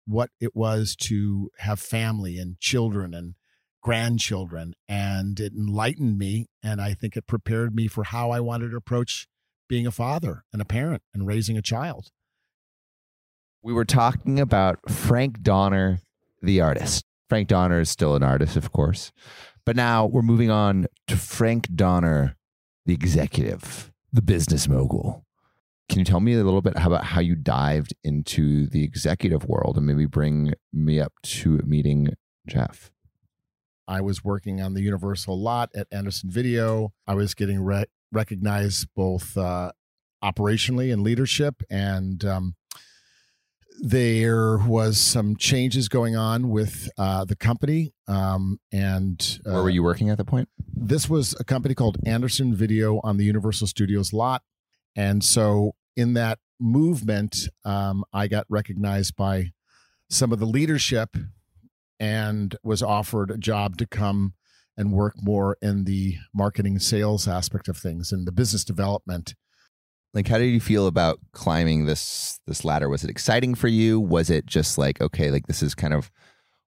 what 0.06 0.30
it 0.40 0.56
was 0.56 0.96
to 1.02 1.50
have 1.60 1.80
family 1.80 2.38
and 2.38 2.60
children 2.60 3.14
and 3.14 3.36
grandchildren. 3.82 4.74
And 4.88 5.40
it 5.40 5.54
enlightened 5.54 6.18
me. 6.18 6.48
And 6.64 6.82
I 6.82 6.94
think 6.94 7.18
it 7.18 7.28
prepared 7.28 7.76
me 7.76 7.88
for 7.88 8.04
how 8.04 8.32
I 8.32 8.40
wanted 8.40 8.72
to 8.72 8.78
approach 8.78 9.28
being 9.68 9.88
a 9.88 9.92
father 9.92 10.44
and 10.52 10.62
a 10.62 10.66
parent 10.66 11.02
and 11.14 11.26
raising 11.26 11.58
a 11.58 11.62
child. 11.62 12.10
We 13.64 13.74
were 13.74 13.86
talking 13.86 14.40
about 14.40 14.80
Frank 14.90 15.42
Donner, 15.42 16.02
the 16.42 16.62
artist. 16.62 17.06
Frank 17.30 17.48
Donner 17.48 17.80
is 17.80 17.90
still 17.90 18.16
an 18.16 18.24
artist, 18.24 18.56
of 18.58 18.72
course. 18.72 19.12
But 19.66 19.76
now 19.76 20.06
we're 20.06 20.24
moving 20.24 20.50
on 20.50 20.88
to 21.08 21.16
Frank 21.16 21.68
Donner, 21.76 22.36
the 22.86 22.94
executive, 22.94 23.92
the 24.12 24.22
business 24.22 24.68
mogul. 24.68 25.24
Can 25.88 26.00
you 26.00 26.06
tell 26.06 26.20
me 26.20 26.34
a 26.34 26.44
little 26.44 26.62
bit 26.62 26.74
about 26.76 27.04
how 27.04 27.22
you 27.22 27.36
dived 27.36 27.94
into 28.04 28.68
the 28.68 28.84
executive 28.84 29.46
world 29.46 29.78
and 29.78 29.86
maybe 29.86 30.06
bring 30.06 30.54
me 30.74 31.00
up 31.00 31.14
to 31.24 31.60
meeting 31.66 32.10
Jeff? 32.48 32.92
I 33.92 34.00
was 34.00 34.24
working 34.24 34.62
on 34.62 34.74
the 34.74 34.82
Universal 34.82 35.38
lot 35.38 35.70
at 35.76 35.86
Anderson 35.92 36.30
Video. 36.30 36.94
I 37.06 37.14
was 37.14 37.34
getting 37.34 37.62
re- 37.62 37.88
recognized 38.10 38.88
both 38.96 39.38
uh, 39.38 39.74
operationally 40.24 40.94
and 40.94 41.04
leadership, 41.04 41.62
and 41.70 42.24
um, 42.24 42.56
there 43.82 44.58
was 44.60 44.98
some 44.98 45.36
changes 45.36 45.90
going 45.90 46.16
on 46.16 46.48
with 46.48 46.90
uh, 46.98 47.26
the 47.26 47.36
company. 47.36 47.94
Um, 48.08 48.62
and 48.72 49.40
uh, 49.46 49.52
where 49.52 49.64
were 49.64 49.70
you 49.70 49.84
working 49.84 50.10
at 50.10 50.18
that 50.20 50.26
point? 50.26 50.48
This 50.74 51.10
was 51.10 51.36
a 51.38 51.44
company 51.44 51.76
called 51.76 51.98
Anderson 52.06 52.56
Video 52.56 53.02
on 53.04 53.18
the 53.18 53.26
Universal 53.26 53.68
Studios 53.68 54.14
lot, 54.14 54.42
and 54.96 55.22
so 55.22 55.76
in 55.98 56.14
that 56.14 56.40
movement, 56.62 57.50
um, 57.66 58.06
I 58.14 58.30
got 58.30 58.46
recognized 58.48 59.18
by 59.18 59.52
some 60.10 60.32
of 60.32 60.40
the 60.40 60.46
leadership 60.46 61.18
and 62.02 62.56
was 62.64 62.82
offered 62.82 63.30
a 63.30 63.38
job 63.38 63.78
to 63.78 63.86
come 63.86 64.34
and 64.76 64.92
work 64.92 65.14
more 65.22 65.56
in 65.62 65.84
the 65.84 66.16
marketing 66.34 66.80
sales 66.80 67.28
aspect 67.28 67.68
of 67.68 67.78
things 67.78 68.12
and 68.12 68.26
the 68.26 68.32
business 68.32 68.66
development. 68.66 69.36
Like 70.12 70.28
how 70.28 70.40
did 70.40 70.48
you 70.48 70.60
feel 70.60 70.88
about 70.88 71.20
climbing 71.32 71.86
this 71.86 72.40
this 72.48 72.66
ladder? 72.66 72.90
Was 72.90 73.04
it 73.04 73.12
exciting 73.12 73.54
for 73.54 73.68
you? 73.68 74.00
Was 74.00 74.32
it 74.32 74.48
just 74.48 74.80
like 74.80 75.00
okay 75.00 75.30
like 75.30 75.46
this 75.46 75.62
is 75.62 75.76
kind 75.76 75.94
of 75.94 76.12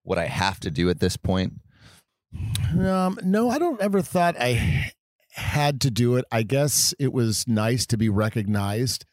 what 0.04 0.18
i 0.18 0.26
have 0.26 0.60
to 0.60 0.70
do 0.70 0.88
at 0.88 1.00
this 1.00 1.16
point? 1.16 1.54
Um 2.78 3.18
no 3.24 3.50
i 3.50 3.58
don't 3.58 3.80
ever 3.80 4.02
thought 4.02 4.36
i 4.38 4.92
had 5.32 5.80
to 5.80 5.90
do 5.90 6.14
it. 6.14 6.24
I 6.30 6.44
guess 6.44 6.94
it 7.00 7.12
was 7.12 7.44
nice 7.48 7.86
to 7.86 7.96
be 7.96 8.08
recognized 8.08 9.04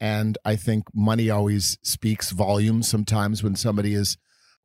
and 0.00 0.36
i 0.44 0.56
think 0.56 0.84
money 0.92 1.30
always 1.30 1.78
speaks 1.82 2.30
volumes 2.30 2.88
sometimes 2.88 3.42
when 3.44 3.54
somebody 3.54 3.94
is 3.94 4.16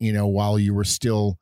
you 0.03 0.13
know, 0.13 0.27
while 0.27 0.59
you 0.59 0.73
were 0.73 0.83
still 0.83 1.37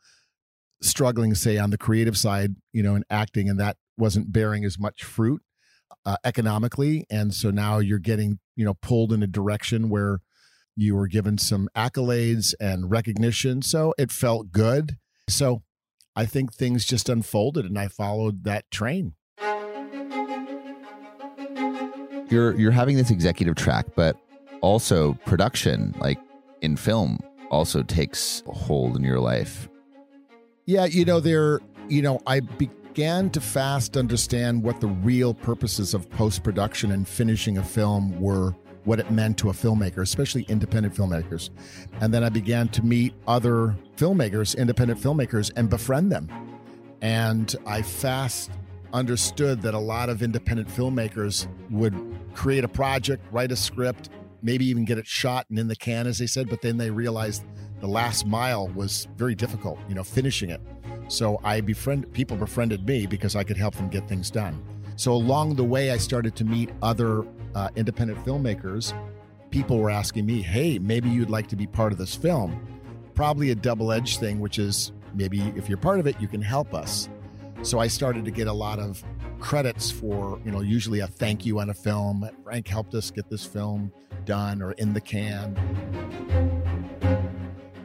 struggling, 0.82 1.36
say, 1.36 1.58
on 1.58 1.70
the 1.70 1.78
creative 1.78 2.18
side, 2.18 2.56
you 2.74 2.84
know, 2.84 2.96
in 2.96 3.04
acting, 3.10 3.50
and 3.50 3.60
that 3.60 3.78
wasn't 3.98 4.32
bearing 4.32 4.66
as 4.66 4.80
much 4.80 5.04
fruit 5.04 5.42
uh, 6.06 6.18
economically. 6.24 7.06
And 7.10 7.34
so 7.34 7.52
now 7.52 7.80
you're 7.80 8.00
getting, 8.00 8.40
you 8.56 8.66
know, 8.66 8.74
pulled 8.74 9.14
in 9.14 9.24
a 9.24 9.28
direction 9.28 9.90
where 9.90 10.20
you 10.76 10.96
were 10.96 11.08
given 11.08 11.38
some 11.38 11.70
accolades 11.76 12.54
and 12.60 12.90
recognition. 12.90 13.62
So 13.62 13.94
it 13.98 14.12
felt 14.12 14.52
good. 14.52 14.98
So 15.30 15.64
I 16.16 16.26
think 16.26 16.54
things 16.54 16.86
just 16.86 17.10
unfolded 17.10 17.66
and 17.66 17.78
I 17.78 17.88
followed 17.88 18.44
that 18.46 18.70
train. 18.72 19.14
You're 22.30 22.56
you're 22.56 22.72
having 22.72 22.96
this 22.96 23.12
executive 23.12 23.56
track, 23.56 23.88
but 23.96 24.16
also 24.62 25.16
production, 25.26 25.94
like 26.00 26.18
in 26.62 26.78
film 26.78 27.20
also 27.52 27.84
takes 27.84 28.42
hold 28.48 28.96
in 28.96 29.04
your 29.04 29.20
life? 29.20 29.70
Yeah, 30.66 30.86
you 30.86 31.06
know, 31.06 31.20
there, 31.20 31.60
you 31.90 32.02
know, 32.02 32.20
I 32.26 32.40
began 32.40 33.30
to 33.32 33.42
fast 33.42 33.98
understand 33.98 34.64
what 34.64 34.80
the 34.82 34.88
real 34.88 35.34
purposes 35.34 35.94
of 35.94 36.10
post 36.10 36.44
production 36.44 36.92
and 36.92 37.08
finishing 37.08 37.58
a 37.58 37.64
film 37.64 38.20
were, 38.20 38.56
what 38.86 39.00
it 39.00 39.12
meant 39.12 39.38
to 39.40 39.50
a 39.50 39.54
filmmaker, 39.54 40.02
especially 40.02 40.44
independent 40.44 40.96
filmmakers. 40.96 41.50
And 42.00 42.14
then 42.14 42.24
I 42.24 42.30
began 42.30 42.70
to 42.70 42.84
meet 42.84 43.14
other 43.28 43.76
filmmakers, 43.98 44.58
independent 44.58 45.00
filmmakers, 45.00 45.52
and 45.56 45.70
befriend 45.70 46.12
them. 46.12 46.30
And 47.02 47.56
I 47.66 47.82
fast 47.82 48.52
understood 48.94 49.62
that 49.62 49.74
a 49.74 49.80
lot 49.80 50.10
of 50.10 50.22
independent 50.22 50.70
filmmakers 50.70 51.48
would 51.70 51.96
create 52.34 52.64
a 52.64 52.68
project, 52.68 53.24
write 53.32 53.52
a 53.52 53.56
script, 53.56 54.10
maybe 54.42 54.66
even 54.66 54.86
get 54.86 54.98
it 54.98 55.08
shot 55.08 55.46
and 55.50 55.60
in 55.60 55.68
the 55.68 55.76
can, 55.76 56.08
as 56.08 56.18
they 56.18 56.28
said. 56.28 56.50
But 56.50 56.62
then 56.62 56.78
they 56.78 56.90
realized 56.90 57.44
the 57.80 57.88
last 57.88 58.26
mile 58.26 58.68
was 58.70 59.08
very 59.18 59.36
difficult, 59.36 59.80
you 59.88 59.96
know, 59.96 60.04
finishing 60.04 60.50
it. 60.50 60.62
So 61.08 61.40
I 61.44 61.62
befriend 61.62 62.12
people 62.14 62.38
befriended 62.38 62.86
me 62.86 63.06
because 63.06 63.36
I 63.36 63.44
could 63.44 63.58
help 63.58 63.76
them 63.76 63.90
get 63.90 64.08
things 64.08 64.32
done. 64.32 64.64
So 64.96 65.14
along 65.14 65.56
the 65.56 65.64
way, 65.64 65.92
I 65.92 65.98
started 65.98 66.36
to 66.38 66.46
meet 66.46 66.70
other 66.82 67.26
uh, 67.56 67.70
independent 67.76 68.24
filmmakers. 68.26 68.94
People 69.50 69.80
were 69.80 69.90
asking 69.90 70.26
me, 70.26 70.42
"Hey, 70.42 70.80
maybe 70.80 71.10
you'd 71.10 71.30
like 71.30 71.48
to 71.48 71.56
be 71.56 71.68
part 71.68 71.92
of 71.92 71.98
this 71.98 72.16
film." 72.16 72.66
Probably 73.14 73.52
a 73.52 73.56
double-edged 73.56 74.20
thing, 74.20 74.40
which 74.40 74.58
is 74.58 74.94
maybe 75.14 75.42
if 75.56 75.68
you're 75.68 75.78
part 75.78 76.00
of 76.00 76.08
it, 76.08 76.16
you 76.22 76.28
can 76.28 76.42
help 76.42 76.74
us. 76.74 77.10
So 77.64 77.78
I 77.78 77.88
started 77.88 78.26
to 78.26 78.32
get 78.32 78.48
a 78.48 78.54
lot 78.54 78.80
of 78.80 79.04
credits 79.40 79.92
for, 79.92 80.40
you 80.44 80.52
know, 80.52 80.62
usually 80.62 81.02
a 81.02 81.08
thank 81.08 81.46
you 81.46 81.60
on 81.60 81.70
a 81.70 81.74
film. 81.76 82.28
Frank 82.44 82.68
helped 82.68 82.96
us 82.96 83.12
get 83.12 83.30
this 83.30 83.46
film 83.46 83.94
done 84.26 84.64
or 84.64 84.72
in 84.74 84.94
the 84.94 85.02
can. 85.02 85.56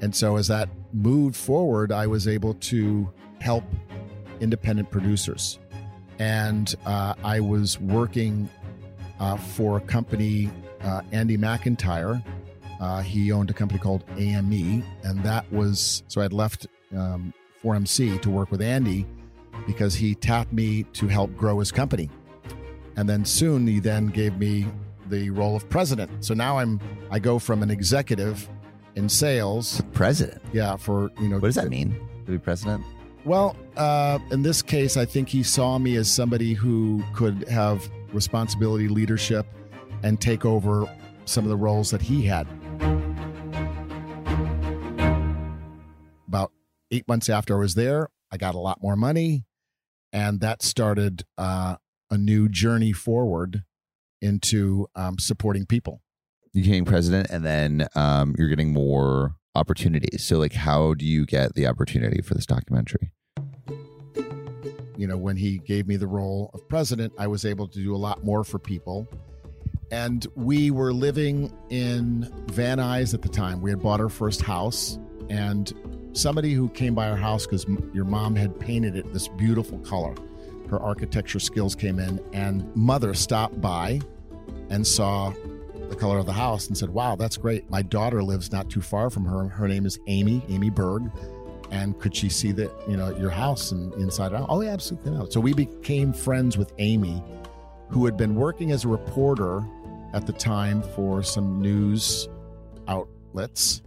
And 0.01 0.17
so 0.17 0.37
as 0.37 0.49
that 0.49 0.71
moved 0.95 1.37
forward, 1.37 1.93
I 1.93 2.07
was 2.07 2.27
able 2.27 2.55
to 2.55 3.13
help 3.41 3.65
independent 4.41 4.91
producers. 4.91 5.59
And 6.19 6.75
uh, 6.87 7.15
I 7.23 7.41
was 7.41 7.79
working 7.79 8.49
uh, 9.21 9.37
for 9.37 9.77
a 9.77 9.81
company, 9.83 10.51
uh, 10.81 11.03
Andy 11.13 11.37
McIntyre. 11.37 12.25
Uh, 12.81 13.03
he 13.03 13.31
owned 13.31 13.51
a 13.51 13.55
company 13.55 13.79
called 13.79 14.05
AME. 14.17 14.83
And 15.05 15.23
that 15.23 15.51
was, 15.53 16.03
so 16.09 16.23
I'd 16.23 16.33
left 16.33 16.67
um, 16.97 17.35
4MC 17.63 18.23
to 18.23 18.31
work 18.31 18.51
with 18.51 18.63
Andy 18.63 19.07
because 19.67 19.95
he 19.95 20.15
tapped 20.15 20.53
me 20.53 20.85
to 20.95 21.09
help 21.09 21.37
grow 21.37 21.59
his 21.59 21.73
company. 21.73 22.09
And 22.97 23.09
then 23.09 23.25
soon 23.25 23.67
he 23.67 23.81
then 23.81 24.07
gave 24.07 24.39
me 24.39 24.67
the 25.09 25.31
role 25.31 25.57
of 25.57 25.69
president. 25.69 26.25
So 26.25 26.35
now 26.35 26.59
I'm 26.59 26.81
I 27.11 27.19
go 27.19 27.39
from 27.39 27.63
an 27.63 27.71
executive 27.71 28.49
in 28.95 29.09
sales, 29.09 29.83
president. 29.93 30.43
Yeah, 30.53 30.77
for 30.77 31.11
you 31.21 31.29
know, 31.29 31.37
what 31.37 31.49
does 31.49 31.57
that 31.57 31.69
mean 31.69 31.95
to 32.25 32.33
be 32.33 32.39
president? 32.39 32.85
Well, 33.25 33.57
uh, 33.77 34.19
in 34.31 34.43
this 34.43 34.63
case, 34.63 34.97
I 34.97 35.05
think 35.05 35.29
he 35.29 35.43
saw 35.43 35.79
me 35.79 35.97
as 35.97 36.11
somebody 36.11 36.55
who 36.55 37.03
could 37.13 37.49
have 37.49 37.89
responsibility, 38.13 38.89
leadership, 38.89 39.47
and 40.03 40.21
take 40.21 40.45
over 40.45 40.87
some 41.25 41.45
of 41.45 41.51
the 41.51 41.57
roles 41.57 41.91
that 41.91 42.03
he 42.03 42.23
had. 42.23 42.47
About 46.29 46.53
eight 46.91 47.07
months 47.09 47.29
after 47.29 47.57
I 47.57 47.59
was 47.59 47.75
there, 47.75 48.09
I 48.31 48.37
got 48.37 48.55
a 48.55 48.59
lot 48.59 48.81
more 48.81 48.97
money, 48.97 49.45
and 50.17 50.41
that 50.41 50.63
started 50.63 51.25
uh, 51.37 51.77
a 52.11 52.17
new 52.17 52.49
journey 52.49 52.93
forward 52.93 53.65
into 54.23 54.87
um, 54.97 55.19
supporting 55.19 55.67
people. 55.67 56.01
You 56.55 56.63
became 56.63 56.87
president, 56.87 57.29
and 57.29 57.45
then 57.45 57.87
um, 57.95 58.35
you're 58.39 58.49
getting 58.49 58.73
more 58.73 59.35
opportunities. 59.55 60.25
So, 60.25 60.39
like, 60.39 60.55
how 60.55 60.95
do 60.95 61.05
you 61.05 61.27
get 61.27 61.55
the 61.55 61.67
opportunity 61.67 62.23
for 62.23 62.33
this 62.33 62.47
documentary? 62.47 63.13
You 64.97 65.07
know, 65.07 65.19
when 65.19 65.37
he 65.37 65.59
gave 65.59 65.87
me 65.87 65.97
the 65.97 66.07
role 66.07 66.51
of 66.55 66.67
president, 66.67 67.13
I 67.19 67.27
was 67.27 67.45
able 67.45 67.69
to 67.69 67.79
do 67.79 67.95
a 67.95 67.99
lot 67.99 68.25
more 68.25 68.43
for 68.43 68.59
people. 68.59 69.07
And 69.91 70.27
we 70.35 70.71
were 70.71 70.95
living 70.95 71.53
in 71.69 72.33
Van 72.53 72.79
Nuys 72.79 73.13
at 73.13 73.21
the 73.21 73.29
time. 73.29 73.61
We 73.61 73.69
had 73.69 73.83
bought 73.83 74.01
our 74.01 74.09
first 74.09 74.41
house, 74.41 74.99
and 75.29 75.71
somebody 76.17 76.53
who 76.53 76.69
came 76.71 76.95
by 76.95 77.09
our 77.09 77.17
house 77.17 77.47
because 77.47 77.67
your 77.93 78.05
mom 78.05 78.35
had 78.35 78.59
painted 78.59 78.97
it 78.97 79.13
this 79.13 79.29
beautiful 79.29 79.79
color 79.81 80.15
her 80.69 80.81
architecture 80.81 81.39
skills 81.39 81.75
came 81.75 81.99
in, 81.99 82.21
and 82.33 82.75
mother 82.75 83.15
stopped 83.15 83.61
by 83.61 84.01
and 84.71 84.87
saw 84.87 85.33
the 85.89 85.97
color 85.97 86.19
of 86.19 86.27
the 86.27 86.33
house 86.33 86.67
and 86.67 86.77
said, 86.77 86.91
Wow, 86.91 87.17
that's 87.17 87.37
great. 87.37 87.71
My 87.71 87.83
daughter 87.83 88.23
lives 88.23 88.51
not 88.53 88.69
too 88.69 88.81
far 88.81 89.11
from 89.11 89.25
her. 89.25 89.49
Her 89.49 89.69
name 89.69 89.87
is 89.87 89.99
Amy, 90.07 90.43
Amy 90.49 90.71
Berg. 90.71 91.11
And 91.71 91.99
could 91.99 92.15
she 92.15 92.29
see 92.29 92.53
that, 92.53 92.71
you 92.89 92.97
know, 92.97 93.17
your 93.17 93.31
house 93.31 93.73
and 93.73 93.93
inside? 93.95 94.33
Oh, 94.33 94.61
yeah, 94.61 94.71
absolutely. 94.71 95.31
So 95.31 95.41
we 95.41 95.53
became 95.53 96.13
friends 96.13 96.57
with 96.57 96.73
Amy, 96.79 97.23
who 97.89 98.05
had 98.05 98.17
been 98.17 98.37
working 98.37 98.71
as 98.71 98.85
a 98.85 98.89
reporter 98.89 99.65
at 100.13 100.27
the 100.27 100.33
time 100.33 100.83
for 100.83 101.23
some 101.23 101.61
news 101.61 102.29
outlets. 102.87 103.83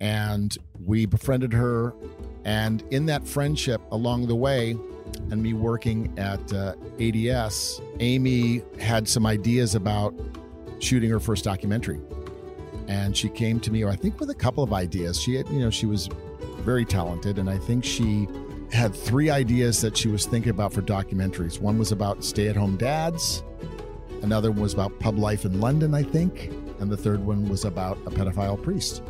And 0.00 0.56
we 0.84 1.06
befriended 1.06 1.52
her. 1.52 1.94
And 2.44 2.82
in 2.90 3.06
that 3.06 3.26
friendship 3.26 3.80
along 3.90 4.26
the 4.26 4.36
way, 4.36 4.76
and 5.30 5.42
me 5.42 5.52
working 5.52 6.16
at 6.18 6.52
uh, 6.52 6.74
ADS, 7.00 7.80
Amy 8.00 8.62
had 8.78 9.08
some 9.08 9.26
ideas 9.26 9.74
about 9.74 10.14
shooting 10.78 11.10
her 11.10 11.20
first 11.20 11.44
documentary. 11.44 12.00
And 12.86 13.16
she 13.16 13.28
came 13.28 13.60
to 13.60 13.70
me, 13.70 13.84
I 13.84 13.96
think 13.96 14.20
with 14.20 14.30
a 14.30 14.34
couple 14.34 14.62
of 14.64 14.72
ideas. 14.72 15.20
She 15.20 15.34
had, 15.34 15.48
you 15.48 15.58
know, 15.58 15.70
she 15.70 15.86
was 15.86 16.08
very 16.60 16.84
talented. 16.84 17.38
And 17.38 17.50
I 17.50 17.58
think 17.58 17.84
she 17.84 18.28
had 18.72 18.94
three 18.94 19.30
ideas 19.30 19.80
that 19.80 19.96
she 19.96 20.08
was 20.08 20.26
thinking 20.26 20.50
about 20.50 20.72
for 20.72 20.82
documentaries. 20.82 21.60
One 21.60 21.78
was 21.78 21.92
about 21.92 22.24
stay 22.24 22.48
at 22.48 22.56
home 22.56 22.76
dads, 22.76 23.42
another 24.22 24.50
one 24.50 24.62
was 24.62 24.74
about 24.74 24.98
pub 24.98 25.18
life 25.18 25.44
in 25.44 25.60
London, 25.60 25.94
I 25.94 26.02
think. 26.02 26.52
And 26.80 26.90
the 26.90 26.96
third 26.96 27.24
one 27.24 27.48
was 27.48 27.64
about 27.64 27.98
a 28.06 28.10
pedophile 28.10 28.62
priest. 28.62 29.02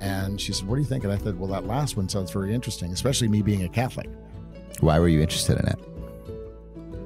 And 0.00 0.40
she 0.40 0.52
said, 0.52 0.66
What 0.68 0.76
do 0.76 0.80
you 0.82 0.86
think? 0.86 1.04
And 1.04 1.12
I 1.12 1.18
said, 1.18 1.38
Well, 1.38 1.50
that 1.50 1.66
last 1.66 1.96
one 1.96 2.08
sounds 2.08 2.30
very 2.30 2.54
interesting, 2.54 2.92
especially 2.92 3.28
me 3.28 3.42
being 3.42 3.64
a 3.64 3.68
Catholic. 3.68 4.08
Why 4.80 4.98
were 4.98 5.08
you 5.08 5.20
interested 5.20 5.58
in 5.58 5.68
it? 5.68 5.78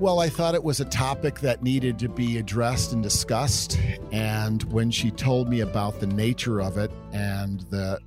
Well, 0.01 0.20
I 0.20 0.30
thought 0.30 0.55
it 0.55 0.64
was 0.64 0.80
a 0.80 0.86
topic 0.86 1.41
that 1.41 1.62
needed 1.62 1.99
to 1.99 2.09
be 2.09 2.38
addressed 2.38 2.95
and 2.95 3.03
discussed. 3.03 3.78
And 4.12 4.62
when 4.72 4.91
she 4.91 5.11
told 5.11 5.51
me 5.51 5.61
about 5.61 6.01
the 6.01 6.07
nature 6.07 6.62
of 6.62 6.78
it 6.78 6.91
and 7.12 7.61
the 7.68 8.01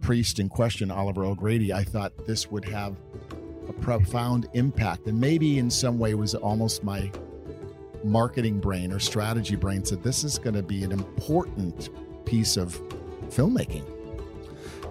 priest 0.00 0.38
in 0.38 0.48
question, 0.48 0.90
Oliver 0.90 1.22
O'Grady, 1.22 1.70
I 1.70 1.84
thought 1.84 2.26
this 2.26 2.50
would 2.50 2.64
have 2.64 2.96
a 3.68 3.74
profound 3.74 4.48
impact. 4.54 5.06
And 5.06 5.20
maybe 5.20 5.58
in 5.58 5.70
some 5.70 5.98
way 5.98 6.14
was 6.14 6.34
almost 6.34 6.82
my 6.82 7.12
marketing 8.02 8.58
brain 8.58 8.90
or 8.90 8.98
strategy 8.98 9.56
brain 9.56 9.84
said 9.84 10.02
this 10.02 10.24
is 10.24 10.38
going 10.38 10.54
to 10.54 10.62
be 10.62 10.82
an 10.82 10.92
important 10.92 11.90
piece 12.24 12.56
of 12.56 12.80
filmmaking. 13.28 13.84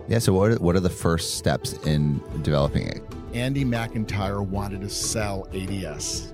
Yeah. 0.08 0.20
So 0.20 0.34
what 0.34 0.52
are, 0.52 0.56
what 0.56 0.76
are 0.76 0.82
the 0.82 0.90
first 0.90 1.38
steps 1.38 1.74
in 1.86 2.22
developing 2.42 2.88
it? 2.88 3.04
Andy 3.34 3.66
McIntyre 3.66 4.46
wanted 4.46 4.82
to 4.82 4.90
sell 4.90 5.48
ADS. 5.54 6.34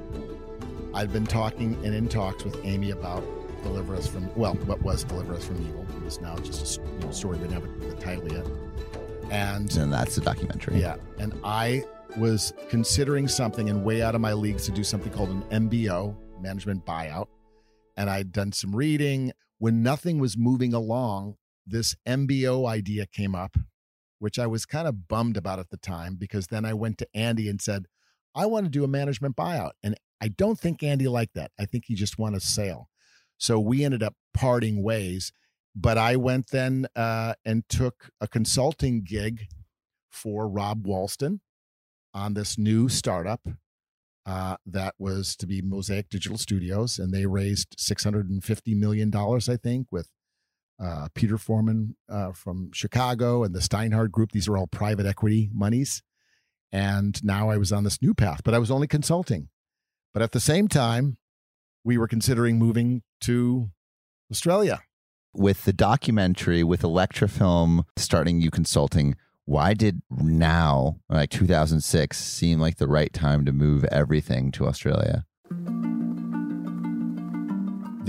I'd 0.93 1.13
been 1.13 1.25
talking 1.25 1.75
and 1.85 1.93
in 1.93 2.09
talks 2.09 2.43
with 2.43 2.59
Amy 2.65 2.91
about 2.91 3.23
Deliver 3.63 3.95
Us 3.95 4.07
from, 4.07 4.29
well, 4.35 4.55
what 4.55 4.81
was 4.81 5.03
Deliver 5.03 5.33
Us 5.33 5.45
from 5.45 5.61
Evil. 5.67 5.85
It 5.95 6.03
was 6.03 6.19
now 6.19 6.35
just 6.37 6.79
a 6.79 6.81
you 6.81 6.99
know, 6.99 7.11
story, 7.11 7.37
we 7.37 7.47
didn't 7.47 7.61
have 7.61 7.89
the 7.89 7.95
title 8.01 8.31
yet. 8.31 8.45
And, 9.31 9.71
and 9.77 9.93
that's 9.93 10.15
the 10.15 10.21
documentary. 10.21 10.79
Yeah. 10.79 10.95
And 11.19 11.39
I 11.43 11.85
was 12.17 12.53
considering 12.69 13.27
something 13.27 13.69
and 13.69 13.83
way 13.83 14.01
out 14.01 14.15
of 14.15 14.21
my 14.21 14.33
leagues 14.33 14.65
to 14.65 14.71
do 14.71 14.83
something 14.83 15.11
called 15.11 15.29
an 15.29 15.69
MBO, 15.69 16.15
management 16.41 16.85
buyout. 16.85 17.27
And 17.95 18.09
I'd 18.09 18.31
done 18.31 18.51
some 18.51 18.75
reading. 18.75 19.31
When 19.59 19.83
nothing 19.83 20.19
was 20.19 20.37
moving 20.37 20.73
along, 20.73 21.35
this 21.69 21.95
MBO 22.07 22.67
idea 22.67 23.05
came 23.05 23.35
up, 23.35 23.57
which 24.19 24.39
I 24.39 24.47
was 24.47 24.65
kind 24.65 24.87
of 24.87 25.07
bummed 25.07 25.37
about 25.37 25.59
at 25.59 25.69
the 25.69 25.77
time 25.77 26.15
because 26.15 26.47
then 26.47 26.65
I 26.65 26.73
went 26.73 26.97
to 26.99 27.07
Andy 27.13 27.49
and 27.49 27.61
said, 27.61 27.85
I 28.35 28.45
want 28.45 28.65
to 28.65 28.69
do 28.69 28.83
a 28.83 28.87
management 28.87 29.35
buyout. 29.35 29.71
And 29.83 29.95
I 30.21 30.27
don't 30.27 30.59
think 30.59 30.83
Andy 30.83 31.07
liked 31.07 31.35
that. 31.35 31.51
I 31.59 31.65
think 31.65 31.85
he 31.87 31.95
just 31.95 32.19
wanted 32.19 32.37
a 32.37 32.45
sale. 32.45 32.89
So 33.37 33.59
we 33.59 33.83
ended 33.83 34.03
up 34.03 34.15
parting 34.33 34.83
ways. 34.83 35.31
But 35.75 35.97
I 35.97 36.15
went 36.15 36.49
then 36.49 36.87
uh, 36.95 37.35
and 37.45 37.67
took 37.69 38.09
a 38.19 38.27
consulting 38.27 39.03
gig 39.03 39.47
for 40.09 40.47
Rob 40.47 40.85
Walston 40.85 41.39
on 42.13 42.33
this 42.33 42.57
new 42.57 42.89
startup 42.89 43.47
uh, 44.25 44.57
that 44.65 44.95
was 44.99 45.35
to 45.37 45.47
be 45.47 45.61
Mosaic 45.61 46.09
Digital 46.09 46.37
Studios, 46.37 46.99
and 46.99 47.13
they 47.13 47.25
raised 47.25 47.75
six 47.77 48.03
hundred 48.03 48.29
and 48.29 48.43
fifty 48.43 48.75
million 48.75 49.09
dollars, 49.09 49.47
I 49.47 49.57
think, 49.57 49.87
with 49.91 50.09
uh, 50.79 51.09
Peter 51.13 51.37
Foreman 51.37 51.95
uh, 52.07 52.31
from 52.31 52.71
Chicago 52.73 53.43
and 53.43 53.53
the 53.53 53.59
Steinhardt 53.59 54.11
Group. 54.11 54.31
These 54.31 54.47
are 54.47 54.57
all 54.57 54.67
private 54.67 55.05
equity 55.05 55.49
monies, 55.53 56.01
and 56.71 57.23
now 57.23 57.49
I 57.49 57.57
was 57.57 57.71
on 57.71 57.83
this 57.83 58.01
new 58.01 58.13
path, 58.13 58.41
but 58.43 58.53
I 58.53 58.59
was 58.59 58.71
only 58.71 58.87
consulting. 58.87 59.49
But 60.13 60.23
at 60.23 60.31
the 60.31 60.39
same 60.39 60.67
time, 60.67 61.17
we 61.83 61.97
were 61.97 62.07
considering 62.07 62.57
moving 62.57 63.03
to 63.21 63.69
Australia. 64.31 64.81
With 65.33 65.65
the 65.65 65.73
documentary, 65.73 66.63
with 66.63 66.81
Electrofilm 66.81 67.85
starting 67.95 68.41
you 68.41 68.49
consulting, 68.49 69.15
why 69.45 69.73
did 69.73 70.01
now, 70.09 70.99
like 71.09 71.29
2006, 71.29 72.17
seem 72.17 72.59
like 72.59 72.77
the 72.77 72.87
right 72.87 73.13
time 73.13 73.45
to 73.45 73.51
move 73.51 73.83
everything 73.85 74.51
to 74.53 74.67
Australia? 74.67 75.25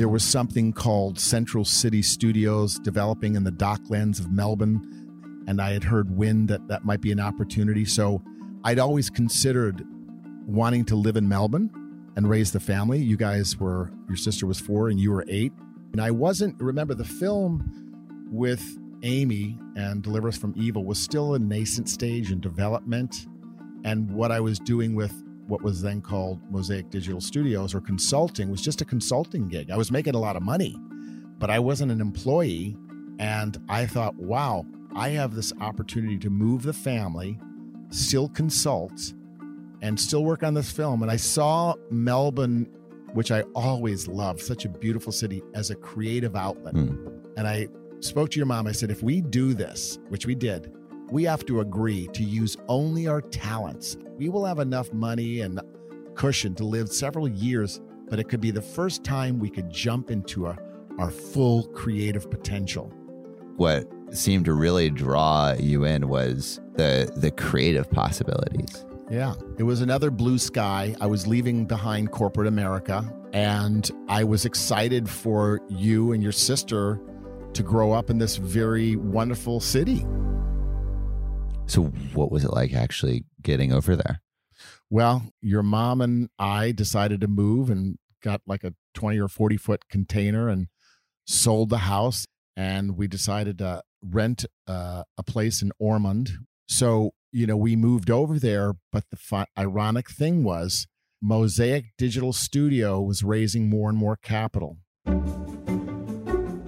There 0.00 0.08
was 0.08 0.24
something 0.24 0.72
called 0.72 1.20
Central 1.20 1.62
City 1.62 2.00
Studios 2.00 2.78
developing 2.78 3.36
in 3.36 3.44
the 3.44 3.52
docklands 3.52 4.18
of 4.18 4.32
Melbourne, 4.32 5.44
and 5.46 5.60
I 5.60 5.72
had 5.74 5.84
heard 5.84 6.16
wind 6.16 6.48
that 6.48 6.68
that 6.68 6.86
might 6.86 7.02
be 7.02 7.12
an 7.12 7.20
opportunity. 7.20 7.84
So 7.84 8.22
I'd 8.64 8.78
always 8.78 9.10
considered 9.10 9.86
wanting 10.46 10.86
to 10.86 10.96
live 10.96 11.18
in 11.18 11.28
Melbourne 11.28 11.68
and 12.16 12.30
raise 12.30 12.50
the 12.50 12.60
family. 12.60 12.98
You 12.98 13.18
guys 13.18 13.58
were, 13.58 13.92
your 14.08 14.16
sister 14.16 14.46
was 14.46 14.58
four 14.58 14.88
and 14.88 14.98
you 14.98 15.10
were 15.10 15.26
eight. 15.28 15.52
And 15.92 16.00
I 16.00 16.12
wasn't, 16.12 16.58
remember, 16.58 16.94
the 16.94 17.04
film 17.04 17.70
with 18.32 18.78
Amy 19.02 19.58
and 19.76 20.02
Deliver 20.02 20.28
Us 20.28 20.38
from 20.38 20.54
Evil 20.56 20.82
was 20.82 20.98
still 20.98 21.34
a 21.34 21.38
nascent 21.38 21.90
stage 21.90 22.32
in 22.32 22.40
development. 22.40 23.26
And 23.84 24.10
what 24.10 24.32
I 24.32 24.40
was 24.40 24.58
doing 24.60 24.94
with 24.94 25.12
what 25.50 25.62
was 25.62 25.82
then 25.82 26.00
called 26.00 26.40
Mosaic 26.48 26.90
Digital 26.90 27.20
Studios 27.20 27.74
or 27.74 27.80
consulting 27.80 28.50
was 28.50 28.62
just 28.62 28.80
a 28.80 28.84
consulting 28.84 29.48
gig. 29.48 29.70
I 29.70 29.76
was 29.76 29.90
making 29.90 30.14
a 30.14 30.18
lot 30.18 30.36
of 30.36 30.42
money, 30.42 30.76
but 31.38 31.50
I 31.50 31.58
wasn't 31.58 31.90
an 31.90 32.00
employee. 32.00 32.76
And 33.18 33.58
I 33.68 33.84
thought, 33.84 34.14
wow, 34.14 34.64
I 34.94 35.08
have 35.10 35.34
this 35.34 35.52
opportunity 35.60 36.18
to 36.18 36.30
move 36.30 36.62
the 36.62 36.72
family, 36.72 37.38
still 37.90 38.28
consult, 38.28 39.12
and 39.82 39.98
still 39.98 40.24
work 40.24 40.44
on 40.44 40.54
this 40.54 40.70
film. 40.70 41.02
And 41.02 41.10
I 41.10 41.16
saw 41.16 41.74
Melbourne, 41.90 42.68
which 43.12 43.32
I 43.32 43.42
always 43.54 44.06
loved, 44.06 44.40
such 44.40 44.64
a 44.64 44.68
beautiful 44.68 45.12
city, 45.12 45.42
as 45.54 45.70
a 45.70 45.74
creative 45.74 46.36
outlet. 46.36 46.74
Mm. 46.74 47.22
And 47.36 47.48
I 47.48 47.66
spoke 47.98 48.30
to 48.30 48.36
your 48.36 48.46
mom. 48.46 48.68
I 48.68 48.72
said, 48.72 48.90
if 48.90 49.02
we 49.02 49.20
do 49.20 49.52
this, 49.52 49.98
which 50.10 50.26
we 50.26 50.36
did, 50.36 50.72
we 51.10 51.24
have 51.24 51.44
to 51.46 51.60
agree 51.60 52.08
to 52.08 52.22
use 52.22 52.56
only 52.68 53.08
our 53.08 53.20
talents. 53.20 53.96
We 54.16 54.28
will 54.28 54.44
have 54.44 54.58
enough 54.58 54.92
money 54.92 55.40
and 55.40 55.60
cushion 56.14 56.54
to 56.56 56.64
live 56.64 56.90
several 56.90 57.28
years, 57.28 57.80
but 58.08 58.18
it 58.18 58.28
could 58.28 58.40
be 58.40 58.50
the 58.50 58.62
first 58.62 59.02
time 59.02 59.38
we 59.38 59.50
could 59.50 59.70
jump 59.70 60.10
into 60.10 60.46
our, 60.46 60.58
our 60.98 61.10
full 61.10 61.64
creative 61.68 62.30
potential. 62.30 62.92
What 63.56 63.88
seemed 64.12 64.44
to 64.46 64.54
really 64.54 64.90
draw 64.90 65.54
you 65.58 65.84
in 65.84 66.08
was 66.08 66.60
the 66.74 67.12
the 67.16 67.30
creative 67.30 67.90
possibilities. 67.90 68.84
Yeah, 69.10 69.34
it 69.58 69.64
was 69.64 69.80
another 69.80 70.10
blue 70.10 70.38
sky. 70.38 70.94
I 71.00 71.06
was 71.06 71.26
leaving 71.26 71.66
behind 71.66 72.12
corporate 72.12 72.46
America, 72.46 73.12
and 73.32 73.90
I 74.08 74.24
was 74.24 74.44
excited 74.44 75.08
for 75.10 75.60
you 75.68 76.12
and 76.12 76.22
your 76.22 76.32
sister 76.32 77.00
to 77.52 77.62
grow 77.62 77.92
up 77.92 78.08
in 78.08 78.18
this 78.18 78.36
very 78.36 78.96
wonderful 78.96 79.58
city. 79.60 80.06
So, 81.70 81.84
what 82.14 82.32
was 82.32 82.42
it 82.42 82.52
like 82.52 82.74
actually 82.74 83.26
getting 83.40 83.72
over 83.72 83.94
there? 83.94 84.22
Well, 84.90 85.30
your 85.40 85.62
mom 85.62 86.00
and 86.00 86.28
I 86.36 86.72
decided 86.72 87.20
to 87.20 87.28
move 87.28 87.70
and 87.70 87.96
got 88.24 88.40
like 88.44 88.64
a 88.64 88.74
20 88.94 89.20
or 89.20 89.28
40 89.28 89.56
foot 89.56 89.88
container 89.88 90.48
and 90.48 90.66
sold 91.28 91.70
the 91.70 91.78
house. 91.78 92.26
And 92.56 92.96
we 92.96 93.06
decided 93.06 93.58
to 93.58 93.82
rent 94.02 94.46
uh, 94.66 95.04
a 95.16 95.22
place 95.22 95.62
in 95.62 95.70
Ormond. 95.78 96.32
So, 96.66 97.12
you 97.30 97.46
know, 97.46 97.56
we 97.56 97.76
moved 97.76 98.10
over 98.10 98.40
there. 98.40 98.72
But 98.90 99.04
the 99.10 99.16
fi- 99.16 99.46
ironic 99.56 100.10
thing 100.10 100.42
was, 100.42 100.88
Mosaic 101.22 101.92
Digital 101.96 102.32
Studio 102.32 103.00
was 103.00 103.22
raising 103.22 103.70
more 103.70 103.88
and 103.88 103.96
more 103.96 104.16
capital. 104.16 104.78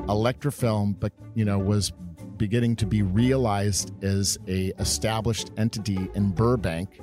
Electrofilm, 0.09 0.93
but 1.01 1.13
you 1.35 1.45
know, 1.45 1.59
was 1.59 1.93
beginning 2.37 2.77
to 2.77 2.87
be 2.87 3.03
realized 3.03 3.93
as 4.05 4.39
a 4.49 4.73
established 4.79 5.51
entity 5.57 6.09
in 6.15 6.33
Burbank, 6.33 7.01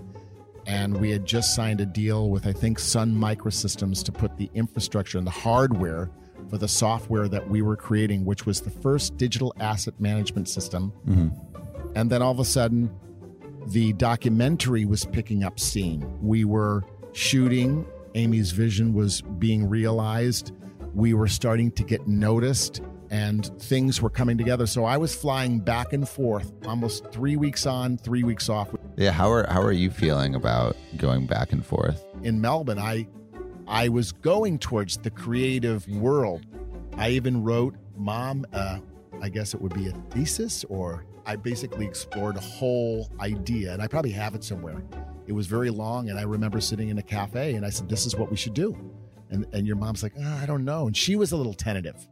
and 0.65 0.97
we 0.99 1.09
had 1.09 1.25
just 1.25 1.55
signed 1.55 1.81
a 1.81 1.85
deal 1.85 2.29
with 2.29 2.45
I 2.45 2.53
think 2.53 2.79
Sun 2.79 3.15
Microsystems 3.15 4.03
to 4.03 4.11
put 4.11 4.37
the 4.37 4.49
infrastructure 4.53 5.17
and 5.17 5.25
the 5.25 5.31
hardware 5.31 6.11
for 6.49 6.57
the 6.57 6.67
software 6.67 7.27
that 7.27 7.49
we 7.49 7.61
were 7.61 7.75
creating, 7.75 8.25
which 8.25 8.45
was 8.45 8.61
the 8.61 8.69
first 8.69 9.17
digital 9.17 9.53
asset 9.59 9.99
management 9.99 10.49
system. 10.49 10.91
Mm-hmm. 11.07 11.29
And 11.95 12.09
then 12.09 12.21
all 12.21 12.31
of 12.31 12.39
a 12.39 12.45
sudden, 12.45 12.91
the 13.67 13.93
documentary 13.93 14.85
was 14.85 15.05
picking 15.05 15.43
up 15.43 15.59
steam. 15.59 16.05
We 16.21 16.45
were 16.45 16.83
shooting, 17.13 17.85
Amy's 18.15 18.51
vision 18.51 18.93
was 18.93 19.21
being 19.21 19.67
realized. 19.69 20.51
We 20.93 21.13
were 21.13 21.27
starting 21.27 21.71
to 21.71 21.83
get 21.83 22.07
noticed 22.07 22.81
and 23.11 23.45
things 23.61 24.01
were 24.01 24.09
coming 24.09 24.37
together. 24.37 24.67
So 24.67 24.85
I 24.85 24.97
was 24.97 25.15
flying 25.15 25.59
back 25.59 25.93
and 25.93 26.07
forth, 26.07 26.51
almost 26.65 27.11
three 27.11 27.35
weeks 27.35 27.65
on, 27.65 27.97
three 27.97 28.23
weeks 28.23 28.49
off. 28.49 28.69
Yeah, 28.97 29.11
how 29.11 29.31
are 29.31 29.47
how 29.49 29.61
are 29.61 29.71
you 29.71 29.89
feeling 29.89 30.35
about 30.35 30.75
going 30.97 31.25
back 31.25 31.51
and 31.51 31.65
forth? 31.65 32.05
In 32.23 32.39
Melbourne, 32.39 32.79
I 32.79 33.07
I 33.67 33.89
was 33.89 34.11
going 34.11 34.59
towards 34.59 34.97
the 34.97 35.09
creative 35.09 35.87
world. 35.87 36.45
I 36.97 37.11
even 37.11 37.43
wrote, 37.43 37.75
"Mom, 37.95 38.45
uh, 38.53 38.79
I 39.21 39.29
guess 39.29 39.53
it 39.53 39.61
would 39.61 39.73
be 39.73 39.87
a 39.87 39.91
thesis, 40.11 40.63
or 40.65 41.05
I 41.25 41.35
basically 41.35 41.85
explored 41.85 42.35
a 42.35 42.41
whole 42.41 43.09
idea, 43.19 43.73
and 43.73 43.81
I 43.81 43.87
probably 43.87 44.11
have 44.11 44.35
it 44.35 44.43
somewhere. 44.43 44.81
It 45.27 45.33
was 45.33 45.47
very 45.47 45.69
long, 45.69 46.09
and 46.09 46.19
I 46.19 46.23
remember 46.23 46.59
sitting 46.59 46.89
in 46.89 46.97
a 46.97 47.03
cafe, 47.03 47.53
and 47.53 47.65
I 47.65 47.69
said, 47.69 47.87
"This 47.87 48.05
is 48.05 48.15
what 48.15 48.31
we 48.31 48.37
should 48.37 48.53
do," 48.53 48.75
and 49.29 49.45
and 49.53 49.65
your 49.65 49.75
mom's 49.75 50.03
like, 50.03 50.13
oh, 50.19 50.39
"I 50.41 50.45
don't 50.45 50.65
know," 50.65 50.87
and 50.87 50.97
she 50.97 51.15
was 51.15 51.31
a 51.31 51.37
little 51.37 51.53
tentative. 51.53 52.08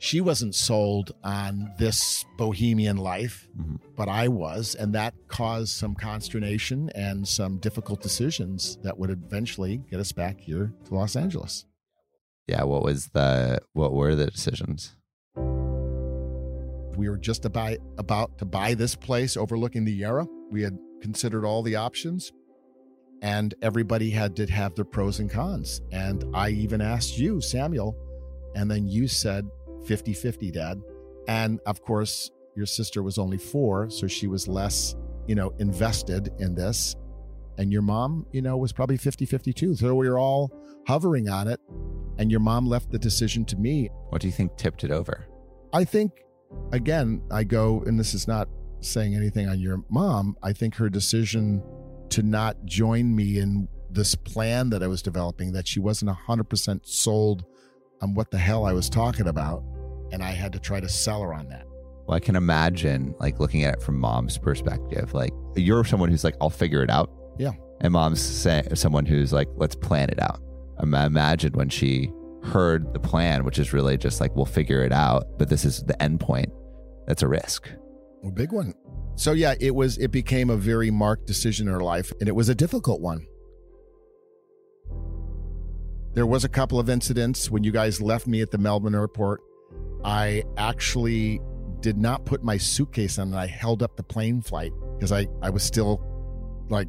She 0.00 0.20
wasn't 0.20 0.54
sold 0.54 1.12
on 1.24 1.72
this 1.78 2.24
bohemian 2.36 2.98
life, 2.98 3.48
mm-hmm. 3.58 3.76
but 3.96 4.08
I 4.08 4.28
was, 4.28 4.76
and 4.76 4.94
that 4.94 5.14
caused 5.26 5.70
some 5.70 5.94
consternation 5.96 6.88
and 6.94 7.26
some 7.26 7.58
difficult 7.58 8.00
decisions 8.00 8.78
that 8.84 8.96
would 8.96 9.10
eventually 9.10 9.82
get 9.90 9.98
us 9.98 10.12
back 10.12 10.38
here 10.40 10.72
to 10.84 10.94
Los 10.94 11.16
Angeles. 11.16 11.64
Yeah. 12.46 12.62
What 12.62 12.82
was 12.82 13.08
the, 13.08 13.60
what 13.72 13.92
were 13.92 14.14
the 14.14 14.26
decisions? 14.26 14.94
We 16.96 17.08
were 17.08 17.18
just 17.18 17.44
about 17.44 17.78
about 17.98 18.38
to 18.38 18.44
buy 18.44 18.74
this 18.74 18.96
place 18.96 19.36
overlooking 19.36 19.84
the 19.84 19.92
Yarra. 19.92 20.26
We 20.50 20.62
had 20.62 20.76
considered 21.00 21.44
all 21.44 21.62
the 21.62 21.76
options, 21.76 22.32
and 23.22 23.54
everybody 23.62 24.10
had 24.10 24.34
to 24.36 24.46
have 24.46 24.74
their 24.74 24.84
pros 24.84 25.20
and 25.20 25.30
cons. 25.30 25.80
And 25.92 26.24
I 26.34 26.50
even 26.50 26.80
asked 26.80 27.16
you, 27.16 27.40
Samuel, 27.40 27.96
and 28.56 28.68
then 28.68 28.88
you 28.88 29.06
said 29.06 29.46
50 29.84 30.12
50, 30.12 30.50
Dad. 30.50 30.80
And 31.28 31.60
of 31.66 31.82
course, 31.82 32.30
your 32.56 32.66
sister 32.66 33.02
was 33.02 33.18
only 33.18 33.38
four, 33.38 33.90
so 33.90 34.06
she 34.06 34.26
was 34.26 34.48
less, 34.48 34.96
you 35.26 35.34
know, 35.34 35.52
invested 35.58 36.32
in 36.38 36.54
this. 36.54 36.96
And 37.58 37.72
your 37.72 37.82
mom, 37.82 38.26
you 38.32 38.40
know, 38.40 38.56
was 38.56 38.72
probably 38.72 38.96
50 38.96 39.26
50 39.26 39.52
too. 39.52 39.74
So 39.74 39.94
we 39.94 40.08
were 40.08 40.18
all 40.18 40.52
hovering 40.86 41.28
on 41.28 41.48
it. 41.48 41.60
And 42.18 42.30
your 42.30 42.40
mom 42.40 42.66
left 42.66 42.90
the 42.90 42.98
decision 42.98 43.44
to 43.44 43.56
me 43.56 43.90
What 44.08 44.20
do 44.20 44.26
you 44.26 44.32
think 44.32 44.56
tipped 44.56 44.82
it 44.82 44.90
over? 44.90 45.26
I 45.72 45.84
think, 45.84 46.24
again, 46.72 47.22
I 47.30 47.44
go, 47.44 47.82
and 47.86 47.98
this 47.98 48.14
is 48.14 48.26
not 48.26 48.48
saying 48.80 49.14
anything 49.14 49.48
on 49.48 49.60
your 49.60 49.82
mom. 49.88 50.36
I 50.42 50.52
think 50.52 50.74
her 50.76 50.88
decision 50.88 51.62
to 52.10 52.22
not 52.22 52.64
join 52.64 53.14
me 53.14 53.38
in 53.38 53.68
this 53.90 54.14
plan 54.14 54.70
that 54.70 54.82
I 54.82 54.86
was 54.86 55.02
developing, 55.02 55.52
that 55.52 55.68
she 55.68 55.80
wasn't 55.80 56.10
100% 56.10 56.86
sold 56.86 57.44
on 58.00 58.14
what 58.14 58.30
the 58.30 58.38
hell 58.38 58.64
I 58.64 58.72
was 58.72 58.88
talking 58.88 59.28
about. 59.28 59.62
And 60.12 60.22
I 60.22 60.30
had 60.30 60.52
to 60.54 60.58
try 60.58 60.80
to 60.80 60.88
sell 60.88 61.20
her 61.22 61.34
on 61.34 61.48
that. 61.48 61.64
Well, 62.06 62.16
I 62.16 62.20
can 62.20 62.36
imagine 62.36 63.14
like 63.20 63.38
looking 63.38 63.64
at 63.64 63.74
it 63.74 63.82
from 63.82 63.98
mom's 63.98 64.38
perspective. 64.38 65.12
Like 65.12 65.32
you're 65.56 65.84
someone 65.84 66.08
who's 66.08 66.24
like, 66.24 66.36
I'll 66.40 66.48
figure 66.50 66.82
it 66.82 66.90
out. 66.90 67.10
Yeah. 67.38 67.52
And 67.80 67.92
mom's 67.92 68.20
say, 68.22 68.66
someone 68.74 69.04
who's 69.04 69.32
like, 69.32 69.48
let's 69.56 69.74
plan 69.74 70.08
it 70.08 70.20
out. 70.20 70.40
Ima- 70.82 71.06
Imagine 71.06 71.52
when 71.52 71.68
she 71.68 72.10
heard 72.44 72.92
the 72.94 73.00
plan, 73.00 73.44
which 73.44 73.58
is 73.58 73.72
really 73.72 73.98
just 73.98 74.20
like, 74.20 74.34
we'll 74.34 74.46
figure 74.46 74.82
it 74.82 74.92
out, 74.92 75.24
but 75.38 75.48
this 75.50 75.64
is 75.64 75.82
the 75.84 76.00
end 76.02 76.20
point. 76.20 76.48
That's 77.06 77.22
a 77.22 77.28
risk. 77.28 77.68
A 78.24 78.30
big 78.30 78.52
one. 78.52 78.74
So 79.16 79.32
yeah, 79.32 79.54
it 79.60 79.74
was 79.74 79.98
it 79.98 80.10
became 80.10 80.48
a 80.48 80.56
very 80.56 80.90
marked 80.90 81.26
decision 81.26 81.68
in 81.68 81.74
her 81.74 81.80
life 81.82 82.12
and 82.20 82.28
it 82.28 82.34
was 82.34 82.48
a 82.48 82.54
difficult 82.54 83.00
one. 83.00 83.26
There 86.18 86.26
was 86.26 86.42
a 86.42 86.48
couple 86.48 86.80
of 86.80 86.90
incidents 86.90 87.48
when 87.48 87.62
you 87.62 87.70
guys 87.70 88.02
left 88.02 88.26
me 88.26 88.40
at 88.40 88.50
the 88.50 88.58
Melbourne 88.58 88.96
airport. 88.96 89.40
I 90.04 90.42
actually 90.56 91.40
did 91.78 91.96
not 91.96 92.24
put 92.24 92.42
my 92.42 92.56
suitcase 92.56 93.20
on 93.20 93.28
and 93.28 93.36
I 93.36 93.46
held 93.46 93.84
up 93.84 93.96
the 93.96 94.02
plane 94.02 94.42
flight 94.42 94.72
because 94.96 95.12
I 95.12 95.28
I 95.42 95.50
was 95.50 95.62
still 95.62 96.02
like 96.70 96.88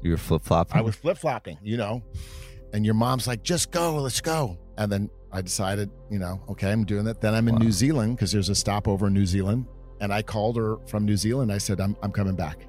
You 0.00 0.12
were 0.12 0.16
flip 0.16 0.42
flopping. 0.44 0.78
I 0.78 0.80
was 0.80 0.96
flip 0.96 1.18
flopping, 1.18 1.58
you 1.62 1.76
know. 1.76 2.02
And 2.72 2.86
your 2.86 2.94
mom's 2.94 3.26
like, 3.26 3.42
just 3.42 3.70
go, 3.70 3.96
let's 3.96 4.22
go. 4.22 4.56
And 4.78 4.90
then 4.90 5.10
I 5.30 5.42
decided, 5.42 5.90
you 6.10 6.18
know, 6.18 6.40
okay, 6.48 6.72
I'm 6.72 6.86
doing 6.86 7.04
that. 7.04 7.20
Then 7.20 7.34
I'm 7.34 7.48
in 7.48 7.56
Wow. 7.56 7.60
New 7.60 7.72
Zealand 7.72 8.16
because 8.16 8.32
there's 8.32 8.48
a 8.48 8.54
stopover 8.54 9.08
in 9.08 9.12
New 9.12 9.26
Zealand. 9.26 9.66
And 10.00 10.10
I 10.10 10.22
called 10.22 10.56
her 10.56 10.78
from 10.86 11.04
New 11.04 11.18
Zealand. 11.18 11.52
I 11.52 11.58
said, 11.58 11.82
I'm, 11.82 11.98
I'm 12.02 12.12
coming 12.12 12.34
back. 12.34 12.66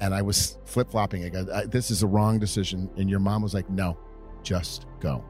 And 0.00 0.12
I 0.12 0.22
was 0.22 0.58
flip 0.64 0.90
flopping. 0.90 1.24
I 1.24 1.28
go, 1.28 1.46
I, 1.54 1.66
this 1.66 1.92
is 1.92 2.02
a 2.02 2.08
wrong 2.08 2.40
decision. 2.40 2.90
And 2.96 3.08
your 3.08 3.20
mom 3.20 3.40
was 3.40 3.54
like, 3.54 3.70
no, 3.70 3.96
just 4.42 4.86
go. 4.98 5.24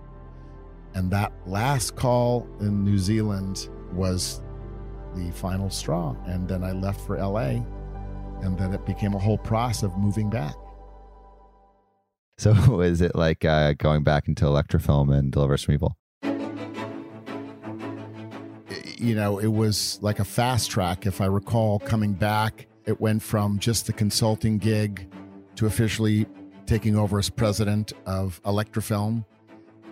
And 0.94 1.10
that 1.10 1.32
last 1.46 1.96
call 1.96 2.48
in 2.60 2.84
New 2.84 2.98
Zealand 2.98 3.68
was 3.92 4.42
the 5.14 5.30
final 5.32 5.70
straw. 5.70 6.16
And 6.26 6.48
then 6.48 6.62
I 6.62 6.72
left 6.72 7.00
for 7.06 7.16
LA. 7.16 7.62
And 8.42 8.58
then 8.58 8.72
it 8.72 8.84
became 8.86 9.14
a 9.14 9.18
whole 9.18 9.38
process 9.38 9.84
of 9.84 9.96
moving 9.98 10.30
back. 10.30 10.54
So 12.38 12.80
is 12.80 13.00
it 13.00 13.14
like 13.14 13.44
uh, 13.44 13.74
going 13.74 14.02
back 14.02 14.28
into 14.28 14.44
Electrofilm 14.44 15.10
and 15.10 15.32
Deliver 15.32 15.56
from 15.58 15.74
Evil? 15.74 15.96
you 19.04 19.14
know, 19.14 19.38
it 19.38 19.48
was 19.48 19.98
like 20.00 20.18
a 20.18 20.24
fast 20.24 20.70
track. 20.70 21.06
If 21.06 21.20
I 21.20 21.26
recall 21.26 21.78
coming 21.78 22.14
back, 22.14 22.66
it 22.86 23.00
went 23.00 23.22
from 23.22 23.58
just 23.58 23.86
the 23.86 23.92
consulting 23.92 24.56
gig 24.56 25.06
to 25.56 25.66
officially 25.66 26.26
taking 26.66 26.96
over 26.96 27.18
as 27.18 27.28
president 27.28 27.92
of 28.06 28.42
Electrofilm. 28.44 29.26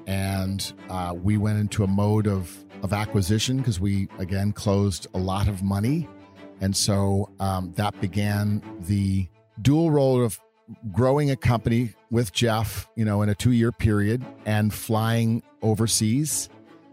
And 0.07 0.73
uh, 0.89 1.15
we 1.17 1.37
went 1.37 1.59
into 1.59 1.85
a 1.85 1.87
mode 1.87 2.27
of, 2.27 2.65
of 2.83 2.93
acquisition 2.93 3.59
because 3.59 3.81
we, 3.81 4.09
again, 4.19 4.53
closed 4.53 5.07
a 5.15 5.19
lot 5.19 5.49
of 5.49 5.63
money. 5.63 6.09
And 6.61 6.77
so 6.77 7.31
um, 7.41 7.73
that 7.77 8.01
began 8.01 8.63
the 8.81 9.29
dual 9.61 9.91
role 9.91 10.23
of 10.25 10.41
growing 10.93 11.31
a 11.31 11.37
company 11.37 11.95
with 12.11 12.33
Jeff, 12.33 12.89
you 12.97 13.05
know, 13.05 13.23
in 13.23 13.29
a 13.29 13.35
two 13.35 13.53
year 13.53 13.73
period 13.73 14.25
and 14.47 14.73
flying 14.73 15.43
overseas. 15.61 16.49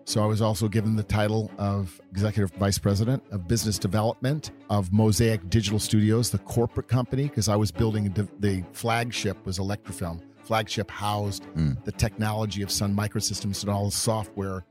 So 0.05 0.23
I 0.23 0.25
was 0.25 0.41
also 0.41 0.67
given 0.67 0.95
the 0.95 1.03
title 1.03 1.51
of 1.59 2.01
Executive 2.09 2.49
Vice 2.57 2.79
President 2.79 3.21
of 3.31 3.47
Business 3.47 3.77
Development 3.77 4.49
of 4.71 4.91
Mosaic 4.91 5.51
Digital 5.51 5.77
Studios, 5.77 6.31
the 6.31 6.39
corporate 6.39 6.87
company, 6.87 7.23
because 7.23 7.47
I 7.47 7.55
was 7.55 7.71
building 7.71 8.11
the 8.39 8.63
flagship 8.73 9.45
was 9.45 9.59
Electrofilm. 9.59 10.23
Flagship 10.53 10.89
housed 10.89 11.43
Mm. 11.55 11.77
the 11.83 11.91
technology 11.91 12.63
of 12.63 12.71
Sun 12.71 12.95
Microsystems 12.95 13.61
and 13.61 13.69
all 13.71 13.85
the 13.85 13.91
software 13.91 14.65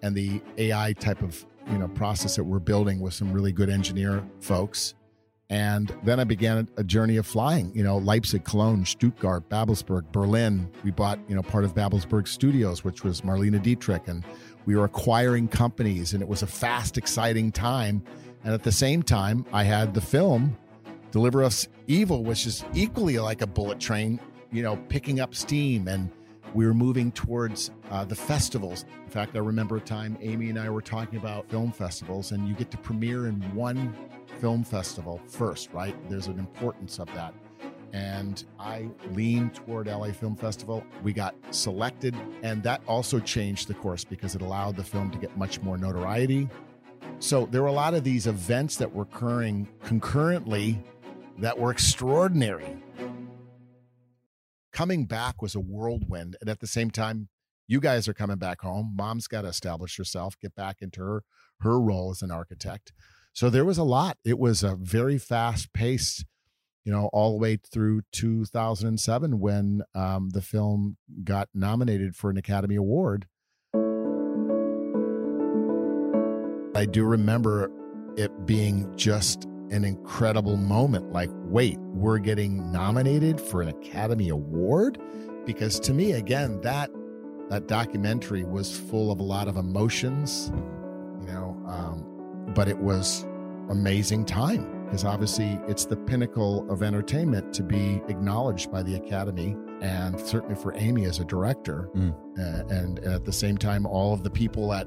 and 0.00 0.14
the 0.14 0.40
AI 0.58 0.92
type 0.92 1.22
of 1.22 1.44
you 1.72 1.76
know 1.76 1.88
process 1.88 2.36
that 2.36 2.44
we're 2.44 2.60
building 2.60 3.00
with 3.00 3.14
some 3.14 3.32
really 3.32 3.50
good 3.50 3.68
engineer 3.68 4.22
folks. 4.38 4.94
And 5.50 5.92
then 6.04 6.20
I 6.20 6.24
began 6.24 6.68
a 6.76 6.84
journey 6.84 7.16
of 7.16 7.26
flying, 7.26 7.72
you 7.74 7.82
know, 7.82 7.96
Leipzig, 7.98 8.44
Cologne, 8.44 8.84
Stuttgart, 8.84 9.48
Babelsberg, 9.48 10.04
Berlin. 10.12 10.70
We 10.84 10.92
bought, 10.92 11.18
you 11.28 11.34
know, 11.34 11.42
part 11.42 11.64
of 11.64 11.74
Babelsberg 11.74 12.28
Studios, 12.28 12.84
which 12.84 13.02
was 13.02 13.22
Marlene 13.22 13.60
Dietrich. 13.60 14.06
And 14.06 14.24
we 14.66 14.76
were 14.76 14.84
acquiring 14.84 15.48
companies, 15.48 16.12
and 16.12 16.22
it 16.22 16.28
was 16.28 16.42
a 16.42 16.46
fast, 16.46 16.96
exciting 16.96 17.50
time. 17.50 18.04
And 18.44 18.54
at 18.54 18.62
the 18.62 18.72
same 18.72 19.02
time, 19.02 19.44
I 19.52 19.64
had 19.64 19.94
the 19.94 20.00
film 20.00 20.56
Deliver 21.10 21.42
Us 21.42 21.66
Evil, 21.88 22.22
which 22.22 22.46
is 22.46 22.64
equally 22.72 23.18
like 23.18 23.42
a 23.42 23.46
bullet 23.46 23.80
train, 23.80 24.20
you 24.50 24.62
know, 24.62 24.76
picking 24.88 25.20
up 25.20 25.34
steam. 25.34 25.88
And 25.88 26.10
we 26.54 26.66
were 26.66 26.74
moving 26.74 27.10
towards 27.12 27.70
uh, 27.90 28.04
the 28.04 28.14
festivals. 28.14 28.84
In 29.04 29.10
fact, 29.10 29.34
I 29.36 29.40
remember 29.40 29.76
a 29.76 29.80
time 29.80 30.16
Amy 30.20 30.50
and 30.50 30.58
I 30.58 30.70
were 30.70 30.82
talking 30.82 31.18
about 31.18 31.48
film 31.50 31.72
festivals, 31.72 32.32
and 32.32 32.48
you 32.48 32.54
get 32.54 32.70
to 32.70 32.78
premiere 32.78 33.26
in 33.26 33.40
one 33.54 33.94
film 34.40 34.64
festival 34.64 35.20
first, 35.26 35.72
right? 35.72 35.94
There's 36.08 36.28
an 36.28 36.38
importance 36.38 36.98
of 36.98 37.06
that. 37.14 37.34
And 37.92 38.44
I 38.58 38.88
leaned 39.12 39.54
toward 39.54 39.86
LA 39.86 40.10
Film 40.10 40.34
Festival. 40.34 40.84
We 41.04 41.12
got 41.12 41.36
selected, 41.50 42.16
and 42.42 42.60
that 42.64 42.82
also 42.88 43.20
changed 43.20 43.68
the 43.68 43.74
course 43.74 44.02
because 44.02 44.34
it 44.34 44.42
allowed 44.42 44.76
the 44.76 44.82
film 44.82 45.12
to 45.12 45.18
get 45.18 45.36
much 45.36 45.62
more 45.62 45.78
notoriety. 45.78 46.48
So 47.20 47.46
there 47.46 47.62
were 47.62 47.68
a 47.68 47.72
lot 47.72 47.94
of 47.94 48.02
these 48.02 48.26
events 48.26 48.76
that 48.76 48.92
were 48.92 49.04
occurring 49.04 49.68
concurrently 49.84 50.82
that 51.38 51.56
were 51.56 51.70
extraordinary. 51.70 52.83
Coming 54.74 55.06
back 55.06 55.40
was 55.40 55.54
a 55.54 55.60
whirlwind. 55.60 56.36
And 56.40 56.50
at 56.50 56.58
the 56.58 56.66
same 56.66 56.90
time, 56.90 57.28
you 57.68 57.78
guys 57.78 58.08
are 58.08 58.12
coming 58.12 58.38
back 58.38 58.60
home. 58.60 58.92
Mom's 58.96 59.28
got 59.28 59.42
to 59.42 59.48
establish 59.48 59.96
herself, 59.96 60.38
get 60.40 60.54
back 60.56 60.82
into 60.82 61.00
her 61.00 61.22
her 61.60 61.80
role 61.80 62.10
as 62.10 62.22
an 62.22 62.32
architect. 62.32 62.92
So 63.32 63.48
there 63.48 63.64
was 63.64 63.78
a 63.78 63.84
lot. 63.84 64.18
It 64.24 64.36
was 64.36 64.64
a 64.64 64.74
very 64.74 65.16
fast 65.16 65.72
paced, 65.72 66.26
you 66.84 66.90
know, 66.92 67.08
all 67.12 67.32
the 67.32 67.38
way 67.38 67.56
through 67.56 68.02
2007 68.10 69.38
when 69.38 69.82
um, 69.94 70.30
the 70.30 70.42
film 70.42 70.96
got 71.22 71.48
nominated 71.54 72.16
for 72.16 72.28
an 72.28 72.36
Academy 72.36 72.74
Award. 72.74 73.28
I 76.76 76.84
do 76.86 77.04
remember 77.04 77.70
it 78.16 78.44
being 78.44 78.92
just 78.96 79.46
an 79.70 79.84
incredible 79.84 80.56
moment. 80.56 81.12
Like, 81.12 81.30
wait, 81.32 81.78
we're 81.78 82.18
getting 82.18 82.70
nominated 82.70 83.40
for 83.40 83.62
an 83.62 83.68
Academy 83.68 84.28
Award? 84.28 84.98
Because 85.46 85.78
to 85.80 85.92
me, 85.92 86.12
again, 86.12 86.60
that 86.62 86.90
that 87.50 87.68
documentary 87.68 88.44
was 88.44 88.76
full 88.76 89.12
of 89.12 89.20
a 89.20 89.22
lot 89.22 89.48
of 89.48 89.56
emotions, 89.56 90.50
you 91.20 91.26
know, 91.26 91.62
um, 91.66 92.52
but 92.54 92.68
it 92.68 92.78
was 92.78 93.26
amazing 93.68 94.24
time 94.24 94.84
because 94.84 95.04
obviously 95.04 95.58
it's 95.66 95.86
the 95.86 95.96
pinnacle 95.96 96.70
of 96.70 96.82
entertainment 96.82 97.52
to 97.52 97.62
be 97.62 98.00
acknowledged 98.08 98.70
by 98.70 98.82
the 98.82 98.94
Academy 98.94 99.56
and 99.80 100.18
certainly 100.20 100.54
for 100.54 100.72
Amy 100.76 101.04
as 101.04 101.18
a 101.18 101.24
director. 101.24 101.90
Mm. 101.94 102.14
Uh, 102.38 102.74
and, 102.74 102.98
and 103.00 103.14
at 103.14 103.24
the 103.24 103.32
same 103.32 103.58
time, 103.58 103.86
all 103.86 104.14
of 104.14 104.22
the 104.22 104.30
people 104.30 104.72
at 104.72 104.86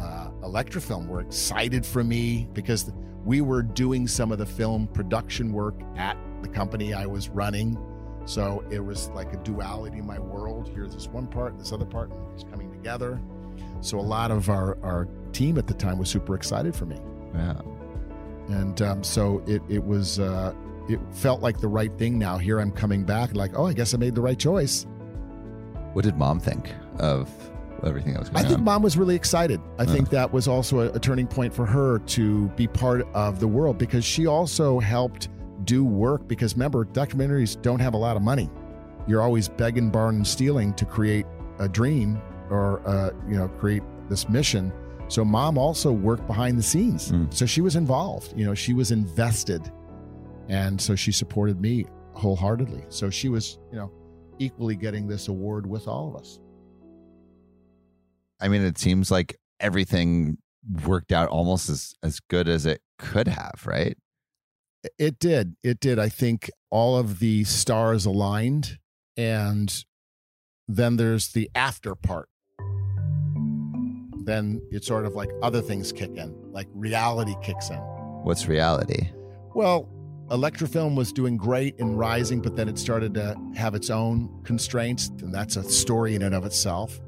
uh, 0.00 0.25
Electrofilm 0.46 1.08
were 1.08 1.20
excited 1.20 1.84
for 1.84 2.04
me 2.04 2.48
because 2.52 2.92
we 3.24 3.40
were 3.40 3.62
doing 3.62 4.06
some 4.06 4.30
of 4.30 4.38
the 4.38 4.46
film 4.46 4.86
production 4.86 5.52
work 5.52 5.74
at 5.96 6.16
the 6.42 6.48
company 6.48 6.94
I 6.94 7.06
was 7.06 7.28
running. 7.28 7.76
So 8.24 8.64
it 8.70 8.80
was 8.80 9.08
like 9.10 9.32
a 9.32 9.36
duality 9.38 9.98
in 9.98 10.06
my 10.06 10.20
world. 10.20 10.70
Here's 10.72 10.94
this 10.94 11.08
one 11.08 11.26
part, 11.26 11.58
this 11.58 11.72
other 11.72 11.84
part, 11.84 12.12
and 12.12 12.32
it's 12.32 12.44
coming 12.44 12.70
together. 12.70 13.20
So 13.80 13.98
a 13.98 14.00
lot 14.00 14.30
of 14.30 14.48
our, 14.48 14.78
our 14.84 15.08
team 15.32 15.58
at 15.58 15.66
the 15.66 15.74
time 15.74 15.98
was 15.98 16.08
super 16.08 16.36
excited 16.36 16.74
for 16.74 16.86
me. 16.86 16.98
Yeah. 17.34 17.60
And 18.48 18.80
um, 18.82 19.02
so 19.02 19.42
it, 19.46 19.62
it 19.68 19.84
was, 19.84 20.20
uh, 20.20 20.54
it 20.88 21.00
felt 21.10 21.40
like 21.42 21.60
the 21.60 21.68
right 21.68 21.96
thing 21.98 22.18
now. 22.18 22.38
Here 22.38 22.60
I'm 22.60 22.70
coming 22.70 23.04
back, 23.04 23.34
like, 23.34 23.58
oh, 23.58 23.66
I 23.66 23.72
guess 23.72 23.92
I 23.92 23.96
made 23.96 24.14
the 24.14 24.22
right 24.22 24.38
choice. 24.38 24.86
What 25.92 26.04
did 26.04 26.16
mom 26.16 26.38
think 26.38 26.72
of 26.98 27.28
everything 27.84 28.14
that 28.14 28.20
was 28.20 28.30
I 28.34 28.42
think 28.42 28.58
on? 28.58 28.64
mom 28.64 28.82
was 28.82 28.96
really 28.96 29.14
excited. 29.14 29.60
I 29.78 29.84
think 29.84 30.10
that 30.10 30.32
was 30.32 30.48
also 30.48 30.80
a, 30.80 30.92
a 30.92 30.98
turning 30.98 31.26
point 31.26 31.54
for 31.54 31.66
her 31.66 31.98
to 32.00 32.48
be 32.50 32.66
part 32.66 33.06
of 33.14 33.40
the 33.40 33.48
world 33.48 33.78
because 33.78 34.04
she 34.04 34.26
also 34.26 34.78
helped 34.78 35.28
do 35.64 35.84
work. 35.84 36.26
Because 36.28 36.54
remember, 36.54 36.84
documentaries 36.84 37.60
don't 37.60 37.80
have 37.80 37.94
a 37.94 37.98
lot 37.98 38.16
of 38.16 38.22
money. 38.22 38.50
You're 39.06 39.22
always 39.22 39.48
begging, 39.48 39.94
and 39.94 40.26
stealing 40.26 40.74
to 40.74 40.84
create 40.84 41.26
a 41.58 41.68
dream 41.68 42.20
or 42.50 42.86
uh, 42.86 43.10
you 43.28 43.36
know 43.36 43.48
create 43.48 43.82
this 44.08 44.28
mission. 44.28 44.72
So 45.08 45.24
mom 45.24 45.56
also 45.56 45.92
worked 45.92 46.26
behind 46.26 46.58
the 46.58 46.62
scenes. 46.62 47.12
Mm. 47.12 47.32
So 47.32 47.46
she 47.46 47.60
was 47.60 47.76
involved. 47.76 48.32
You 48.36 48.44
know, 48.44 48.54
she 48.54 48.72
was 48.72 48.90
invested, 48.90 49.70
and 50.48 50.80
so 50.80 50.96
she 50.96 51.12
supported 51.12 51.60
me 51.60 51.86
wholeheartedly. 52.14 52.84
So 52.88 53.10
she 53.10 53.28
was 53.28 53.58
you 53.70 53.78
know 53.78 53.92
equally 54.38 54.76
getting 54.76 55.06
this 55.06 55.28
award 55.28 55.66
with 55.66 55.88
all 55.88 56.08
of 56.08 56.20
us. 56.20 56.40
I 58.40 58.48
mean, 58.48 58.62
it 58.62 58.78
seems 58.78 59.10
like 59.10 59.36
everything 59.60 60.38
worked 60.84 61.12
out 61.12 61.28
almost 61.28 61.68
as, 61.70 61.94
as 62.02 62.20
good 62.20 62.48
as 62.48 62.66
it 62.66 62.80
could 62.98 63.28
have, 63.28 63.62
right? 63.64 63.96
It 64.98 65.18
did. 65.18 65.56
It 65.62 65.80
did. 65.80 65.98
I 65.98 66.08
think 66.08 66.50
all 66.70 66.96
of 66.96 67.18
the 67.18 67.44
stars 67.44 68.06
aligned. 68.06 68.78
And 69.16 69.84
then 70.68 70.96
there's 70.96 71.28
the 71.32 71.50
after 71.54 71.94
part. 71.94 72.28
Then 74.24 74.60
it's 74.70 74.86
sort 74.86 75.06
of 75.06 75.14
like 75.14 75.30
other 75.42 75.62
things 75.62 75.92
kick 75.92 76.10
in, 76.16 76.34
like 76.52 76.66
reality 76.74 77.34
kicks 77.42 77.70
in. 77.70 77.76
What's 77.76 78.48
reality? 78.48 79.10
Well, 79.54 79.88
Electrofilm 80.30 80.96
was 80.96 81.12
doing 81.12 81.36
great 81.36 81.78
and 81.78 81.96
rising, 81.96 82.42
but 82.42 82.56
then 82.56 82.68
it 82.68 82.78
started 82.78 83.14
to 83.14 83.36
have 83.54 83.76
its 83.76 83.90
own 83.90 84.42
constraints. 84.42 85.08
And 85.20 85.32
that's 85.32 85.56
a 85.56 85.62
story 85.62 86.16
in 86.16 86.22
and 86.22 86.34
of 86.34 86.44
itself. 86.44 86.98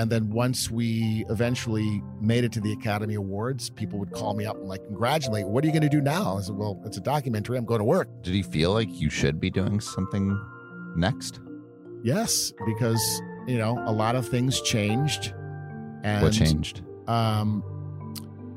And 0.00 0.08
then 0.08 0.30
once 0.30 0.70
we 0.70 1.26
eventually 1.28 2.02
made 2.22 2.42
it 2.42 2.52
to 2.52 2.60
the 2.62 2.72
Academy 2.72 3.16
Awards, 3.16 3.68
people 3.68 3.98
would 3.98 4.12
call 4.12 4.32
me 4.32 4.46
up 4.46 4.56
and 4.56 4.66
like 4.66 4.82
congratulate. 4.86 5.46
What 5.46 5.62
are 5.62 5.66
you 5.66 5.74
going 5.74 5.82
to 5.82 5.90
do 5.90 6.00
now? 6.00 6.38
I 6.38 6.40
said, 6.40 6.56
well, 6.56 6.80
it's 6.86 6.96
a 6.96 7.02
documentary. 7.02 7.58
I'm 7.58 7.66
going 7.66 7.80
to 7.80 7.84
work. 7.84 8.08
Did 8.22 8.34
you 8.34 8.42
feel 8.42 8.72
like 8.72 8.88
you 8.90 9.10
should 9.10 9.38
be 9.38 9.50
doing 9.50 9.78
something 9.78 10.42
next? 10.96 11.40
Yes, 12.02 12.50
because 12.64 13.20
you 13.46 13.58
know 13.58 13.78
a 13.86 13.92
lot 13.92 14.16
of 14.16 14.26
things 14.26 14.62
changed. 14.62 15.34
And 16.02 16.22
what 16.22 16.32
changed? 16.32 16.80
Um, 17.06 17.62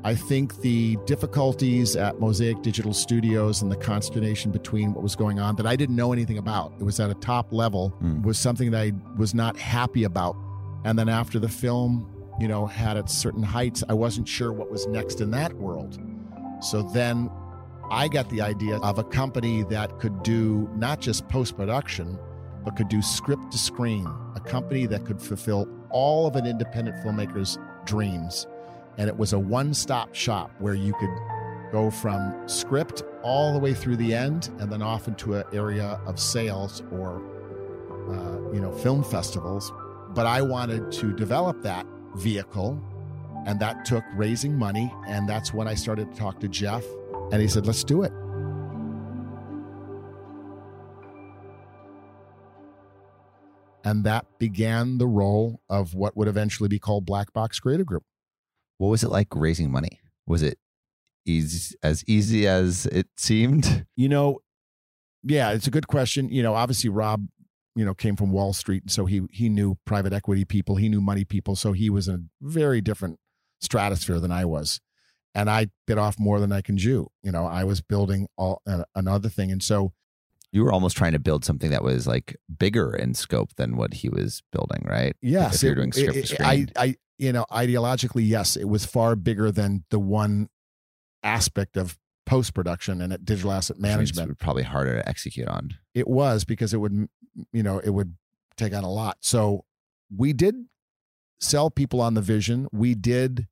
I 0.02 0.14
think 0.14 0.62
the 0.62 0.96
difficulties 1.04 1.94
at 1.94 2.20
Mosaic 2.20 2.62
Digital 2.62 2.94
Studios 2.94 3.60
and 3.60 3.70
the 3.70 3.76
consternation 3.76 4.50
between 4.50 4.94
what 4.94 5.02
was 5.02 5.14
going 5.14 5.40
on 5.40 5.56
that 5.56 5.66
I 5.66 5.76
didn't 5.76 5.96
know 5.96 6.14
anything 6.14 6.38
about. 6.38 6.72
It 6.80 6.84
was 6.84 6.98
at 7.00 7.10
a 7.10 7.14
top 7.14 7.52
level. 7.52 7.94
Mm. 8.02 8.22
Was 8.22 8.38
something 8.38 8.70
that 8.70 8.80
I 8.80 8.92
was 9.18 9.34
not 9.34 9.58
happy 9.58 10.04
about. 10.04 10.36
And 10.84 10.98
then 10.98 11.08
after 11.08 11.38
the 11.38 11.48
film, 11.48 12.10
you 12.40 12.48
know, 12.48 12.66
had 12.66 12.96
its 12.96 13.16
certain 13.16 13.42
heights, 13.42 13.82
I 13.88 13.94
wasn't 13.94 14.28
sure 14.28 14.52
what 14.52 14.70
was 14.70 14.86
next 14.86 15.20
in 15.20 15.30
that 15.32 15.52
world. 15.54 15.98
So 16.60 16.82
then 16.82 17.30
I 17.90 18.08
got 18.08 18.28
the 18.30 18.40
idea 18.40 18.76
of 18.78 18.98
a 18.98 19.04
company 19.04 19.62
that 19.64 19.98
could 19.98 20.22
do 20.22 20.68
not 20.74 21.00
just 21.00 21.28
post 21.28 21.56
production, 21.56 22.18
but 22.64 22.76
could 22.76 22.88
do 22.88 23.02
script 23.02 23.52
to 23.52 23.58
screen, 23.58 24.06
a 24.34 24.40
company 24.40 24.86
that 24.86 25.04
could 25.04 25.20
fulfill 25.20 25.68
all 25.90 26.26
of 26.26 26.36
an 26.36 26.46
independent 26.46 26.96
filmmaker's 27.04 27.58
dreams. 27.84 28.46
And 28.96 29.08
it 29.08 29.16
was 29.16 29.32
a 29.32 29.38
one 29.38 29.74
stop 29.74 30.14
shop 30.14 30.50
where 30.58 30.74
you 30.74 30.94
could 30.94 31.10
go 31.72 31.90
from 31.90 32.48
script 32.48 33.02
all 33.22 33.52
the 33.52 33.58
way 33.58 33.74
through 33.74 33.96
the 33.96 34.14
end 34.14 34.50
and 34.60 34.70
then 34.70 34.80
off 34.80 35.08
into 35.08 35.34
an 35.34 35.44
area 35.52 36.00
of 36.06 36.18
sales 36.18 36.82
or, 36.92 37.22
uh, 38.08 38.52
you 38.52 38.60
know, 38.60 38.72
film 38.72 39.02
festivals. 39.02 39.72
But 40.14 40.26
I 40.26 40.42
wanted 40.42 40.92
to 40.92 41.12
develop 41.12 41.62
that 41.62 41.86
vehicle, 42.16 42.80
and 43.46 43.58
that 43.60 43.84
took 43.84 44.04
raising 44.14 44.56
money. 44.56 44.92
And 45.08 45.28
that's 45.28 45.52
when 45.52 45.66
I 45.66 45.74
started 45.74 46.12
to 46.12 46.18
talk 46.18 46.38
to 46.40 46.48
Jeff, 46.48 46.84
and 47.32 47.42
he 47.42 47.48
said, 47.48 47.66
let's 47.66 47.82
do 47.82 48.02
it. 48.02 48.12
And 53.86 54.04
that 54.04 54.26
began 54.38 54.96
the 54.96 55.06
role 55.06 55.60
of 55.68 55.94
what 55.94 56.16
would 56.16 56.26
eventually 56.28 56.68
be 56.68 56.78
called 56.78 57.04
Black 57.04 57.32
Box 57.34 57.60
Creative 57.60 57.84
Group. 57.84 58.04
What 58.78 58.88
was 58.88 59.04
it 59.04 59.10
like 59.10 59.28
raising 59.34 59.70
money? 59.70 60.00
Was 60.26 60.42
it 60.42 60.58
easy, 61.26 61.76
as 61.82 62.02
easy 62.06 62.46
as 62.46 62.86
it 62.86 63.08
seemed? 63.16 63.84
You 63.94 64.08
know, 64.08 64.40
yeah, 65.22 65.50
it's 65.52 65.66
a 65.66 65.70
good 65.70 65.86
question. 65.86 66.30
You 66.30 66.42
know, 66.42 66.54
obviously 66.54 66.88
Rob, 66.88 67.26
you 67.76 67.84
know, 67.84 67.94
came 67.94 68.16
from 68.16 68.30
Wall 68.30 68.52
Street, 68.52 68.82
and 68.84 68.90
so 68.92 69.06
he 69.06 69.22
he 69.30 69.48
knew 69.48 69.76
private 69.84 70.12
equity 70.12 70.44
people, 70.44 70.76
he 70.76 70.88
knew 70.88 71.00
money 71.00 71.24
people, 71.24 71.56
so 71.56 71.72
he 71.72 71.90
was 71.90 72.08
in 72.08 72.14
a 72.14 72.20
very 72.48 72.80
different 72.80 73.18
stratosphere 73.60 74.20
than 74.20 74.30
I 74.32 74.44
was. 74.44 74.80
And 75.34 75.50
I 75.50 75.68
bit 75.86 75.98
off 75.98 76.16
more 76.18 76.38
than 76.38 76.52
I 76.52 76.60
can 76.60 76.76
chew. 76.78 77.08
You 77.22 77.32
know, 77.32 77.44
I 77.46 77.64
was 77.64 77.80
building 77.80 78.28
all 78.38 78.62
uh, 78.68 78.84
another 78.94 79.28
thing, 79.28 79.50
and 79.50 79.62
so 79.62 79.92
You 80.52 80.62
were 80.62 80.70
almost 80.72 80.96
trying 80.96 81.12
to 81.14 81.18
build 81.18 81.44
something 81.44 81.70
that 81.72 81.82
was 81.82 82.06
like 82.06 82.36
bigger 82.58 82.94
in 82.94 83.14
scope 83.14 83.50
than 83.56 83.76
what 83.76 83.94
he 83.94 84.08
was 84.08 84.42
building, 84.52 84.84
right? 84.88 85.16
yes, 85.20 85.60
you're 85.62 85.74
doing 85.74 85.90
script 85.92 86.16
it- 86.16 86.30
it- 86.32 86.40
I. 86.40 86.66
I, 86.76 86.96
you 87.18 87.32
know, 87.32 87.44
ideologically, 87.50 88.26
yes, 88.28 88.56
it 88.56 88.68
was 88.68 88.84
far 88.84 89.14
bigger 89.16 89.50
than 89.52 89.84
the 89.90 89.98
one 90.00 90.48
aspect 91.22 91.76
of 91.76 91.98
post 92.26 92.54
production 92.54 93.00
and 93.00 93.12
at 93.12 93.24
digital 93.24 93.52
asset 93.52 93.78
management. 93.78 94.38
Probably 94.38 94.62
harder 94.62 94.96
to 95.00 95.08
execute 95.08 95.48
on. 95.48 95.70
it 95.94 96.08
was 96.08 96.44
because 96.44 96.72
it 96.74 96.78
would 96.78 97.08
you 97.52 97.62
know 97.62 97.78
it 97.78 97.90
would 97.90 98.14
take 98.56 98.74
on 98.74 98.84
a 98.84 98.90
lot 98.90 99.16
so 99.20 99.64
we 100.14 100.32
did 100.32 100.54
sell 101.40 101.70
people 101.70 102.00
on 102.00 102.14
the 102.14 102.20
vision 102.20 102.68
we 102.72 102.94
did 102.94 103.48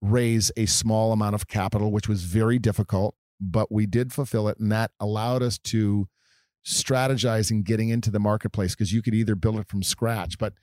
raise 0.00 0.50
a 0.56 0.66
small 0.66 1.12
amount 1.12 1.34
of 1.34 1.46
capital 1.46 1.92
which 1.92 2.08
was 2.08 2.24
very 2.24 2.58
difficult 2.58 3.14
but 3.40 3.70
we 3.70 3.86
did 3.86 4.12
fulfill 4.12 4.48
it 4.48 4.58
and 4.58 4.72
that 4.72 4.90
allowed 5.00 5.42
us 5.42 5.58
to 5.58 6.08
strategize 6.66 7.50
in 7.50 7.62
getting 7.62 7.88
into 7.88 8.10
the 8.10 8.20
marketplace 8.20 8.74
because 8.74 8.92
you 8.92 9.02
could 9.02 9.14
either 9.14 9.34
build 9.34 9.58
it 9.58 9.68
from 9.68 9.82
scratch 9.82 10.38
but 10.38 10.54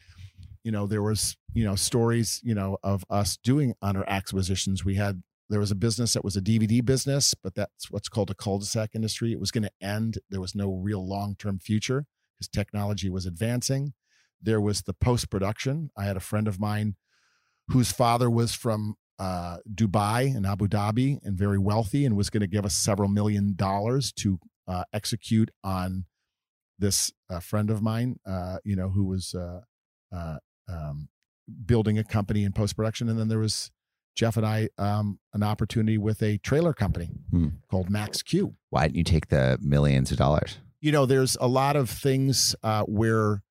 you 0.64 0.72
know 0.72 0.86
there 0.86 1.02
was 1.02 1.38
you 1.54 1.64
know 1.64 1.76
stories 1.76 2.42
you 2.44 2.54
know 2.54 2.78
of 2.84 3.04
us 3.10 3.38
doing 3.38 3.74
under 3.82 4.04
acquisitions 4.08 4.84
we 4.84 4.96
had 4.96 5.22
there 5.50 5.60
was 5.60 5.72
a 5.72 5.76
business 5.76 6.14
that 6.14 6.24
was 6.24 6.38
a 6.38 6.42
DVD 6.42 6.86
business, 6.86 7.34
but 7.34 7.56
that's 7.56 7.90
what's 7.90 8.08
called 8.08 8.30
a 8.30 8.36
cul-de-sac 8.36 8.92
industry. 8.94 9.32
It 9.32 9.40
was 9.40 9.52
going 9.52 9.64
to 9.64 9.72
end. 9.82 10.20
There 10.30 10.40
was 10.40 10.54
no 10.54 10.72
real 10.72 11.06
long-term 11.06 11.60
future 11.60 12.06
because 12.40 12.48
technology 12.50 13.10
was 13.10 13.26
advancing. 13.26 13.94
There 14.42 14.62
was 14.62 14.84
the 14.84 14.94
post-production. 14.94 15.92
I 15.98 16.06
had 16.06 16.16
a 16.18 16.22
friend 16.22 16.48
of 16.48 16.60
mine 16.60 16.96
whose 17.70 17.92
father 17.92 18.30
was 18.30 18.54
from 18.54 18.96
uh, 19.20 19.58
Dubai 19.74 20.34
and 20.36 20.46
Abu 20.46 20.68
Dhabi 20.68 21.20
and 21.24 21.38
very 21.38 21.58
wealthy 21.60 22.06
and 22.06 22.16
was 22.16 22.30
going 22.30 22.42
to 22.42 22.48
give 22.48 22.66
us 22.66 22.74
several 22.76 23.10
million 23.10 23.54
dollars 23.56 24.14
to 24.14 24.40
uh, 24.68 24.84
execute 24.94 25.52
on 25.64 26.06
this 26.78 27.12
uh, 27.30 27.42
friend 27.42 27.70
of 27.70 27.82
mine, 27.82 28.18
uh, 28.26 28.60
you 28.64 28.76
know, 28.78 28.90
who 28.90 29.04
was 29.04 29.36
uh, 29.36 29.60
uh, 30.16 30.38
um, 30.70 31.10
building 31.66 32.00
a 32.00 32.04
company 32.06 32.46
in 32.46 32.54
post-production. 32.54 33.10
And 33.10 33.20
then 33.20 33.28
there 33.28 33.40
was 33.40 33.72
Jeff 34.16 34.38
and 34.38 34.46
I 34.46 34.70
um, 34.78 35.20
an 35.34 35.44
opportunity 35.44 35.98
with 35.98 36.24
a 36.24 36.38
trailer 36.38 36.74
company 36.74 37.10
Hmm. 37.32 37.48
called 37.70 37.90
Max 37.90 38.22
Q. 38.24 38.56
Why 38.70 38.84
didn't 38.88 38.96
you 38.98 39.04
take 39.04 39.28
the 39.28 39.58
millions 39.62 40.12
of 40.12 40.18
dollars? 40.18 40.60
You 40.82 40.92
know, 40.92 41.06
there's 41.06 41.38
a 41.42 41.48
lot 41.48 41.76
of 41.76 41.90
things 41.90 42.56
uh, 42.64 42.84
where 42.84 43.44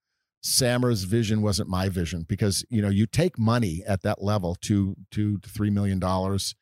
Sammer's 0.43 1.05
vision 1.05 1.43
wasn't 1.43 1.69
my 1.69 1.89
vision 1.89 2.25
because 2.29 2.65
you 2.71 2.81
know 2.81 2.89
you 2.89 3.07
take 3.07 3.39
money 3.39 3.83
at 3.87 4.03
that 4.03 4.23
level, 4.23 4.57
two 4.61 4.97
two 5.11 5.39
to 5.39 5.49
three 5.49 5.71
million 5.71 5.99
dollars, 5.99 6.55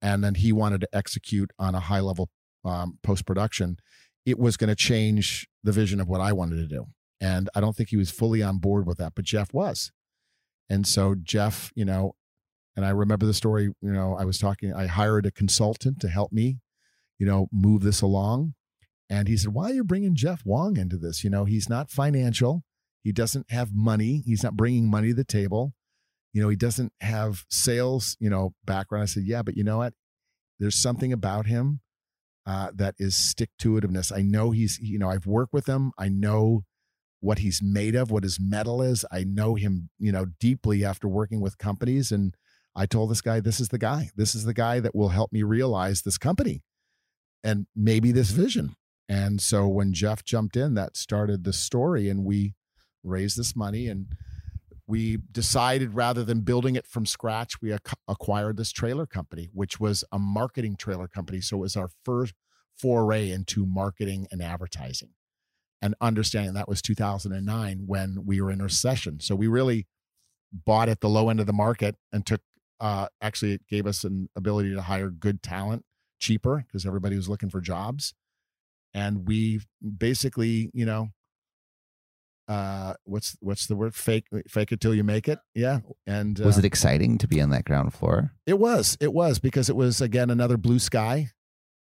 and 0.00 0.22
then 0.22 0.34
he 0.34 0.52
wanted 0.52 0.80
to 0.82 0.88
execute 0.92 1.50
on 1.58 1.74
a 1.74 1.80
high 1.80 2.00
level 2.00 2.30
um, 2.64 2.98
post 3.02 3.26
production. 3.26 3.76
It 4.24 4.38
was 4.38 4.56
going 4.56 4.68
to 4.68 4.76
change 4.76 5.48
the 5.62 5.72
vision 5.72 6.00
of 6.00 6.08
what 6.08 6.20
I 6.20 6.32
wanted 6.32 6.56
to 6.56 6.66
do, 6.66 6.86
and 7.20 7.50
I 7.54 7.60
don't 7.60 7.76
think 7.76 7.90
he 7.90 7.96
was 7.96 8.10
fully 8.10 8.42
on 8.42 8.58
board 8.58 8.86
with 8.86 8.98
that, 8.98 9.14
but 9.14 9.24
Jeff 9.24 9.52
was. 9.52 9.92
And 10.68 10.86
so 10.86 11.14
Jeff, 11.14 11.70
you 11.74 11.84
know, 11.84 12.14
and 12.76 12.84
I 12.84 12.90
remember 12.90 13.26
the 13.26 13.34
story, 13.34 13.64
you 13.64 13.92
know, 13.92 14.16
I 14.18 14.24
was 14.24 14.38
talking, 14.38 14.74
I 14.74 14.86
hired 14.86 15.26
a 15.26 15.30
consultant 15.30 16.00
to 16.00 16.08
help 16.08 16.32
me, 16.32 16.58
you 17.18 17.26
know, 17.26 17.48
move 17.52 17.82
this 17.82 18.02
along. 18.02 18.54
And 19.08 19.28
he 19.28 19.36
said, 19.36 19.54
Why 19.54 19.70
are 19.70 19.74
you 19.74 19.84
bringing 19.84 20.14
Jeff 20.14 20.44
Wong 20.44 20.76
into 20.76 20.96
this? 20.96 21.22
You 21.22 21.30
know, 21.30 21.44
he's 21.44 21.68
not 21.68 21.90
financial. 21.90 22.64
He 23.04 23.12
doesn't 23.12 23.50
have 23.50 23.72
money. 23.72 24.22
He's 24.26 24.42
not 24.42 24.56
bringing 24.56 24.90
money 24.90 25.08
to 25.08 25.14
the 25.14 25.24
table. 25.24 25.74
you 26.32 26.42
know, 26.42 26.50
he 26.50 26.56
doesn't 26.56 26.92
have 27.00 27.46
sales, 27.48 28.14
you 28.20 28.28
know, 28.28 28.52
background. 28.66 29.04
I 29.04 29.06
said, 29.06 29.22
yeah, 29.24 29.40
but 29.42 29.56
you 29.56 29.64
know 29.64 29.78
what? 29.78 29.94
There's 30.58 30.76
something 30.76 31.10
about 31.10 31.46
him 31.46 31.80
uh, 32.44 32.72
that 32.74 32.94
is 32.98 33.16
stick 33.16 33.48
to 33.60 33.80
itiveness. 33.80 34.12
I 34.14 34.20
know 34.20 34.50
he's, 34.50 34.78
you 34.78 34.98
know, 34.98 35.08
I've 35.08 35.24
worked 35.24 35.54
with 35.54 35.66
him. 35.66 35.92
I 35.98 36.10
know 36.10 36.64
what 37.20 37.38
he's 37.38 37.62
made 37.62 37.94
of, 37.94 38.10
what 38.10 38.22
his 38.22 38.38
metal 38.38 38.82
is. 38.82 39.02
I 39.10 39.24
know 39.24 39.54
him, 39.54 39.88
you 39.98 40.12
know, 40.12 40.26
deeply 40.38 40.84
after 40.84 41.08
working 41.08 41.40
with 41.40 41.56
companies. 41.56 42.12
And 42.12 42.34
I 42.74 42.84
told 42.84 43.10
this 43.10 43.22
guy, 43.22 43.40
this 43.40 43.58
is 43.58 43.70
the 43.70 43.78
guy. 43.78 44.10
This 44.14 44.34
is 44.34 44.44
the 44.44 44.52
guy 44.52 44.80
that 44.80 44.94
will 44.94 45.08
help 45.08 45.32
me 45.32 45.42
realize 45.42 46.02
this 46.02 46.18
company 46.18 46.62
and 47.42 47.66
maybe 47.74 48.12
this 48.12 48.30
vision. 48.30 48.76
And 49.08 49.40
so 49.40 49.68
when 49.68 49.92
Jeff 49.92 50.24
jumped 50.24 50.56
in, 50.56 50.74
that 50.74 50.96
started 50.96 51.44
the 51.44 51.52
story, 51.52 52.08
and 52.08 52.24
we 52.24 52.54
raised 53.04 53.38
this 53.38 53.54
money 53.54 53.86
and 53.86 54.06
we 54.86 55.18
decided 55.32 55.94
rather 55.94 56.24
than 56.24 56.40
building 56.40 56.76
it 56.76 56.86
from 56.86 57.06
scratch, 57.06 57.60
we 57.60 57.72
ac- 57.72 57.80
acquired 58.06 58.56
this 58.56 58.70
trailer 58.70 59.06
company, 59.06 59.48
which 59.52 59.80
was 59.80 60.04
a 60.12 60.18
marketing 60.18 60.76
trailer 60.76 61.08
company. 61.08 61.40
So 61.40 61.56
it 61.56 61.60
was 61.60 61.76
our 61.76 61.90
first 62.04 62.34
foray 62.76 63.30
into 63.30 63.66
marketing 63.66 64.28
and 64.30 64.42
advertising 64.42 65.10
and 65.82 65.94
understanding 66.00 66.54
that 66.54 66.68
was 66.68 66.82
2009 66.82 67.84
when 67.86 68.24
we 68.26 68.40
were 68.40 68.50
in 68.50 68.62
recession. 68.62 69.20
So 69.20 69.34
we 69.34 69.48
really 69.48 69.86
bought 70.52 70.88
at 70.88 71.00
the 71.00 71.08
low 71.08 71.28
end 71.28 71.40
of 71.40 71.46
the 71.46 71.52
market 71.52 71.96
and 72.12 72.24
took, 72.24 72.40
uh, 72.80 73.08
actually, 73.20 73.54
it 73.54 73.66
gave 73.68 73.86
us 73.86 74.04
an 74.04 74.28
ability 74.36 74.74
to 74.74 74.82
hire 74.82 75.10
good 75.10 75.42
talent 75.42 75.84
cheaper 76.18 76.64
because 76.66 76.86
everybody 76.86 77.16
was 77.16 77.28
looking 77.28 77.50
for 77.50 77.60
jobs. 77.60 78.14
And 78.96 79.28
we 79.28 79.60
basically, 79.98 80.70
you 80.72 80.86
know, 80.86 81.10
uh 82.48 82.94
what's 83.04 83.36
what's 83.40 83.66
the 83.66 83.76
word? 83.76 83.94
Fake 83.94 84.26
fake 84.48 84.72
it 84.72 84.80
till 84.80 84.94
you 84.94 85.04
make 85.04 85.28
it. 85.28 85.38
Yeah 85.54 85.80
and 86.06 86.38
Was 86.38 86.56
uh, 86.56 86.60
it 86.60 86.64
exciting 86.64 87.18
to 87.18 87.28
be 87.28 87.40
on 87.40 87.50
that 87.50 87.64
ground 87.64 87.92
floor? 87.92 88.32
it 88.46 88.58
was 88.58 88.96
it 89.00 89.12
was 89.12 89.38
because 89.38 89.68
it 89.68 89.76
was 89.76 90.00
again 90.00 90.30
another 90.30 90.56
blue 90.56 90.78
sky 90.78 91.30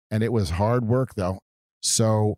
and 0.09 0.23
it 0.23 0.31
was 0.31 0.51
hard 0.51 0.87
work 0.87 1.15
though. 1.15 1.39
So 1.81 2.37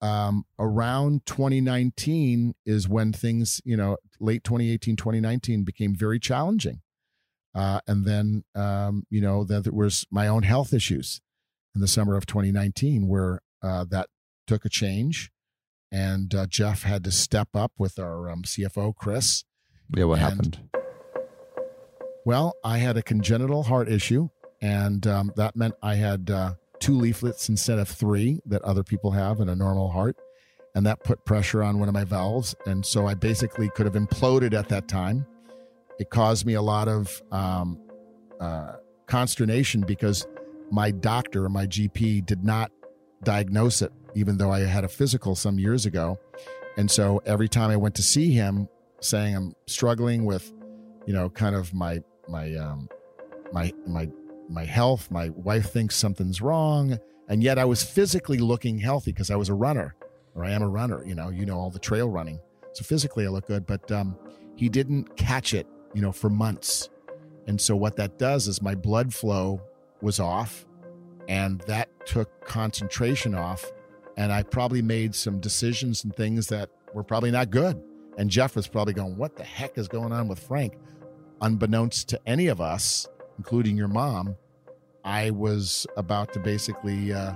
um 0.00 0.44
around 0.58 1.26
2019 1.26 2.54
is 2.64 2.88
when 2.88 3.12
things 3.12 3.60
you 3.64 3.76
know 3.76 3.98
late 4.18 4.42
2018 4.44 4.96
2019 4.96 5.62
became 5.62 5.94
very 5.94 6.18
challenging. 6.18 6.80
Uh 7.54 7.80
and 7.86 8.04
then 8.04 8.44
um 8.56 9.04
you 9.10 9.20
know 9.20 9.44
then 9.44 9.62
there 9.62 9.72
was 9.72 10.06
my 10.10 10.26
own 10.26 10.42
health 10.42 10.72
issues 10.72 11.20
in 11.74 11.82
the 11.82 11.88
summer 11.88 12.16
of 12.16 12.24
2019 12.26 13.06
where 13.06 13.42
uh 13.62 13.84
that 13.90 14.08
took 14.46 14.64
a 14.64 14.68
change 14.68 15.30
and 15.90 16.34
uh, 16.34 16.46
Jeff 16.46 16.82
had 16.82 17.02
to 17.04 17.10
step 17.10 17.48
up 17.54 17.72
with 17.78 17.98
our 17.98 18.28
um, 18.30 18.42
CFO 18.42 18.94
Chris 18.94 19.44
Yeah, 19.96 20.04
what 20.04 20.18
And- 20.18 20.28
happened? 20.28 20.60
Well, 22.24 22.54
I 22.62 22.78
had 22.78 22.96
a 22.98 23.02
congenital 23.02 23.62
heart 23.62 23.88
issue, 23.88 24.28
and 24.60 25.06
um, 25.06 25.32
that 25.36 25.56
meant 25.56 25.74
I 25.82 25.94
had 25.94 26.30
uh, 26.30 26.54
two 26.78 26.94
leaflets 26.98 27.48
instead 27.48 27.78
of 27.78 27.88
three 27.88 28.40
that 28.44 28.60
other 28.62 28.82
people 28.82 29.12
have 29.12 29.40
in 29.40 29.48
a 29.48 29.56
normal 29.56 29.90
heart. 29.90 30.16
And 30.74 30.84
that 30.86 31.02
put 31.02 31.24
pressure 31.24 31.62
on 31.62 31.78
one 31.78 31.88
of 31.88 31.94
my 31.94 32.04
valves. 32.04 32.54
And 32.66 32.84
so 32.84 33.06
I 33.06 33.14
basically 33.14 33.70
could 33.70 33.86
have 33.86 33.94
imploded 33.94 34.52
at 34.52 34.68
that 34.68 34.86
time. 34.86 35.26
It 35.98 36.10
caused 36.10 36.44
me 36.44 36.54
a 36.54 36.62
lot 36.62 36.86
of 36.86 37.20
um, 37.32 37.80
uh, 38.38 38.74
consternation 39.06 39.80
because 39.80 40.26
my 40.70 40.90
doctor, 40.90 41.48
my 41.48 41.66
GP, 41.66 42.26
did 42.26 42.44
not 42.44 42.70
diagnose 43.22 43.82
it, 43.82 43.92
even 44.14 44.38
though 44.38 44.50
I 44.50 44.60
had 44.60 44.84
a 44.84 44.88
physical 44.88 45.34
some 45.34 45.58
years 45.58 45.86
ago. 45.86 46.18
And 46.76 46.90
so 46.90 47.20
every 47.26 47.48
time 47.48 47.70
I 47.70 47.76
went 47.76 47.94
to 47.96 48.02
see 48.02 48.32
him, 48.32 48.68
saying 49.00 49.34
I'm 49.34 49.54
struggling 49.66 50.24
with, 50.24 50.52
you 51.06 51.12
know, 51.12 51.28
kind 51.28 51.54
of 51.54 51.72
my 51.74 52.00
my 52.28 52.54
um 52.56 52.88
my 53.52 53.72
my 53.86 54.08
my 54.48 54.64
health 54.64 55.10
my 55.10 55.30
wife 55.30 55.70
thinks 55.70 55.96
something's 55.96 56.40
wrong. 56.40 56.98
And 57.28 57.42
yet 57.42 57.58
i 57.58 57.64
was 57.64 57.82
physically 57.82 58.38
looking 58.38 58.78
healthy 58.78 59.12
because 59.12 59.30
i 59.30 59.36
was 59.36 59.50
a 59.50 59.54
runner 59.54 59.94
or 60.34 60.44
i 60.44 60.50
am 60.50 60.62
a 60.62 60.68
runner 60.68 61.04
you 61.04 61.14
know 61.14 61.28
you 61.28 61.44
know 61.44 61.58
all 61.58 61.70
the 61.70 61.78
trail 61.78 62.08
running. 62.08 62.40
So 62.72 62.84
physically 62.84 63.26
i 63.26 63.28
look 63.28 63.46
good 63.46 63.66
but 63.66 63.90
um 63.92 64.16
he 64.56 64.68
didn't 64.68 65.16
catch 65.16 65.54
it 65.54 65.66
you 65.94 66.02
know 66.02 66.12
for 66.12 66.30
months. 66.30 66.90
And 67.46 67.60
so 67.60 67.74
what 67.76 67.96
that 67.96 68.18
does 68.18 68.46
is 68.46 68.60
my 68.60 68.74
blood 68.74 69.14
flow 69.14 69.62
was 70.02 70.20
off 70.20 70.66
and 71.28 71.60
that 71.62 71.88
took 72.06 72.44
concentration 72.46 73.34
off 73.34 73.64
and 74.16 74.32
i 74.32 74.42
probably 74.42 74.82
made 74.82 75.14
some 75.14 75.38
decisions 75.38 76.02
and 76.04 76.14
things 76.16 76.48
that 76.48 76.70
were 76.94 77.04
probably 77.04 77.30
not 77.30 77.50
good. 77.50 77.80
And 78.16 78.28
jeff 78.28 78.56
was 78.56 78.66
probably 78.66 78.94
going 78.94 79.16
what 79.16 79.36
the 79.36 79.44
heck 79.44 79.78
is 79.78 79.88
going 79.88 80.12
on 80.12 80.28
with 80.28 80.40
frank? 80.40 80.74
Unbeknownst 81.40 82.08
to 82.08 82.20
any 82.26 82.48
of 82.48 82.60
us, 82.60 83.06
including 83.38 83.76
your 83.76 83.88
mom, 83.88 84.36
I 85.04 85.30
was 85.30 85.86
about 85.96 86.32
to 86.32 86.40
basically 86.40 87.12
uh, 87.12 87.34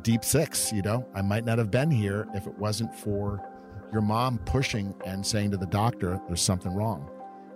deep 0.00 0.24
six. 0.24 0.72
You 0.72 0.80
know, 0.80 1.06
I 1.14 1.20
might 1.20 1.44
not 1.44 1.58
have 1.58 1.70
been 1.70 1.90
here 1.90 2.26
if 2.34 2.46
it 2.46 2.58
wasn't 2.58 2.94
for 2.94 3.46
your 3.92 4.00
mom 4.00 4.38
pushing 4.38 4.94
and 5.04 5.24
saying 5.26 5.50
to 5.50 5.58
the 5.58 5.66
doctor, 5.66 6.18
"There's 6.26 6.40
something 6.40 6.74
wrong," 6.74 7.10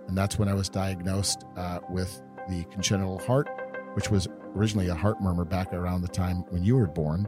and 0.07 0.15
that's 0.15 0.37
when 0.37 0.47
I 0.47 0.53
was 0.53 0.69
diagnosed 0.69 1.43
uh, 1.55 1.79
with 1.89 2.21
the 2.47 2.63
congenital 2.65 3.17
heart, 3.17 3.49
which 3.95 4.11
was 4.11 4.27
originally 4.57 4.87
a 4.89 4.95
heart 4.95 5.21
murmur 5.21 5.45
back 5.45 5.73
around 5.73 6.01
the 6.01 6.07
time 6.07 6.37
when 6.49 6.63
you 6.63 6.75
were 6.75 6.87
born, 6.87 7.27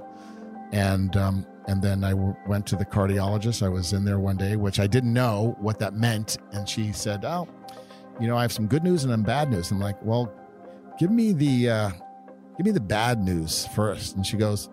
and 0.72 1.16
um, 1.16 1.46
and 1.68 1.82
then 1.82 2.04
I 2.04 2.12
w- 2.12 2.36
went 2.48 2.66
to 2.68 2.76
the 2.76 2.86
cardiologist. 2.86 3.64
I 3.64 3.70
was 3.70 3.94
in 3.94 4.04
there 4.06 4.20
one 4.20 4.38
day, 4.38 4.56
which 4.56 4.80
I 4.80 4.88
didn't 4.88 5.14
know 5.14 5.56
what 5.60 5.80
that 5.80 5.94
meant, 5.94 6.38
and 6.52 6.68
she 6.68 6.92
said, 6.92 7.24
"Oh." 7.26 7.48
you 8.20 8.28
know, 8.28 8.36
I 8.36 8.42
have 8.42 8.52
some 8.52 8.68
good 8.68 8.84
news 8.84 9.06
and 9.06 9.14
some 9.14 9.24
bad 9.24 9.50
news. 9.50 9.72
I'm 9.72 9.80
like, 9.80 9.96
well, 10.04 10.30
give 11.00 11.10
me 11.10 11.32
the 11.32 11.70
uh, 11.70 11.90
give 12.58 12.66
me 12.66 12.72
the 12.72 12.82
bad 12.82 13.22
news 13.24 13.66
first. 13.68 14.16
And 14.16 14.26
she 14.26 14.36
goes, 14.36 14.70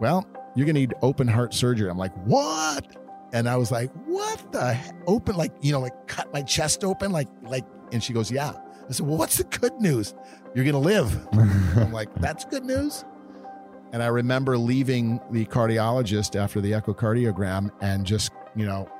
well, 0.00 0.26
you're 0.54 0.64
gonna 0.66 0.78
need 0.78 0.94
open 1.02 1.28
heart 1.28 1.52
surgery. 1.52 1.90
I'm 1.90 1.98
like, 1.98 2.14
what? 2.24 2.86
And 3.34 3.48
I 3.48 3.56
was 3.56 3.70
like, 3.70 3.90
what 4.06 4.52
the 4.52 4.74
he- 4.74 4.90
open? 5.06 5.36
Like, 5.36 5.52
you 5.60 5.72
know, 5.72 5.80
like 5.80 6.06
cut 6.06 6.32
my 6.32 6.42
chest 6.42 6.82
open, 6.82 7.12
like 7.12 7.28
like. 7.42 7.64
And 7.92 8.02
she 8.02 8.14
goes, 8.14 8.30
yeah. 8.30 8.54
I 8.88 8.92
said, 8.92 9.06
well, 9.06 9.16
what's 9.16 9.38
the 9.38 9.44
good 9.44 9.74
news? 9.80 10.14
You're 10.54 10.64
gonna 10.64 10.78
live. 10.78 11.26
I'm 11.32 11.92
like, 11.92 12.14
that's 12.16 12.44
good 12.44 12.64
news. 12.64 13.04
And 13.92 14.02
I 14.02 14.06
remember 14.06 14.56
leaving 14.56 15.20
the 15.30 15.44
cardiologist 15.46 16.34
after 16.34 16.60
the 16.60 16.72
echocardiogram 16.72 17.70
and 17.80 18.06
just, 18.06 18.32
you 18.56 18.64
know, 18.66 18.90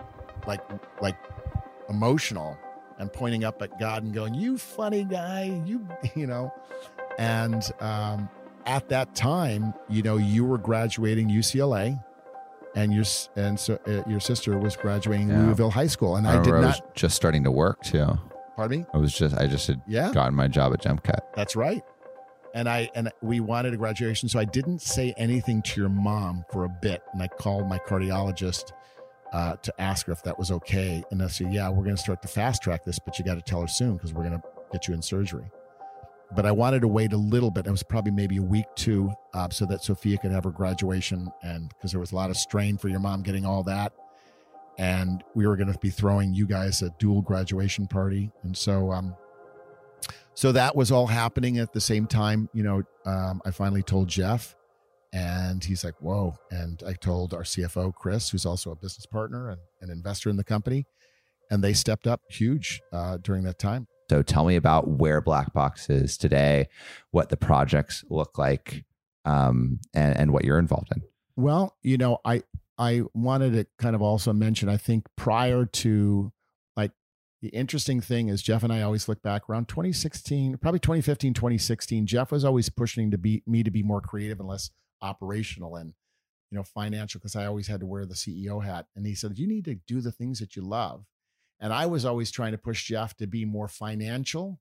like 0.47 0.61
like 1.01 1.16
emotional 1.89 2.59
and 2.99 3.12
pointing 3.12 3.45
up 3.45 3.61
at 3.62 3.78
God 3.78 4.03
and 4.05 4.12
going, 4.14 4.35
"You 4.35 4.59
funny 4.59 5.05
guy, 5.05 5.62
you 5.64 5.87
you 6.14 6.26
know." 6.26 6.53
And 7.18 7.62
um, 7.80 8.28
at 8.66 8.89
that 8.89 9.14
time, 9.14 9.74
you 9.89 10.03
know, 10.03 10.16
you 10.16 10.45
were 10.45 10.59
graduating 10.59 11.28
UCLA, 11.28 12.03
and 12.74 12.93
your 12.93 13.05
and 13.37 13.59
so 13.59 13.78
uh, 13.87 14.03
your 14.09 14.20
sister 14.20 14.59
was 14.59 14.76
graduating 14.76 15.28
Yeah. 15.28 15.43
Louisville 15.43 15.70
High 15.70 15.87
School, 15.87 16.16
and 16.16 16.26
I, 16.26 16.41
I, 16.41 16.43
did 16.43 16.53
not. 16.53 16.95
just 16.95 17.16
starting 17.16 17.45
to 17.45 17.51
work 17.51 17.83
too. 17.83 18.18
Pardon 18.57 18.81
me. 18.81 18.87
I 18.93 18.99
was 18.99 19.13
just 19.15 19.37
I 19.37 19.47
just 19.47 19.67
had 19.67 19.81
Yeah, 19.87 20.13
gotten 20.13 20.35
my 20.35 20.49
job 20.49 20.73
at 20.73 20.81
Jump 20.83 21.03
Cut. 21.05 21.31
that's 21.35 21.57
right. 21.57 21.83
And 22.55 22.69
I 22.69 22.91
and 22.95 23.11
we 23.23 23.41
wanted 23.41 23.73
a 23.73 23.79
graduation, 23.79 24.29
so 24.29 24.39
I 24.39 24.45
didn't 24.45 24.83
say 24.83 25.15
anything 25.17 25.63
to 25.63 25.81
your 25.81 25.89
mom 25.89 26.45
for 26.53 26.65
a 26.65 26.69
bit, 26.69 27.03
and 27.15 27.23
I 27.23 27.29
called 27.29 27.67
my 27.67 27.79
cardiologist 27.79 28.73
uh, 29.33 29.57
to 29.57 29.81
ask 29.81 30.05
her 30.07 30.13
if 30.13 30.23
that 30.25 30.39
was 30.39 30.51
okay. 30.51 31.03
And 31.11 31.23
I 31.23 31.29
said, 31.29 31.51
"Yeah, 31.53 31.71
we're 31.71 31.85
going 31.85 31.97
to 31.97 32.03
start 32.03 32.21
to 32.23 32.29
fast 32.29 32.63
track 32.63 32.85
this, 32.85 32.99
but 32.99 33.19
you 33.19 33.25
got 33.25 33.37
to 33.37 33.41
tell 33.43 33.63
her 33.63 33.67
soon 33.69 33.95
because 33.95 34.13
we're 34.13 34.25
going 34.29 34.39
to 34.39 34.43
get 34.71 34.87
you 34.87 34.93
in 34.93 35.01
surgery." 35.01 35.51
But 36.35 36.45
I 36.45 36.53
wanted 36.53 36.81
to 36.83 36.89
wait 36.89 37.15
a 37.15 37.17
little 37.19 37.51
bit. 37.51 37.67
It 37.67 37.71
was 37.71 37.83
probably 37.83 38.13
maybe 38.13 38.37
a 38.37 38.43
week 38.43 38.67
two, 38.75 39.11
uh, 39.33 39.49
so 39.49 39.65
that 39.67 39.83
Sophia 39.83 40.19
could 40.19 40.31
have 40.31 40.45
her 40.45 40.51
graduation, 40.51 41.33
and 41.43 41.71
because 41.71 41.93
there 41.93 42.01
was 42.01 42.13
a 42.13 42.17
lot 42.17 42.29
of 42.29 42.37
strain 42.37 42.77
for 42.77 42.89
your 42.89 43.01
mom 43.01 43.23
getting 43.23 43.47
all 43.47 43.63
that, 43.65 43.93
and 44.79 45.23
we 45.35 45.47
were 45.47 45.57
going 45.57 45.73
to 45.73 45.79
be 45.79 45.91
throwing 45.91 46.35
you 46.35 46.47
guys 46.47 46.83
a 46.83 46.91
dual 46.99 47.23
graduation 47.23 47.87
party, 47.87 48.31
and 48.43 48.57
so 48.57 48.93
um, 48.93 49.14
so 50.35 50.53
that 50.53 50.75
was 50.75 50.91
all 50.91 51.07
happening 51.07 51.59
at 51.59 51.73
the 51.73 51.81
same 51.81 52.07
time. 52.07 52.49
You 52.53 52.62
know, 52.62 52.83
um, 53.05 53.43
I 53.45 53.51
finally 53.51 53.83
told 53.83 54.09
Jeff, 54.09 54.57
and 55.12 55.62
he's 55.62 55.85
like, 55.85 56.01
"Whoa!" 56.01 56.35
And 56.51 56.83
I 56.87 56.95
told 56.95 57.35
our 57.35 57.43
CFO 57.43 57.95
Chris, 57.95 58.31
who's 58.31 58.47
also 58.47 58.70
a 58.70 58.77
business 58.77 59.07
partner 59.07 59.51
and 59.51 59.61
an 59.81 59.91
investor 59.91 60.31
in 60.31 60.37
the 60.37 60.45
company, 60.45 60.87
and 61.51 61.62
they 61.62 61.73
stepped 61.73 62.07
up 62.07 62.23
huge 62.31 62.81
uh, 62.93 63.18
during 63.18 63.45
that 63.45 63.59
time. 63.59 63.87
So 64.11 64.23
tell 64.23 64.45
me 64.45 64.57
about 64.57 64.89
where 64.89 65.20
Black 65.20 65.53
Box 65.53 65.89
is 65.89 66.18
today, 66.18 66.68
what 67.12 67.29
the 67.29 67.37
projects 67.37 68.05
look 68.11 68.37
like, 68.37 68.85
um, 69.25 69.81
and, 69.95 70.16
and 70.16 70.33
what 70.33 70.45
you're 70.45 70.59
involved 70.59 70.89
in. 70.95 71.03
Well, 71.37 71.77
you 71.83 71.97
know, 71.97 72.18
I 72.25 72.43
I 72.79 73.03
wanted 73.14 73.53
to 73.53 73.66
kind 73.79 73.95
of 73.95 74.03
also 74.03 74.33
mention. 74.33 74.68
I 74.68 74.77
think 74.77 75.07
prior 75.16 75.66
to 75.66 76.33
like 76.77 76.93
the 77.43 77.49
interesting 77.49 78.01
thing 78.01 78.29
is 78.29 78.43
Jeff 78.43 78.62
and 78.62 78.73
I 78.73 78.83
always 78.83 79.09
look 79.09 79.23
back 79.23 79.49
around 79.49 79.68
2016, 79.68 80.59
probably 80.59 80.81
2015, 80.81 81.35
2016. 81.35 82.07
Jeff 82.07 82.33
was 82.33 82.45
always 82.45 82.68
pushing 82.68 83.11
to 83.11 83.18
be 83.18 83.43
me 83.47 83.62
to 83.62 83.70
be 83.70 83.83
more 83.83 84.01
creative 84.01 84.41
and 84.41 84.49
less 84.49 84.70
operational 85.01 85.77
and 85.77 85.95
you 86.51 86.57
know 86.57 86.62
financial 86.62 87.18
because 87.18 87.37
I 87.37 87.47
always 87.47 87.66
had 87.66 87.81
to 87.81 87.87
wear 87.87 88.07
the 88.07 88.14
CEO 88.14 88.64
hat. 88.64 88.87
And 88.97 89.07
he 89.07 89.14
said, 89.14 89.39
"You 89.39 89.47
need 89.47 89.64
to 89.66 89.75
do 89.87 90.01
the 90.01 90.12
things 90.12 90.39
that 90.39 90.57
you 90.57 90.62
love." 90.62 91.05
And 91.61 91.73
I 91.73 91.87
was 91.87 92.05
always 92.05 92.31
trying 92.31 92.53
to 92.53 92.59
push 92.59 92.85
Jeff 92.87 93.16
to 93.18 93.27
be 93.27 93.45
more 93.45 93.68
financial 93.68 94.61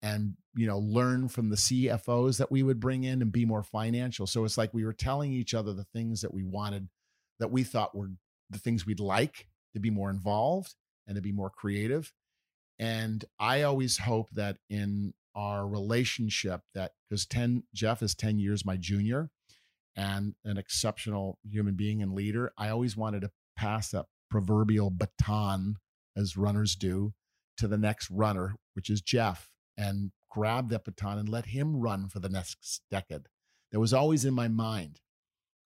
and 0.00 0.34
you 0.54 0.66
know 0.66 0.78
learn 0.78 1.28
from 1.28 1.50
the 1.50 1.56
CFOs 1.56 2.38
that 2.38 2.50
we 2.50 2.62
would 2.62 2.80
bring 2.80 3.04
in 3.04 3.20
and 3.20 3.32
be 3.32 3.44
more 3.44 3.62
financial. 3.62 4.26
So 4.26 4.44
it's 4.44 4.58
like 4.58 4.72
we 4.72 4.84
were 4.84 4.92
telling 4.92 5.32
each 5.32 5.54
other 5.54 5.72
the 5.72 5.84
things 5.84 6.20
that 6.20 6.32
we 6.32 6.44
wanted 6.44 6.88
that 7.38 7.50
we 7.50 7.62
thought 7.62 7.94
were 7.94 8.10
the 8.50 8.58
things 8.58 8.86
we'd 8.86 9.00
like 9.00 9.46
to 9.74 9.80
be 9.80 9.90
more 9.90 10.10
involved 10.10 10.74
and 11.06 11.16
to 11.16 11.22
be 11.22 11.32
more 11.32 11.50
creative. 11.50 12.12
And 12.78 13.24
I 13.38 13.62
always 13.62 13.98
hope 13.98 14.30
that 14.32 14.58
in 14.70 15.14
our 15.34 15.66
relationship 15.66 16.62
that 16.74 16.92
because 17.08 17.26
10 17.26 17.64
Jeff 17.74 18.02
is 18.02 18.14
10 18.14 18.38
years 18.38 18.64
my 18.64 18.76
junior 18.76 19.30
and 19.96 20.34
an 20.44 20.58
exceptional 20.58 21.38
human 21.48 21.74
being 21.74 22.02
and 22.02 22.12
leader, 22.12 22.52
I 22.56 22.68
always 22.68 22.96
wanted 22.96 23.22
to 23.22 23.30
pass 23.56 23.90
that 23.90 24.06
proverbial 24.30 24.90
baton 24.90 25.76
as 26.16 26.36
runners 26.36 26.76
do 26.76 27.14
to 27.56 27.66
the 27.66 27.78
next 27.78 28.10
runner, 28.10 28.54
which 28.74 28.90
is 28.90 29.00
Jeff 29.00 29.50
and 29.76 30.10
grab 30.30 30.68
that 30.70 30.84
baton 30.84 31.18
and 31.18 31.28
let 31.28 31.46
him 31.46 31.80
run 31.80 32.08
for 32.08 32.20
the 32.20 32.28
next 32.28 32.82
decade. 32.90 33.26
That 33.72 33.80
was 33.80 33.92
always 33.92 34.24
in 34.24 34.34
my 34.34 34.48
mind. 34.48 35.00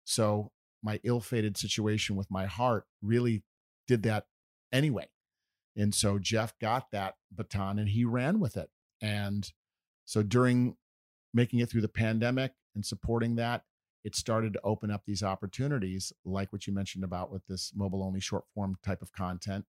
So 0.05 0.51
my 0.83 1.01
ill-fated 1.05 1.57
situation 1.57 2.16
with 2.16 2.30
my 2.30 2.47
heart 2.47 2.85
really 3.03 3.43
did 3.87 4.03
that 4.05 4.26
anyway. 4.72 5.09
And 5.76 5.95
so 5.95 6.18
Jeff 6.18 6.59
got 6.59 6.91
that 6.91 7.14
baton 7.30 7.78
and 7.78 7.89
he 7.89 8.05
ran 8.05 8.41
with 8.41 8.57
it. 8.57 8.70
And 9.01 9.51
so 10.05 10.22
during 10.22 10.76
making 11.33 11.61
it 11.61 11.70
through 11.70 11.80
the 11.80 11.89
pandemic 11.89 12.53
and 12.74 12.85
supporting 12.85 13.37
that, 13.37 13.64
it 14.05 14.16
started 14.16 14.53
to 14.53 14.61
open 14.64 14.91
up 14.91 15.03
these 15.07 15.22
opportunities, 15.22 16.12
like 16.24 16.53
what 16.53 16.66
you 16.66 16.74
mentioned 16.74 17.05
about 17.05 17.30
with 17.30 17.47
this 17.47 17.72
mobile 17.74 18.03
only 18.03 18.20
short 18.20 18.45
form 18.55 18.76
type 18.83 19.01
of 19.01 19.12
content. 19.12 19.64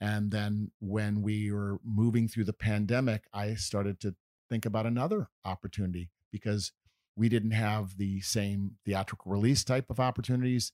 And 0.00 0.30
then 0.30 0.70
when 0.80 1.22
we 1.22 1.50
were 1.50 1.80
moving 1.84 2.28
through 2.28 2.44
the 2.44 2.52
pandemic, 2.52 3.24
I 3.32 3.54
started 3.54 4.00
to 4.00 4.14
think 4.48 4.64
about 4.64 4.86
another 4.86 5.28
opportunity 5.44 6.10
because 6.30 6.72
we 7.16 7.28
didn't 7.28 7.52
have 7.52 7.96
the 7.96 8.20
same 8.20 8.72
theatrical 8.84 9.30
release 9.30 9.64
type 9.64 9.90
of 9.90 10.00
opportunities. 10.00 10.72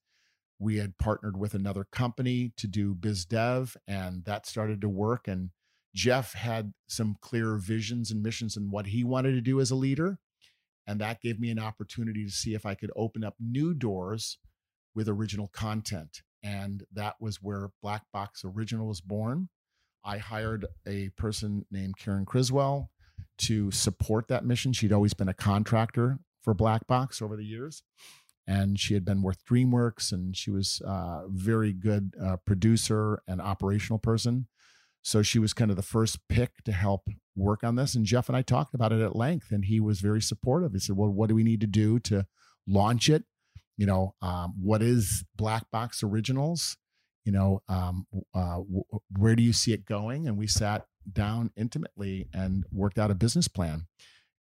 We 0.59 0.77
had 0.77 0.99
partnered 0.99 1.39
with 1.39 1.55
another 1.55 1.85
company 1.85 2.53
to 2.57 2.67
do 2.67 2.95
biz 2.95 3.25
dev, 3.25 3.77
and 3.87 4.25
that 4.25 4.47
started 4.47 4.81
to 4.83 4.89
work. 4.89 5.27
And 5.27 5.51
Jeff 5.95 6.35
had 6.35 6.73
some 6.87 7.17
clear 7.21 7.57
visions 7.57 8.11
and 8.11 8.23
missions 8.23 8.57
and 8.57 8.71
what 8.71 8.87
he 8.87 9.05
wanted 9.05 9.33
to 9.33 9.41
do 9.41 9.61
as 9.61 9.71
a 9.71 9.77
leader. 9.77 10.19
And 10.87 11.01
that 11.01 11.21
gave 11.21 11.39
me 11.39 11.51
an 11.51 11.59
opportunity 11.59 12.25
to 12.25 12.31
see 12.31 12.55
if 12.55 12.67
I 12.67 12.75
could 12.75 12.91
open 12.97 13.25
up 13.25 13.37
new 13.39 13.75
doors 13.75 14.39
with 14.95 15.09
original 15.09 15.49
content 15.49 16.23
and 16.43 16.85
that 16.93 17.17
was 17.21 17.43
where 17.43 17.71
Black 17.83 18.03
Box 18.13 18.43
Original 18.45 18.87
was 18.87 19.01
born. 19.01 19.49
I 20.05 20.19
hired 20.19 20.67
a 20.87 21.11
person 21.11 21.67
named 21.71 21.99
Karen 21.99 22.25
Criswell 22.25 22.91
to 23.39 23.71
support 23.71 24.29
that 24.29 24.45
mission. 24.45 24.73
She'd 24.73 24.93
always 24.93 25.15
been 25.15 25.29
a 25.29 25.35
contractor 25.35 26.19
for 26.43 26.55
Black 26.55 26.87
Box 26.87 27.21
over 27.21 27.37
the 27.37 27.45
years, 27.45 27.83
and 28.47 28.79
she 28.79 28.95
had 28.95 29.05
been 29.05 29.23
with 29.23 29.45
DreamWorks, 29.45 30.13
and 30.13 30.37
she 30.37 30.51
was 30.51 30.81
a 30.85 31.23
very 31.29 31.73
good 31.73 32.15
uh, 32.23 32.37
producer 32.39 33.23
and 33.27 33.41
operational 33.41 33.99
person. 33.99 34.47
So 35.03 35.23
she 35.23 35.39
was 35.39 35.55
kind 35.55 35.71
of 35.71 35.77
the 35.77 35.83
first 35.83 36.19
pick 36.29 36.63
to 36.65 36.73
help 36.73 37.09
work 37.35 37.65
on 37.65 37.77
this. 37.77 37.95
And 37.95 38.05
Jeff 38.05 38.29
and 38.29 38.37
I 38.37 38.43
talked 38.43 38.75
about 38.75 38.93
it 38.93 39.01
at 39.01 39.17
length, 39.17 39.51
and 39.51 39.65
he 39.65 39.81
was 39.81 40.01
very 40.01 40.21
supportive. 40.21 40.73
He 40.73 40.79
said, 40.79 40.97
"Well, 40.97 41.11
what 41.11 41.29
do 41.29 41.35
we 41.35 41.43
need 41.43 41.61
to 41.63 41.67
do 41.67 41.99
to 42.01 42.27
launch 42.67 43.09
it?" 43.09 43.25
you 43.81 43.87
know 43.87 44.15
um, 44.21 44.53
what 44.63 44.83
is 44.83 45.25
black 45.35 45.69
box 45.71 46.03
originals 46.03 46.77
you 47.25 47.33
know 47.33 47.63
um, 47.69 48.07
uh, 48.35 48.59
w- 48.59 48.85
where 49.17 49.35
do 49.35 49.43
you 49.43 49.55
see 49.55 49.73
it 49.73 49.87
going 49.87 50.29
and 50.29 50.37
we 50.37 50.47
sat 50.47 50.87
down 51.11 51.51
intimately 51.57 52.29
and 52.35 52.65
worked 52.71 52.99
out 52.99 53.11
a 53.11 53.15
business 53.15 53.49
plan 53.49 53.87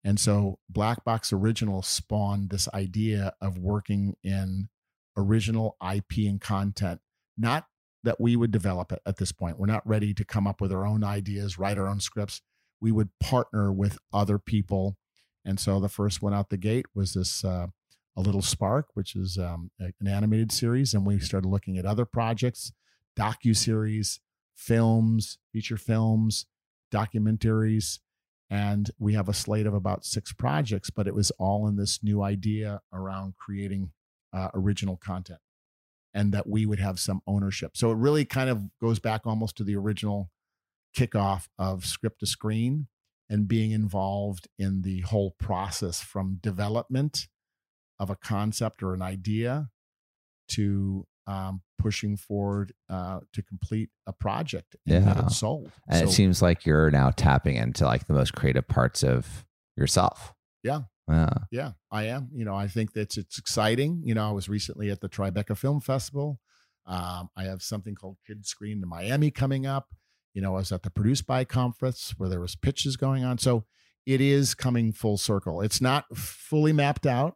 and 0.03 0.19
so 0.19 0.59
black 0.69 1.03
box 1.03 1.33
original 1.33 1.81
spawned 1.81 2.49
this 2.49 2.67
idea 2.73 3.33
of 3.41 3.57
working 3.57 4.15
in 4.23 4.69
original 5.17 5.75
ip 5.93 6.11
and 6.17 6.39
content 6.39 7.01
not 7.37 7.65
that 8.03 8.19
we 8.19 8.35
would 8.35 8.51
develop 8.51 8.91
it 8.91 9.01
at 9.05 9.17
this 9.17 9.31
point. 9.31 9.59
We're 9.59 9.65
not 9.65 9.87
ready 9.87 10.13
to 10.13 10.23
come 10.23 10.47
up 10.47 10.61
with 10.61 10.71
our 10.71 10.85
own 10.85 11.03
ideas 11.03 11.57
write 11.57 11.77
our 11.77 11.87
own 11.87 11.99
scripts. 11.99 12.41
We 12.81 12.91
would 12.91 13.09
partner 13.19 13.71
with 13.73 13.97
other 14.13 14.39
people. 14.39 14.97
And 15.45 15.59
so 15.59 15.79
the 15.79 15.89
first 15.89 16.21
one 16.21 16.33
out 16.33 16.49
the 16.49 16.57
gate 16.57 16.85
was 16.93 17.13
this 17.13 17.43
uh, 17.43 17.67
a 18.15 18.21
Little 18.21 18.41
Spark, 18.41 18.87
which 18.93 19.15
is 19.15 19.37
um, 19.37 19.71
an 19.79 20.07
animated 20.07 20.51
series, 20.51 20.93
and 20.93 21.05
we 21.05 21.19
started 21.19 21.47
looking 21.47 21.77
at 21.77 21.85
other 21.85 22.05
projects, 22.05 22.71
docu 23.17 23.55
series, 23.55 24.19
films, 24.55 25.37
feature 25.51 25.77
films, 25.77 26.45
documentaries, 26.91 27.99
and 28.49 28.89
we 28.97 29.13
have 29.13 29.29
a 29.29 29.33
slate 29.33 29.67
of 29.67 29.73
about 29.73 30.05
six 30.05 30.33
projects. 30.33 30.89
But 30.89 31.07
it 31.07 31.15
was 31.15 31.31
all 31.31 31.67
in 31.67 31.75
this 31.75 31.99
new 32.03 32.21
idea 32.23 32.81
around 32.91 33.35
creating 33.37 33.91
uh, 34.33 34.49
original 34.53 34.97
content, 34.97 35.39
and 36.13 36.33
that 36.33 36.47
we 36.47 36.65
would 36.65 36.79
have 36.79 36.99
some 36.99 37.21
ownership. 37.27 37.75
So 37.75 37.91
it 37.91 37.97
really 37.97 38.25
kind 38.25 38.49
of 38.49 38.63
goes 38.79 38.99
back 38.99 39.21
almost 39.25 39.57
to 39.57 39.63
the 39.63 39.75
original 39.75 40.31
kickoff 40.97 41.47
of 41.57 41.85
script 41.85 42.19
to 42.19 42.25
screen 42.25 42.87
and 43.29 43.47
being 43.47 43.71
involved 43.71 44.47
in 44.57 44.81
the 44.81 45.01
whole 45.01 45.35
process 45.39 46.01
from 46.01 46.39
development 46.41 47.27
of 47.99 48.09
a 48.09 48.15
concept 48.15 48.81
or 48.81 48.93
an 48.93 49.01
idea 49.01 49.69
to 50.47 51.05
um, 51.29 51.61
pushing 51.77 52.17
forward 52.17 52.73
uh, 52.89 53.19
to 53.33 53.43
complete 53.43 53.89
a 54.07 54.13
project 54.13 54.75
and 54.87 55.05
yeah. 55.05 55.13
get 55.13 55.23
it 55.25 55.31
sold. 55.31 55.71
And 55.87 55.99
so, 55.99 56.05
it 56.05 56.11
seems 56.11 56.41
like 56.41 56.65
you're 56.65 56.89
now 56.89 57.11
tapping 57.11 57.55
into 57.55 57.85
like 57.85 58.07
the 58.07 58.13
most 58.13 58.33
creative 58.33 58.67
parts 58.67 59.03
of 59.03 59.45
yourself. 59.77 60.33
Yeah. 60.63 60.81
Yeah. 61.07 61.33
Yeah, 61.51 61.71
I 61.91 62.03
am. 62.05 62.29
You 62.33 62.45
know, 62.45 62.55
I 62.55 62.67
think 62.67 62.93
that 62.93 63.17
it's 63.17 63.37
exciting. 63.37 64.01
You 64.03 64.13
know, 64.13 64.27
I 64.27 64.31
was 64.31 64.49
recently 64.49 64.89
at 64.91 65.01
the 65.01 65.09
Tribeca 65.09 65.57
Film 65.57 65.81
Festival. 65.81 66.39
Um, 66.85 67.29
I 67.37 67.43
have 67.43 67.61
something 67.61 67.95
called 67.95 68.17
Kidscreen 68.29 68.81
in 68.83 68.87
Miami 68.87 69.31
coming 69.31 69.65
up. 69.65 69.87
You 70.33 70.41
know, 70.41 70.55
I 70.55 70.59
was 70.59 70.71
at 70.71 70.83
the 70.83 70.91
Produced 70.91 71.25
By 71.25 71.45
conference 71.45 72.13
where 72.17 72.29
there 72.29 72.39
was 72.39 72.55
pitches 72.55 72.95
going 72.95 73.23
on. 73.23 73.37
So 73.37 73.65
it 74.05 74.21
is 74.21 74.53
coming 74.55 74.91
full 74.93 75.17
circle. 75.17 75.61
It's 75.61 75.81
not 75.81 76.05
fully 76.15 76.73
mapped 76.73 77.05
out 77.05 77.35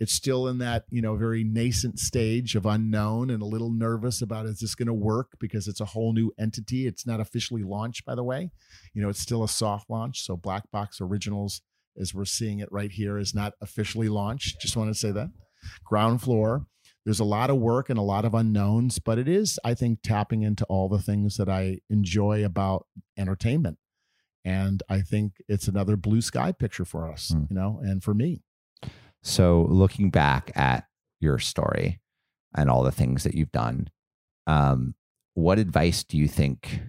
it's 0.00 0.14
still 0.14 0.48
in 0.48 0.58
that 0.58 0.84
you 0.90 1.02
know 1.02 1.14
very 1.14 1.44
nascent 1.44 1.98
stage 1.98 2.56
of 2.56 2.66
unknown 2.66 3.30
and 3.30 3.42
a 3.42 3.46
little 3.46 3.70
nervous 3.70 4.22
about 4.22 4.46
is 4.46 4.58
this 4.58 4.74
going 4.74 4.88
to 4.88 4.94
work? 4.94 5.36
Because 5.38 5.68
it's 5.68 5.80
a 5.80 5.84
whole 5.84 6.12
new 6.12 6.32
entity. 6.38 6.86
It's 6.86 7.06
not 7.06 7.20
officially 7.20 7.62
launched 7.62 8.04
by 8.06 8.14
the 8.14 8.24
way. 8.24 8.50
You 8.94 9.02
know 9.02 9.10
it's 9.10 9.20
still 9.20 9.44
a 9.44 9.48
soft 9.48 9.90
launch 9.90 10.24
so 10.24 10.36
black 10.36 10.70
box 10.72 11.00
originals 11.00 11.60
as 12.00 12.14
we're 12.14 12.24
seeing 12.24 12.60
it 12.60 12.72
right 12.72 12.90
here 12.90 13.18
is 13.18 13.34
not 13.34 13.52
officially 13.60 14.08
launched. 14.08 14.60
Just 14.60 14.76
want 14.76 14.90
to 14.90 14.98
say 14.98 15.12
that. 15.12 15.30
Ground 15.84 16.22
floor 16.22 16.66
there's 17.04 17.20
a 17.20 17.24
lot 17.24 17.50
of 17.50 17.56
work 17.56 17.88
and 17.88 17.98
a 17.98 18.02
lot 18.02 18.24
of 18.24 18.34
unknowns 18.34 18.98
but 18.98 19.18
it 19.18 19.26
is 19.26 19.58
i 19.64 19.72
think 19.72 20.00
tapping 20.02 20.42
into 20.42 20.64
all 20.66 20.88
the 20.88 21.00
things 21.00 21.36
that 21.36 21.48
i 21.48 21.78
enjoy 21.88 22.44
about 22.44 22.86
entertainment. 23.16 23.78
And 24.44 24.82
i 24.88 25.00
think 25.00 25.34
it's 25.48 25.68
another 25.68 25.96
blue 25.96 26.20
sky 26.20 26.52
picture 26.52 26.84
for 26.84 27.10
us 27.10 27.32
mm. 27.34 27.48
you 27.50 27.56
know 27.56 27.80
and 27.82 28.02
for 28.02 28.14
me 28.14 28.42
so, 29.22 29.66
looking 29.68 30.10
back 30.10 30.50
at 30.54 30.84
your 31.20 31.38
story 31.38 32.00
and 32.56 32.70
all 32.70 32.82
the 32.82 32.92
things 32.92 33.24
that 33.24 33.34
you've 33.34 33.52
done, 33.52 33.90
um, 34.46 34.94
what 35.34 35.58
advice 35.58 36.02
do 36.04 36.16
you 36.16 36.26
think 36.26 36.80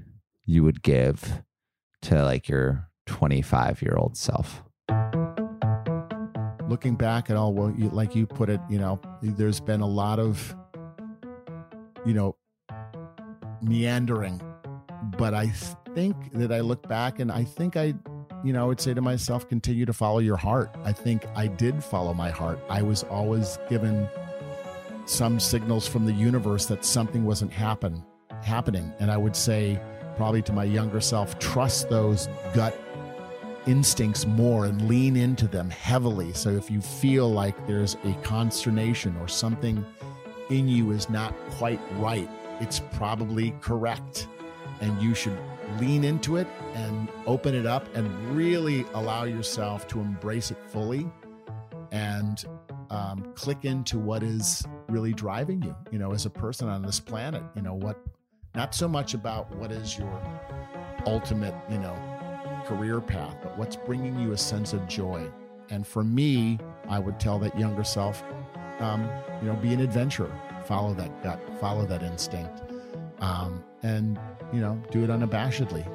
you 0.45 0.63
would 0.63 0.81
give 0.81 1.43
to 2.03 2.23
like 2.23 2.47
your 2.47 2.89
25 3.05 3.81
year 3.81 3.95
old 3.97 4.15
self? 4.15 4.63
Looking 6.67 6.95
back 6.95 7.29
at 7.29 7.35
all, 7.35 7.53
well, 7.53 7.73
you, 7.77 7.89
like 7.89 8.15
you 8.15 8.25
put 8.25 8.49
it, 8.49 8.61
you 8.69 8.79
know, 8.79 9.01
there's 9.21 9.59
been 9.59 9.81
a 9.81 9.87
lot 9.87 10.19
of, 10.19 10.55
you 12.05 12.13
know, 12.13 12.37
meandering, 13.61 14.41
but 15.17 15.33
I 15.33 15.47
think 15.93 16.15
that 16.31 16.53
I 16.53 16.61
look 16.61 16.87
back 16.87 17.19
and 17.19 17.29
I 17.29 17.43
think 17.43 17.75
I 17.75 17.93
you 18.43 18.53
know, 18.53 18.63
I 18.63 18.67
would 18.67 18.81
say 18.81 18.93
to 18.93 19.01
myself, 19.01 19.47
continue 19.47 19.85
to 19.85 19.93
follow 19.93 20.19
your 20.19 20.37
heart. 20.37 20.75
I 20.83 20.91
think 20.91 21.25
I 21.35 21.47
did 21.47 21.83
follow 21.83 22.13
my 22.13 22.29
heart. 22.29 22.59
I 22.69 22.81
was 22.81 23.03
always 23.03 23.57
given 23.69 24.09
some 25.05 25.39
signals 25.39 25.87
from 25.87 26.05
the 26.05 26.13
universe 26.13 26.65
that 26.67 26.85
something 26.85 27.25
wasn't 27.25 27.51
happen 27.51 28.03
happening. 28.43 28.91
And 28.99 29.11
I 29.11 29.17
would 29.17 29.35
say 29.35 29.79
probably 30.15 30.41
to 30.43 30.53
my 30.53 30.63
younger 30.63 31.01
self, 31.01 31.37
trust 31.39 31.89
those 31.89 32.27
gut 32.53 32.79
instincts 33.67 34.25
more 34.25 34.65
and 34.65 34.87
lean 34.87 35.15
into 35.15 35.47
them 35.47 35.69
heavily. 35.69 36.33
So 36.33 36.49
if 36.49 36.71
you 36.71 36.81
feel 36.81 37.31
like 37.31 37.67
there's 37.67 37.95
a 38.03 38.13
consternation 38.23 39.15
or 39.17 39.27
something 39.27 39.85
in 40.49 40.67
you 40.67 40.91
is 40.91 41.09
not 41.09 41.35
quite 41.51 41.79
right, 41.97 42.29
it's 42.59 42.79
probably 42.93 43.51
correct. 43.61 44.27
And 44.81 45.01
you 45.01 45.15
should 45.15 45.37
lean 45.79 46.03
into 46.03 46.35
it 46.35 46.47
and 46.73 47.07
open 47.25 47.55
it 47.55 47.65
up 47.65 47.87
and 47.95 48.35
really 48.35 48.85
allow 48.93 49.23
yourself 49.23 49.87
to 49.87 50.01
embrace 50.01 50.51
it 50.51 50.57
fully 50.67 51.09
and 51.91 52.43
um, 52.89 53.31
click 53.35 53.63
into 53.63 53.97
what 53.97 54.21
is 54.23 54.65
really 54.89 55.13
driving 55.13 55.61
you 55.61 55.73
you 55.91 55.97
know 55.97 56.11
as 56.11 56.25
a 56.25 56.29
person 56.29 56.67
on 56.67 56.81
this 56.81 56.99
planet 56.99 57.41
you 57.55 57.61
know 57.61 57.73
what 57.73 57.97
Not 58.53 58.75
so 58.75 58.87
much 58.87 59.13
about 59.13 59.49
what 59.55 59.71
is 59.71 59.97
your 59.97 60.21
ultimate, 61.05 61.55
you 61.69 61.79
know, 61.79 61.95
career 62.65 62.99
path, 62.99 63.37
but 63.41 63.57
what's 63.57 63.75
bringing 63.75 64.19
you 64.19 64.33
a 64.33 64.37
sense 64.37 64.73
of 64.73 64.87
joy. 64.87 65.29
And 65.69 65.87
for 65.87 66.03
me, 66.03 66.59
I 66.89 66.99
would 66.99 67.19
tell 67.19 67.39
that 67.39 67.57
younger 67.57 67.85
self, 67.85 68.23
um, 68.79 69.09
you 69.41 69.47
know, 69.47 69.55
be 69.55 69.73
an 69.73 69.79
adventurer, 69.79 70.31
follow 70.65 70.93
that 70.95 71.23
gut, 71.23 71.39
follow 71.61 71.85
that 71.85 72.03
instinct, 72.03 72.61
um, 73.21 73.63
and 73.83 74.19
you 74.51 74.59
know, 74.59 74.81
do 74.91 75.03
it 75.03 75.09
unabashedly. 75.09 75.85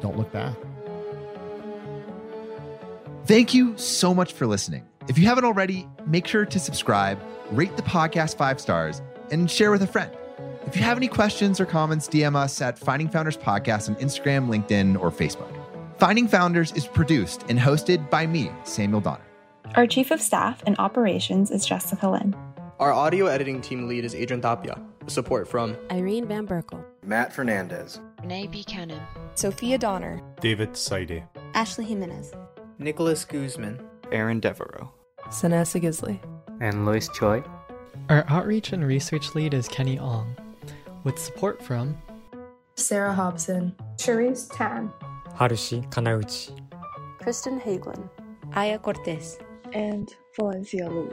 Don't 0.00 0.16
look 0.16 0.30
back. 0.32 0.54
Thank 3.24 3.54
you 3.54 3.76
so 3.76 4.14
much 4.14 4.32
for 4.32 4.46
listening. 4.46 4.86
If 5.08 5.18
you 5.18 5.26
haven't 5.26 5.44
already, 5.44 5.88
make 6.06 6.26
sure 6.26 6.44
to 6.44 6.58
subscribe, 6.60 7.18
rate 7.50 7.76
the 7.76 7.82
podcast 7.82 8.36
five 8.36 8.60
stars, 8.60 9.02
and 9.30 9.50
share 9.50 9.70
with 9.70 9.82
a 9.82 9.86
friend. 9.86 10.10
If 10.66 10.76
you 10.76 10.82
have 10.82 10.96
any 10.96 11.08
questions 11.08 11.60
or 11.60 11.66
comments, 11.66 12.08
DM 12.08 12.36
us 12.36 12.60
at 12.60 12.78
Finding 12.78 13.08
Founders 13.08 13.36
Podcast 13.36 13.88
on 13.88 13.94
Instagram, 13.96 14.48
LinkedIn, 14.48 15.00
or 15.00 15.10
Facebook. 15.10 15.52
Finding 15.98 16.28
Founders 16.28 16.72
is 16.72 16.86
produced 16.86 17.44
and 17.48 17.58
hosted 17.58 18.10
by 18.10 18.26
me, 18.26 18.50
Samuel 18.64 19.00
Donner. 19.00 19.22
Our 19.74 19.86
Chief 19.86 20.10
of 20.10 20.20
Staff 20.20 20.62
and 20.66 20.76
Operations 20.78 21.50
is 21.50 21.64
Jessica 21.64 22.08
Lynn. 22.08 22.36
Our 22.78 22.92
audio 22.92 23.26
editing 23.26 23.60
team 23.60 23.88
lead 23.88 24.04
is 24.04 24.14
Adrian 24.14 24.40
Tapia. 24.40 24.80
Support 25.08 25.46
from 25.48 25.76
Irene 25.90 26.26
Van 26.26 26.46
Berkel, 26.46 26.84
Matt 27.04 27.32
Fernandez, 27.32 28.00
Renee 28.20 28.48
Buchanan, 28.48 29.00
Sophia 29.34 29.78
Donner, 29.78 30.20
David 30.40 30.76
Saide, 30.76 31.22
Ashley 31.54 31.84
Jimenez, 31.84 32.32
Nicholas 32.78 33.24
Guzman, 33.24 33.80
Aaron 34.10 34.40
Devereaux, 34.40 34.90
Sanessa 35.28 35.80
Gisley, 35.80 36.18
and 36.60 36.84
Lois 36.84 37.08
Choi. 37.08 37.42
Our 38.08 38.24
outreach 38.28 38.72
and 38.72 38.84
research 38.84 39.34
lead 39.34 39.54
is 39.54 39.68
Kenny 39.68 39.98
Ong, 39.98 40.36
with 41.04 41.18
support 41.18 41.62
from 41.62 41.96
Sarah 42.74 43.14
Hobson, 43.14 43.74
Cherise 43.96 44.48
Tan, 44.52 44.92
Harushi 45.36 45.88
Kanauchi, 45.90 46.58
Kristen 47.20 47.60
Hagelin, 47.60 48.08
Aya 48.54 48.78
Cortez, 48.78 49.38
and 49.72 50.12
Valencia 50.36 50.88
Lu. 50.88 51.12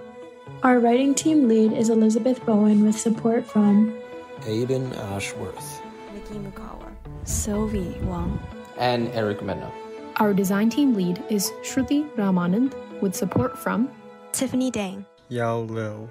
Our 0.64 0.80
writing 0.80 1.14
team 1.14 1.48
lead 1.48 1.74
is 1.74 1.90
Elizabeth 1.90 2.46
Bowen 2.46 2.86
with 2.86 2.98
support 2.98 3.46
from 3.46 3.98
Aiden 4.42 4.98
Ashworth, 4.98 5.82
Nikki 6.14 6.36
Mukawa, 6.36 6.92
Sylvie 7.24 7.98
Wang, 8.04 8.40
and 8.78 9.10
Eric 9.10 9.42
Mena. 9.42 9.72
Our 10.18 10.34
design 10.34 10.70
team 10.70 10.94
lead 10.94 11.24
is 11.30 11.52
Shruti 11.64 12.10
Ramanand 12.16 12.74
with 13.02 13.16
support 13.16 13.58
from 13.58 13.90
Tiffany 14.32 14.72
Dang, 14.72 15.06
Yao 15.30 15.62
Liu, 15.62 16.10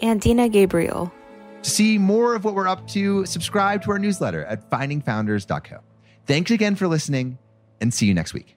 and 0.00 0.20
Dina 0.20 0.48
Gabriel. 0.48 1.12
To 1.62 1.70
see 1.70 1.98
more 1.98 2.34
of 2.34 2.44
what 2.44 2.54
we're 2.54 2.68
up 2.68 2.86
to, 2.88 3.24
subscribe 3.26 3.82
to 3.84 3.90
our 3.90 3.98
newsletter 3.98 4.44
at 4.44 4.68
findingfounders.co. 4.70 5.78
Thanks 6.26 6.50
again 6.50 6.74
for 6.74 6.88
listening 6.88 7.38
and 7.80 7.92
see 7.92 8.06
you 8.06 8.14
next 8.14 8.34
week. 8.34 8.56